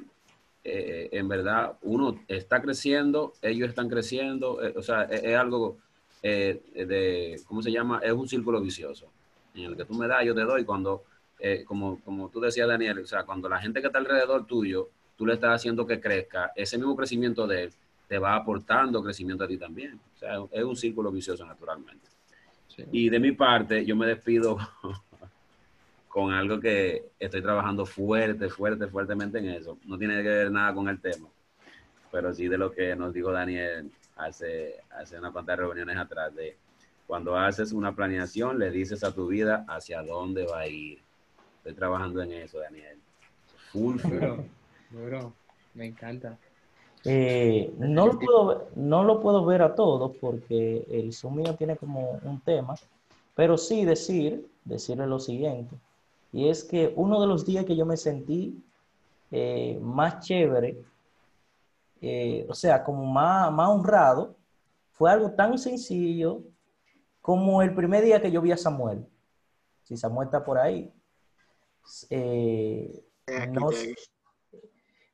eh, 0.63 1.09
en 1.11 1.27
verdad 1.27 1.73
uno 1.81 2.23
está 2.29 2.61
creciendo, 2.61 3.33
ellos 3.41 3.67
están 3.67 3.89
creciendo, 3.89 4.63
eh, 4.63 4.73
o 4.77 4.81
sea, 4.81 5.03
es, 5.03 5.23
es 5.23 5.35
algo 5.35 5.77
eh, 6.23 6.61
de, 6.73 7.41
¿cómo 7.47 7.61
se 7.61 7.69
llama? 7.69 7.99
Es 8.01 8.13
un 8.13 8.29
círculo 8.29 8.61
vicioso, 8.61 9.11
en 9.55 9.65
el 9.65 9.75
que 9.75 9.83
tú 9.83 9.93
me 9.93 10.07
das, 10.07 10.23
yo 10.23 10.33
te 10.33 10.41
doy, 10.43 10.63
cuando, 10.63 11.03
eh, 11.37 11.65
como, 11.67 11.99
como 11.99 12.29
tú 12.29 12.39
decías, 12.39 12.69
Daniel, 12.69 12.99
o 12.99 13.05
sea, 13.05 13.25
cuando 13.25 13.49
la 13.49 13.59
gente 13.59 13.81
que 13.81 13.87
está 13.87 13.99
alrededor 13.99 14.47
tuyo, 14.47 14.87
tú 15.17 15.25
le 15.25 15.33
estás 15.33 15.53
haciendo 15.53 15.85
que 15.85 15.99
crezca, 15.99 16.53
ese 16.55 16.77
mismo 16.77 16.95
crecimiento 16.95 17.45
de 17.45 17.63
él 17.65 17.73
te 18.07 18.17
va 18.17 18.35
aportando 18.35 19.03
crecimiento 19.03 19.43
a 19.43 19.47
ti 19.47 19.57
también. 19.57 19.99
O 20.15 20.17
sea, 20.17 20.37
es 20.51 20.63
un 20.63 20.75
círculo 20.75 21.11
vicioso 21.11 21.45
naturalmente. 21.45 22.07
Sí. 22.67 22.83
Y 22.91 23.09
de 23.09 23.19
mi 23.19 23.31
parte, 23.31 23.85
yo 23.85 23.95
me 23.95 24.07
despido 24.07 24.57
con 26.07 26.31
algo 26.31 26.59
que 26.59 27.09
estoy 27.19 27.41
trabajando 27.41 27.85
fuerte, 27.85 28.49
fuerte, 28.49 28.87
fuertemente 28.87 29.39
en 29.39 29.49
eso. 29.49 29.77
No 29.85 29.97
tiene 29.97 30.23
que 30.23 30.29
ver 30.29 30.51
nada 30.51 30.73
con 30.73 30.87
el 30.87 30.99
tema, 30.99 31.27
pero 32.11 32.33
sí 32.33 32.47
de 32.47 32.57
lo 32.57 32.71
que 32.71 32.95
nos 32.95 33.13
dijo 33.13 33.31
Daniel 33.31 33.91
hace, 34.15 34.75
hace 34.89 35.19
unas 35.19 35.31
cuantas 35.31 35.57
reuniones 35.59 35.97
atrás, 35.97 36.33
de 36.33 36.57
cuando 37.05 37.37
haces 37.37 37.71
una 37.71 37.95
planeación, 37.95 38.59
le 38.59 38.71
dices 38.71 39.03
a 39.03 39.13
tu 39.13 39.27
vida 39.27 39.65
hacia 39.67 40.01
dónde 40.01 40.45
va 40.45 40.59
a 40.61 40.67
ir. 40.67 40.99
Estoy 41.57 41.73
trabajando 41.73 42.21
en 42.21 42.33
eso, 42.33 42.59
Daniel. 42.59 42.97
Full, 43.71 43.99
full. 43.99 44.19
Duro. 44.89 45.33
Me 45.73 45.85
encanta. 45.85 46.37
Eh, 47.09 47.73
no, 47.77 48.07
lo 48.07 48.19
puedo, 48.19 48.45
ver- 48.47 48.67
no 48.75 49.03
lo 49.03 49.21
puedo 49.21 49.45
ver 49.45 49.61
a 49.61 49.73
todos 49.75 50.11
porque 50.19 50.85
el 50.89 51.13
Zoom 51.13 51.37
mío 51.37 51.55
tiene 51.55 51.77
como 51.77 52.19
un 52.23 52.41
tema, 52.41 52.75
pero 53.33 53.57
sí 53.57 53.85
decir, 53.85 54.45
decirle 54.65 55.07
lo 55.07 55.19
siguiente, 55.19 55.75
y 56.33 56.49
es 56.49 56.63
que 56.65 56.91
uno 56.97 57.21
de 57.21 57.27
los 57.27 57.45
días 57.45 57.63
que 57.63 57.75
yo 57.77 57.85
me 57.85 57.95
sentí 57.95 58.61
eh, 59.31 59.79
más 59.81 60.19
chévere, 60.25 60.77
eh, 62.01 62.45
o 62.49 62.53
sea, 62.53 62.83
como 62.83 63.05
más, 63.05 63.51
más 63.53 63.69
honrado, 63.69 64.35
fue 64.91 65.09
algo 65.09 65.31
tan 65.31 65.57
sencillo 65.57 66.41
como 67.21 67.61
el 67.61 67.73
primer 67.73 68.03
día 68.03 68.21
que 68.21 68.31
yo 68.31 68.41
vi 68.41 68.51
a 68.51 68.57
Samuel. 68.57 69.05
Si 69.83 69.95
Samuel 69.95 70.27
está 70.27 70.43
por 70.43 70.57
ahí. 70.57 70.91
Eh, 72.09 73.03
no 73.49 73.69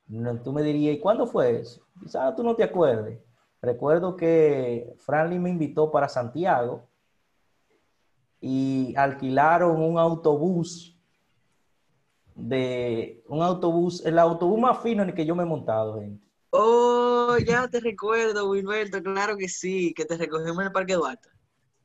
no, 0.08 0.41
tú 0.41 0.51
me 0.54 0.62
dirías, 0.64 0.95
¿y 0.95 0.99
cuándo 0.99 1.26
fue 1.28 1.60
eso? 1.60 1.86
Quizás 2.01 2.36
tú 2.36 2.43
no 2.43 2.56
te 2.56 2.64
acuerdes. 2.64 3.20
Recuerdo 3.62 4.16
que 4.16 4.93
Franklin 4.99 5.41
me 5.41 5.49
invitó 5.49 5.89
para 5.89 6.10
Santiago 6.10 6.89
y 8.41 8.93
alquilaron 8.97 9.82
un 9.82 9.97
autobús 9.97 10.99
de 12.36 13.24
un 13.28 13.41
autobús, 13.41 14.06
el 14.06 14.20
autobús 14.20 14.60
más 14.60 14.82
fino 14.82 15.04
en 15.04 15.10
el 15.10 15.16
que 15.16 15.26
yo 15.26 15.36
me 15.36 15.43
he 15.43 15.45
montado, 15.45 15.99
gente. 15.99 16.26
Oh, 16.51 17.38
ya 17.45 17.68
te 17.68 17.80
recuerdo, 17.80 18.49
Wilberto, 18.49 19.01
claro 19.01 19.38
que 19.38 19.47
sí, 19.47 19.93
que 19.93 20.06
te 20.06 20.18
recogimos 20.18 20.60
en 20.60 20.66
el 20.68 20.72
Parque 20.72 20.93
Duarte. 20.93 21.30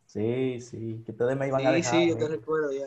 Sí, 0.06 0.60
sí, 0.60 1.02
que 1.04 1.12
ustedes 1.12 1.36
me 1.36 1.46
iban 1.48 1.66
a 1.66 1.70
Sí, 1.70 1.76
dejar. 1.76 1.94
sí, 1.94 2.08
yo 2.08 2.16
te 2.16 2.28
recuerdo 2.28 2.72
ya. 2.72 2.86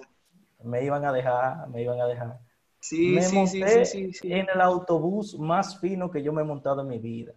me 0.64 0.84
iban 0.84 1.06
a 1.06 1.12
dejar, 1.14 1.68
me 1.70 1.82
iban 1.84 2.00
a 2.00 2.06
dejar. 2.06 2.40
Sí, 2.82 3.14
me 3.14 3.22
sí, 3.22 3.48
sí, 3.48 3.60
monté 3.60 3.86
sí, 3.86 4.06
sí, 4.08 4.14
sí. 4.14 4.34
en 4.34 4.48
el 4.50 4.60
autobús 4.60 5.38
más 5.38 5.80
fino 5.80 6.10
que 6.10 6.24
yo 6.24 6.34
me 6.34 6.42
he 6.42 6.46
montado 6.46 6.82
en 6.82 6.88
mi 6.88 6.98
vida. 6.98 7.32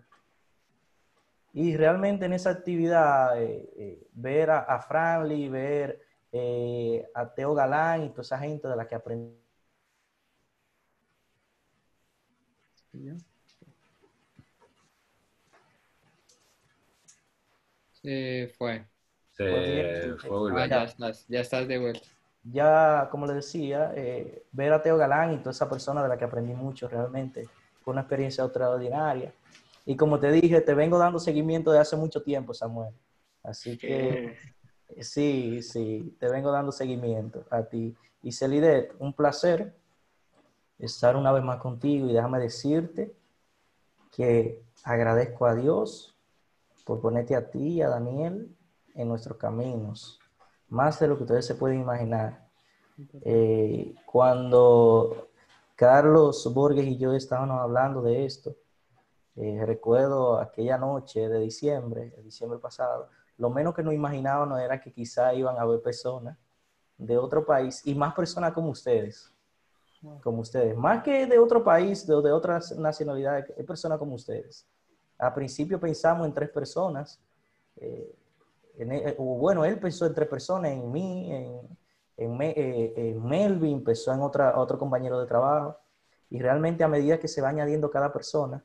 Y 1.53 1.77
realmente 1.77 2.25
en 2.25 2.33
esa 2.33 2.51
actividad, 2.51 3.41
eh, 3.41 3.71
eh, 3.77 4.07
ver 4.15 4.51
a, 4.51 4.61
a 4.61 4.81
Franly, 4.81 5.49
ver 5.49 6.01
eh, 6.33 7.07
a 7.15 7.33
Teo 7.33 7.55
Galán 7.55 8.05
y 8.05 8.09
toda 8.09 8.23
esa 8.23 8.39
gente 8.39 8.67
de 8.67 8.75
la 8.75 8.89
que 8.89 8.95
aprendí. 8.95 9.39
Se 17.93 18.51
fue. 18.59 18.85
Ah, 19.39 20.67
ya 20.67 20.85
estás, 20.85 21.27
ya 21.29 21.41
estás 21.41 21.69
de 21.69 21.79
vuelta. 21.79 22.09
Ya, 22.45 23.09
como 23.11 23.27
le 23.27 23.35
decía, 23.35 23.93
eh, 23.97 24.45
ver 24.53 24.73
a 24.73 24.83
Teo 24.83 24.97
Galán 24.97 25.33
y 25.33 25.39
toda 25.39 25.53
esa 25.53 25.69
persona 25.69 26.03
de 26.03 26.09
la 26.09 26.19
que 26.19 26.25
aprendí 26.25 26.53
mucho 26.53 26.89
realmente 26.89 27.49
fue 27.81 27.93
una 27.93 28.03
experiencia 28.03 28.45
extraordinaria. 28.45 29.33
Y 29.87 29.97
como 29.97 30.19
te 30.19 30.31
dije, 30.31 30.61
te 30.61 30.75
vengo 30.75 30.99
dando 30.99 31.19
seguimiento 31.19 31.73
de 31.73 31.79
hace 31.79 31.97
mucho 31.97 32.23
tiempo, 32.23 32.55
Samuel. 32.55 32.95
Así 33.43 33.77
que... 33.77 34.25
Eh, 34.27 34.39
Sí, 35.01 35.63
sí, 35.63 36.17
te 36.19 36.29
vengo 36.29 36.51
dando 36.53 36.73
seguimiento 36.73 37.45
a 37.51 37.65
ti. 37.65 37.97
Y 38.23 38.33
Celidet, 38.33 38.95
un 38.99 39.13
placer 39.13 39.75
estar 40.79 41.17
una 41.17 41.33
vez 41.33 41.43
más 41.43 41.59
contigo 41.59 42.09
y 42.09 42.13
déjame 42.13 42.39
decirte 42.39 43.15
que 44.13 44.63
agradezco 44.85 45.47
a 45.47 45.55
Dios 45.55 46.15
por 46.85 47.01
ponerte 47.01 47.35
a 47.35 47.51
ti 47.51 47.75
y 47.75 47.83
a 47.83 47.89
Daniel 47.89 48.55
en 48.95 49.09
nuestros 49.09 49.37
caminos, 49.39 50.21
más 50.75 50.99
de 50.99 51.07
lo 51.07 51.17
que 51.17 51.23
ustedes 51.23 51.47
se 51.47 51.55
pueden 51.55 51.81
imaginar. 51.81 52.45
Eh, 53.23 53.95
cuando 54.05 55.29
Carlos 55.77 56.53
Borges 56.53 56.85
y 56.85 56.97
yo 56.97 57.15
estábamos 57.15 57.61
hablando 57.61 58.03
de 58.03 58.25
esto, 58.25 58.57
eh, 59.37 59.63
recuerdo 59.65 60.39
aquella 60.39 60.77
noche 60.77 61.29
de 61.29 61.41
diciembre, 61.41 62.11
de 62.11 62.23
diciembre 62.23 62.59
pasado, 62.59 63.09
lo 63.39 63.51
menos 63.51 63.75
que 63.75 63.83
nos 63.83 63.95
imaginábamos 63.95 64.61
era 64.61 64.81
que 64.81 64.93
quizá 64.93 65.33
iban 65.33 65.57
a 65.59 65.63
haber 65.63 65.81
personas 65.81 66.37
de 66.99 67.19
otro 67.19 67.45
país 67.45 67.81
y 67.85 67.95
más 67.95 68.15
personas 68.15 68.53
como 68.53 68.71
ustedes, 68.71 69.33
como 70.23 70.41
ustedes, 70.41 70.77
más 70.77 71.03
que 71.03 71.27
de 71.27 71.39
otro 71.39 71.63
país, 71.63 72.07
de, 72.07 72.21
de 72.21 72.33
otras 72.33 72.77
nacionalidades, 72.77 73.47
hay 73.57 73.65
personas 73.65 73.99
como 73.99 74.15
ustedes. 74.15 74.67
A 75.19 75.33
principio 75.33 75.79
pensamos 75.81 76.27
en 76.27 76.35
tres 76.35 76.51
personas, 76.51 77.21
eh, 77.77 78.15
en 78.79 78.93
e- 78.93 79.15
o 79.19 79.25
bueno, 79.39 79.65
él 79.65 79.79
pensó 79.79 80.07
en 80.07 80.15
tres 80.15 80.29
personas, 80.29 80.73
en 80.73 80.91
mí, 80.91 81.33
en, 81.33 81.79
en, 82.17 82.43
eh, 82.43 82.93
en 82.97 83.25
Melvin, 83.25 83.83
pensó 83.85 84.13
en 84.13 84.21
otra, 84.21 84.59
otro 84.59 84.79
compañero 84.79 85.21
de 85.21 85.27
trabajo, 85.27 85.77
y 86.31 86.39
realmente 86.41 86.85
a 86.85 86.89
medida 86.89 87.19
que 87.19 87.29
se 87.29 87.41
va 87.41 87.49
añadiendo 87.51 87.91
cada 87.91 88.13
persona, 88.13 88.65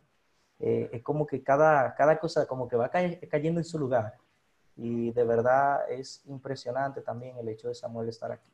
eh, 0.59 0.89
es 0.93 1.03
como 1.03 1.25
que 1.25 1.43
cada, 1.43 1.93
cada 1.95 2.19
cosa 2.19 2.45
como 2.45 2.67
que 2.67 2.75
va 2.75 2.89
cay- 2.89 3.19
cayendo 3.29 3.59
en 3.59 3.65
su 3.65 3.77
lugar. 3.79 4.15
Y 4.75 5.11
de 5.11 5.23
verdad 5.23 5.89
es 5.91 6.25
impresionante 6.25 7.01
también 7.01 7.37
el 7.37 7.49
hecho 7.49 7.67
de 7.67 7.75
Samuel 7.75 8.09
estar 8.09 8.31
aquí. 8.31 8.51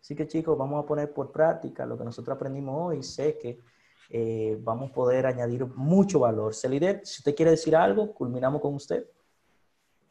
Así 0.00 0.14
que 0.16 0.26
chicos, 0.26 0.58
vamos 0.58 0.82
a 0.82 0.86
poner 0.86 1.12
por 1.12 1.30
práctica 1.32 1.86
lo 1.86 1.96
que 1.96 2.04
nosotros 2.04 2.34
aprendimos 2.36 2.74
hoy. 2.88 3.02
Sé 3.02 3.38
que 3.38 3.60
eh, 4.10 4.58
vamos 4.60 4.90
a 4.90 4.94
poder 4.94 5.26
añadir 5.26 5.64
mucho 5.66 6.20
valor. 6.20 6.54
Celidet, 6.54 7.04
si 7.04 7.20
usted 7.20 7.34
quiere 7.34 7.52
decir 7.52 7.74
algo, 7.76 8.12
culminamos 8.12 8.60
con 8.60 8.74
usted. 8.74 9.06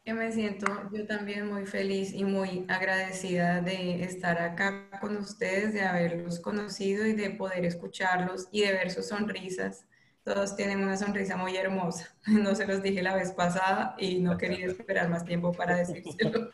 Que 0.04 0.14
me 0.14 0.32
siento 0.32 0.66
yo 0.92 1.06
también 1.06 1.46
muy 1.46 1.64
feliz 1.64 2.12
y 2.12 2.24
muy 2.24 2.64
agradecida 2.68 3.60
de 3.60 4.02
estar 4.02 4.38
acá 4.40 4.90
con 5.00 5.16
ustedes, 5.16 5.72
de 5.74 5.82
haberlos 5.82 6.40
conocido 6.40 7.06
y 7.06 7.12
de 7.12 7.30
poder 7.30 7.64
escucharlos 7.64 8.48
y 8.50 8.62
de 8.62 8.72
ver 8.72 8.90
sus 8.90 9.06
sonrisas. 9.08 9.86
Todos 10.24 10.56
tienen 10.56 10.82
una 10.82 10.96
sonrisa 10.96 11.36
muy 11.36 11.56
hermosa. 11.56 12.16
No 12.26 12.54
se 12.56 12.66
los 12.66 12.82
dije 12.82 13.00
la 13.02 13.14
vez 13.14 13.32
pasada 13.32 13.94
y 13.98 14.18
no 14.20 14.36
quería 14.38 14.66
esperar 14.66 15.08
más 15.08 15.24
tiempo 15.24 15.52
para 15.52 15.76
decírselo. 15.76 16.50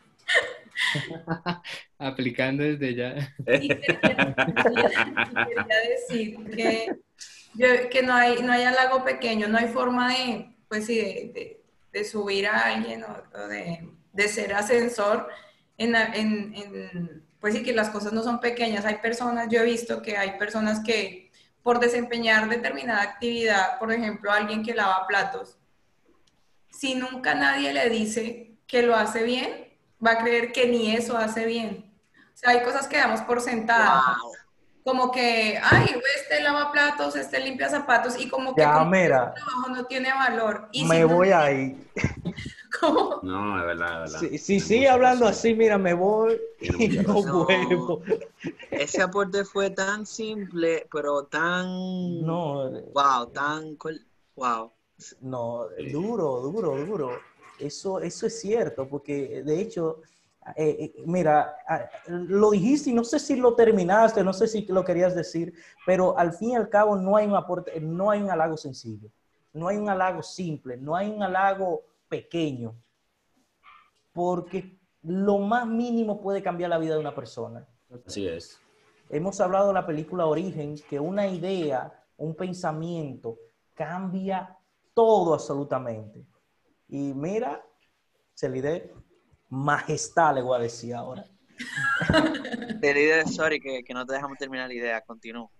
Aplicando 1.99 2.63
desde 2.63 2.95
ya. 2.95 3.35
Y 3.59 3.79
quería, 3.79 4.35
quería 5.43 5.77
decir 5.89 6.39
que, 6.55 6.99
que 7.91 8.01
no, 8.03 8.13
hay, 8.13 8.41
no 8.41 8.51
hay 8.51 8.63
halago 8.63 9.03
pequeño, 9.03 9.47
no 9.47 9.57
hay 9.57 9.67
forma 9.67 10.13
de, 10.13 10.55
pues 10.67 10.85
sí, 10.85 10.97
de, 10.97 11.31
de- 11.33 11.58
de 11.91 12.03
subir 12.05 12.47
a 12.47 12.59
alguien 12.61 13.03
o, 13.03 13.47
de, 13.47 13.89
de 14.13 14.27
ser 14.27 14.53
ascensor 14.53 15.27
en- 15.77 15.95
en- 15.95 17.23
pues 17.39 17.53
sí 17.53 17.63
que 17.63 17.73
las 17.73 17.89
cosas 17.89 18.11
no 18.13 18.21
son 18.23 18.39
pequeñas. 18.41 18.85
Hay 18.85 18.97
personas, 18.97 19.47
yo 19.49 19.61
he 19.61 19.65
visto 19.65 20.01
que 20.01 20.17
hay 20.17 20.37
personas 20.37 20.81
que 20.81 21.31
por 21.63 21.79
desempeñar 21.79 22.49
determinada 22.49 23.01
actividad, 23.01 23.79
por 23.79 23.91
ejemplo, 23.93 24.31
alguien 24.31 24.63
que 24.63 24.73
lava 24.73 25.07
platos, 25.07 25.57
si 26.69 26.95
nunca 26.95 27.33
nadie 27.35 27.73
le 27.73 27.89
dice 27.89 28.57
que 28.67 28.81
lo 28.83 28.95
hace 28.95 29.23
bien, 29.23 29.67
va 30.05 30.11
a 30.11 30.17
creer 30.23 30.51
que 30.51 30.67
ni 30.67 30.95
eso 30.95 31.17
hace 31.17 31.45
bien. 31.45 31.93
O 32.33 32.37
sea, 32.37 32.51
hay 32.51 32.63
cosas 32.63 32.87
que 32.87 32.97
damos 32.97 33.21
por 33.21 33.41
sentadas. 33.41 34.01
wow. 34.23 34.31
Como 34.83 35.11
que, 35.11 35.59
ay, 35.61 35.87
este 36.15 36.41
lava 36.41 36.71
platos, 36.71 37.15
este 37.15 37.39
limpia 37.39 37.69
zapatos, 37.69 38.19
y 38.19 38.27
como 38.29 38.55
que 38.55 38.61
Ya, 38.61 38.73
como 38.73 38.89
mira. 38.91 39.33
trabajo 39.33 39.69
no 39.69 39.85
tiene 39.85 40.09
valor. 40.11 40.69
Y 40.71 40.85
me 40.85 40.95
si 40.95 41.01
no- 41.01 41.07
voy 41.09 41.29
ahí. 41.31 41.77
como- 42.79 43.19
No, 43.23 43.59
es 43.59 43.65
verdad, 43.65 44.05
es 44.05 44.13
verdad. 44.13 44.29
Si, 44.29 44.37
si 44.37 44.59
sigue 44.59 44.89
hablando 44.89 45.25
razón. 45.25 45.37
así, 45.39 45.53
mira, 45.53 45.77
me 45.77 45.93
voy 45.93 46.39
Tiene 46.59 46.85
y 46.85 46.89
no 46.99 47.13
razón. 47.13 47.45
vuelvo. 47.45 48.01
Ese 48.71 49.01
aporte 49.01 49.43
fue 49.43 49.69
tan 49.71 50.05
simple, 50.05 50.87
pero 50.91 51.23
tan, 51.25 51.67
No, 52.25 52.69
wow, 52.93 53.27
tan, 53.33 53.75
col- 53.75 54.05
wow. 54.35 54.71
No, 55.21 55.65
duro, 55.91 56.39
duro, 56.41 56.77
duro. 56.85 57.19
Eso, 57.59 57.99
eso 57.99 58.27
es 58.27 58.39
cierto, 58.39 58.87
porque 58.87 59.43
de 59.43 59.59
hecho 59.61 60.01
eh, 60.55 60.93
eh, 60.95 61.03
mira, 61.05 61.55
lo 62.07 62.51
dijiste 62.51 62.89
y 62.89 62.93
no 62.93 63.03
sé 63.03 63.19
si 63.19 63.35
lo 63.35 63.55
terminaste, 63.55 64.23
no 64.23 64.33
sé 64.33 64.47
si 64.47 64.65
lo 64.65 64.83
querías 64.83 65.15
decir, 65.15 65.53
pero 65.85 66.17
al 66.17 66.33
fin 66.33 66.51
y 66.51 66.55
al 66.55 66.69
cabo 66.69 66.95
no 66.95 67.15
hay 67.15 67.27
un 67.27 67.35
aporte, 67.35 67.79
no 67.79 68.11
hay 68.11 68.21
un 68.21 68.31
halago 68.31 68.57
sencillo, 68.57 69.09
no 69.53 69.67
hay 69.67 69.77
un 69.77 69.89
halago 69.89 70.21
simple, 70.23 70.77
no 70.77 70.95
hay 70.95 71.09
un 71.09 71.23
halago 71.23 71.83
pequeño, 72.07 72.75
porque 74.13 74.77
lo 75.03 75.39
más 75.39 75.65
mínimo 75.67 76.21
puede 76.21 76.41
cambiar 76.41 76.69
la 76.69 76.77
vida 76.77 76.95
de 76.95 76.99
una 76.99 77.15
persona. 77.15 77.67
Así 78.05 78.27
es. 78.27 78.59
Hemos 79.09 79.39
hablado 79.41 79.69
de 79.69 79.73
la 79.73 79.85
película 79.85 80.25
Origen, 80.25 80.75
que 80.89 80.99
una 80.99 81.27
idea, 81.27 82.05
un 82.17 82.35
pensamiento, 82.35 83.37
cambia 83.73 84.57
todo 84.93 85.33
absolutamente. 85.33 86.25
Y 86.87 87.13
mira, 87.13 87.65
Celide, 88.35 88.93
majestad 89.49 90.35
le 90.35 90.41
voy 90.41 90.57
a 90.57 90.61
decir 90.61 90.93
ahora. 90.93 91.25
Celide, 92.81 93.25
sorry, 93.27 93.59
que, 93.59 93.83
no 93.93 94.05
te 94.05 94.13
dejamos 94.13 94.37
terminar 94.37 94.67
la 94.67 94.73
idea, 94.73 95.01
continúo. 95.01 95.51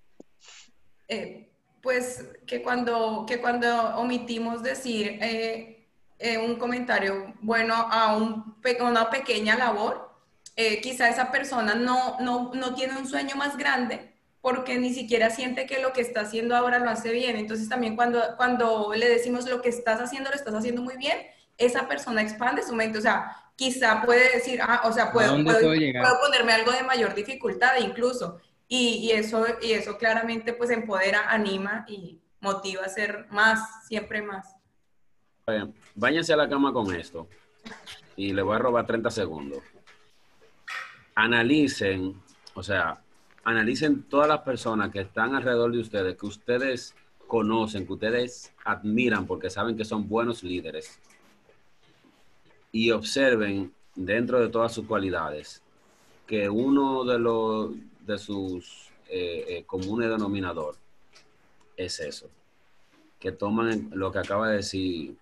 Eh, 1.08 1.52
pues 1.82 2.30
que 2.46 2.62
cuando, 2.62 3.26
que 3.28 3.42
cuando 3.42 3.96
omitimos 3.98 4.62
decir 4.64 5.18
eh, 5.22 5.88
eh, 6.20 6.38
un 6.38 6.58
comentario 6.58 7.34
bueno 7.42 7.74
a 7.74 8.16
un, 8.16 8.56
una 8.82 9.10
pequeña 9.10 9.58
labor, 9.58 10.10
quizá 10.82 11.08
esa 11.08 11.32
persona 11.32 11.74
no, 11.74 12.20
no, 12.20 12.52
no 12.54 12.76
tiene 12.76 12.98
un 12.98 13.08
sueño 13.08 13.38
más 13.38 13.58
grande 13.58 14.10
porque 14.42 14.78
ni 14.78 14.94
siquiera 14.94 15.30
siente 15.30 15.66
que 15.66 15.82
lo 15.82 15.94
que 15.94 16.02
está 16.02 16.22
haciendo 16.22 16.56
ahora 16.56 16.80
lo 16.80 16.90
hace 16.90 17.12
bien. 17.12 17.36
Entonces 17.36 17.68
también 17.70 17.96
cuando, 17.96 18.22
cuando 18.38 18.94
le 18.96 19.10
decimos 19.10 19.50
lo 19.50 19.62
que 19.62 19.70
estás 19.70 20.00
haciendo, 20.00 20.30
lo 20.30 20.36
estás 20.36 20.54
haciendo 20.54 20.82
muy 20.82 20.98
bien, 20.98 21.18
esa 21.58 21.88
persona 21.88 22.22
expande 22.22 22.64
su 22.64 22.74
mente. 22.74 22.98
O 22.98 23.02
sea, 23.02 23.49
quizá 23.60 24.02
puede 24.06 24.36
decir, 24.36 24.62
ah, 24.62 24.84
o 24.86 24.94
sea, 24.94 25.12
puedo, 25.12 25.34
puedo, 25.44 25.60
puedo, 25.60 26.20
ponerme 26.22 26.54
algo 26.54 26.72
de 26.72 26.82
mayor 26.84 27.14
dificultad 27.14 27.74
incluso. 27.82 28.40
Y, 28.70 29.00
y, 29.02 29.12
eso, 29.12 29.46
y 29.62 29.74
eso 29.74 29.98
claramente 29.98 30.54
pues 30.54 30.70
empodera, 30.70 31.30
anima 31.30 31.84
y 31.90 32.22
motiva 32.40 32.84
a 32.84 32.86
hacer 32.86 33.26
más, 33.32 33.86
siempre 33.86 34.22
más. 34.22 34.56
Bien, 35.46 35.76
váyanse 35.94 36.32
a 36.32 36.38
la 36.38 36.48
cama 36.48 36.72
con 36.72 36.96
esto 36.96 37.28
y 38.16 38.32
le 38.32 38.42
voy 38.44 38.56
a 38.56 38.60
robar 38.60 38.88
30 38.88 39.12
segundos. 39.12 39.62
Analicen, 41.16 42.16
o 42.54 42.64
sea, 42.64 43.02
analicen 43.44 44.04
todas 44.04 44.30
las 44.30 44.40
personas 44.40 44.90
que 44.90 45.02
están 45.02 45.36
alrededor 45.36 45.74
de 45.74 45.80
ustedes, 45.80 46.16
que 46.16 46.26
ustedes 46.28 46.96
conocen, 47.28 47.86
que 47.86 47.92
ustedes 47.92 48.54
admiran 48.64 49.28
porque 49.28 49.50
saben 49.50 49.76
que 49.76 49.84
son 49.84 50.08
buenos 50.08 50.44
líderes. 50.44 50.98
Y 52.72 52.92
observen 52.92 53.74
dentro 53.96 54.40
de 54.40 54.50
todas 54.50 54.74
sus 54.74 54.86
cualidades 54.86 55.62
que 56.28 56.50
uno 56.50 57.04
de 57.04 57.18
los 57.20 57.72
de 58.06 58.18
sus 58.18 58.90
eh, 59.08 59.46
eh, 59.48 59.64
comunes 59.66 60.10
denominador 60.10 60.76
es 61.76 62.00
eso. 62.00 62.30
Que 63.20 63.32
toman 63.32 63.90
lo 63.94 64.12
que 64.12 64.20
acaba 64.20 64.50
de 64.50 64.58
decir 64.58 65.16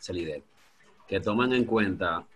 Celide, 0.00 0.42
que 1.08 1.20
toman 1.20 1.52
en 1.52 1.64
cuenta 1.64 2.26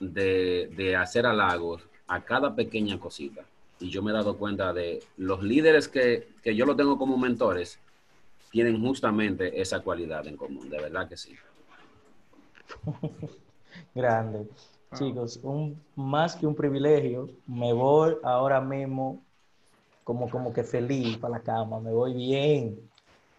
de, 0.00 0.70
de 0.76 0.96
hacer 0.96 1.26
halagos 1.26 1.82
a 2.06 2.24
cada 2.24 2.54
pequeña 2.54 2.98
cosita 2.98 3.44
y 3.80 3.90
yo 3.90 4.02
me 4.02 4.10
he 4.10 4.14
dado 4.14 4.36
cuenta 4.36 4.72
de 4.72 5.02
los 5.16 5.42
líderes 5.42 5.88
que, 5.88 6.28
que 6.42 6.54
yo 6.54 6.66
lo 6.66 6.74
tengo 6.74 6.98
como 6.98 7.16
mentores, 7.16 7.78
tienen 8.50 8.80
justamente 8.80 9.60
esa 9.60 9.80
cualidad 9.80 10.26
en 10.26 10.36
común, 10.36 10.68
de 10.68 10.78
verdad 10.78 11.08
que 11.08 11.16
sí. 11.16 11.36
Grande. 13.98 14.46
Chicos, 14.94 15.40
un, 15.42 15.76
más 15.96 16.36
que 16.36 16.46
un 16.46 16.54
privilegio, 16.54 17.28
me 17.48 17.72
voy 17.72 18.16
ahora 18.22 18.60
mismo 18.60 19.20
como, 20.04 20.30
como 20.30 20.52
que 20.52 20.62
feliz 20.62 21.18
para 21.18 21.38
la 21.38 21.40
cama, 21.40 21.80
me 21.80 21.90
voy 21.90 22.14
bien. 22.14 22.78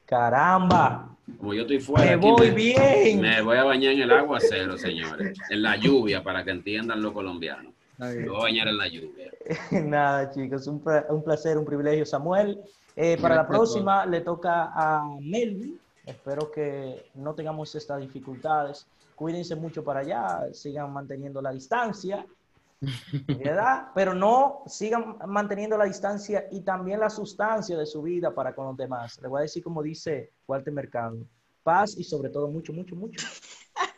Caramba. 0.05 1.15
Como 1.37 1.53
yo 1.53 1.61
estoy 1.61 1.79
fuera. 1.79 2.05
Me 2.05 2.15
voy 2.17 2.51
bien. 2.51 3.21
Me 3.21 3.41
voy 3.41 3.55
a 3.55 3.63
bañar 3.63 3.93
en 3.93 4.01
el 4.01 4.11
agua 4.11 4.39
cero, 4.41 4.77
señores. 4.77 5.37
En 5.49 5.61
la 5.61 5.77
lluvia, 5.77 6.21
para 6.21 6.43
que 6.43 6.51
entiendan 6.51 7.01
los 7.01 7.13
colombianos. 7.13 7.73
Me 7.97 8.27
voy 8.27 8.35
a 8.35 8.43
bañar 8.43 8.67
en 8.67 8.77
la 8.77 8.87
lluvia. 8.89 9.31
Nada, 9.71 10.29
chicos, 10.31 10.67
un, 10.67 10.83
un, 11.09 11.23
placer, 11.23 11.57
un 11.57 11.63
privilegio, 11.63 12.05
Samuel. 12.05 12.59
Eh, 12.97 13.17
para 13.21 13.35
la 13.35 13.47
próxima 13.47 14.05
le 14.05 14.19
toca 14.19 14.73
a 14.75 15.05
Melvin. 15.21 15.79
Espero 16.05 16.51
que 16.51 17.05
no 17.15 17.33
tengamos 17.33 17.73
estas 17.75 18.01
dificultades. 18.01 18.85
Cuídense 19.19 19.53
mucho 19.53 19.83
para 19.83 19.99
allá, 19.99 20.53
sigan 20.53 20.93
manteniendo 20.93 21.41
la 21.41 21.51
distancia, 21.51 22.25
¿verdad? 23.27 23.89
Pero 23.93 24.13
no 24.13 24.63
sigan 24.65 25.17
manteniendo 25.27 25.77
la 25.77 25.83
distancia 25.83 26.47
y 26.49 26.61
también 26.61 27.01
la 27.01 27.09
sustancia 27.09 27.77
de 27.77 27.85
su 27.85 28.01
vida 28.01 28.33
para 28.33 28.55
con 28.55 28.67
los 28.67 28.77
demás. 28.77 29.19
Le 29.21 29.27
voy 29.27 29.39
a 29.39 29.41
decir 29.41 29.61
como 29.61 29.83
dice 29.83 30.31
Walter 30.47 30.71
Mercado, 30.71 31.17
paz 31.63 31.97
y 31.97 32.05
sobre 32.05 32.29
todo 32.29 32.47
mucho, 32.47 32.71
mucho, 32.71 32.95
mucho. 32.95 33.27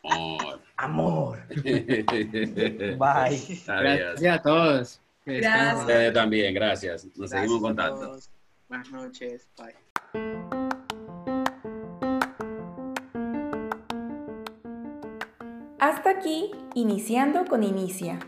Amor. 0.04 0.60
Amor. 0.76 1.40
Bye. 1.64 2.98
Gracias 3.68 4.40
a 4.40 4.42
todos. 4.42 5.02
Gracias. 5.24 6.14
también, 6.16 6.52
gracias. 6.56 7.08
Nos 7.16 7.30
seguimos 7.30 7.58
en 7.58 7.62
contacto. 7.62 8.18
Buenas 8.68 8.90
noches. 8.90 9.48
Bye. 9.56 10.72
Hasta 15.82 16.12
aquí, 16.12 16.52
iniciando 16.76 17.46
con 17.46 17.64
Inicia. 17.64 18.20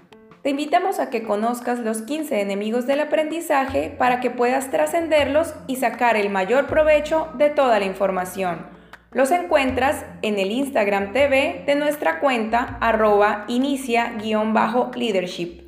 Te 0.41 0.49
invitamos 0.49 0.99
a 0.99 1.11
que 1.11 1.21
conozcas 1.21 1.77
los 1.77 2.01
15 2.01 2.41
enemigos 2.41 2.87
del 2.87 2.99
aprendizaje 2.99 3.95
para 3.95 4.21
que 4.21 4.31
puedas 4.31 4.71
trascenderlos 4.71 5.53
y 5.67 5.75
sacar 5.75 6.17
el 6.17 6.31
mayor 6.31 6.65
provecho 6.65 7.27
de 7.37 7.51
toda 7.51 7.77
la 7.77 7.85
información. 7.85 8.65
Los 9.11 9.29
encuentras 9.29 10.03
en 10.23 10.39
el 10.39 10.49
Instagram 10.49 11.13
TV 11.13 11.61
de 11.67 11.75
nuestra 11.75 12.21
cuenta 12.21 12.79
arroba 12.81 13.45
inicia-leadership. 13.47 15.67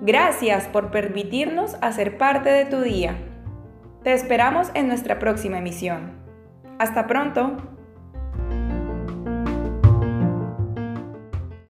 Gracias 0.00 0.68
por 0.68 0.92
permitirnos 0.92 1.74
hacer 1.80 2.16
parte 2.16 2.48
de 2.48 2.64
tu 2.64 2.80
día. 2.80 3.16
Te 4.04 4.12
esperamos 4.12 4.70
en 4.74 4.86
nuestra 4.86 5.18
próxima 5.18 5.58
emisión. 5.58 6.12
Hasta 6.78 7.08
pronto. 7.08 7.56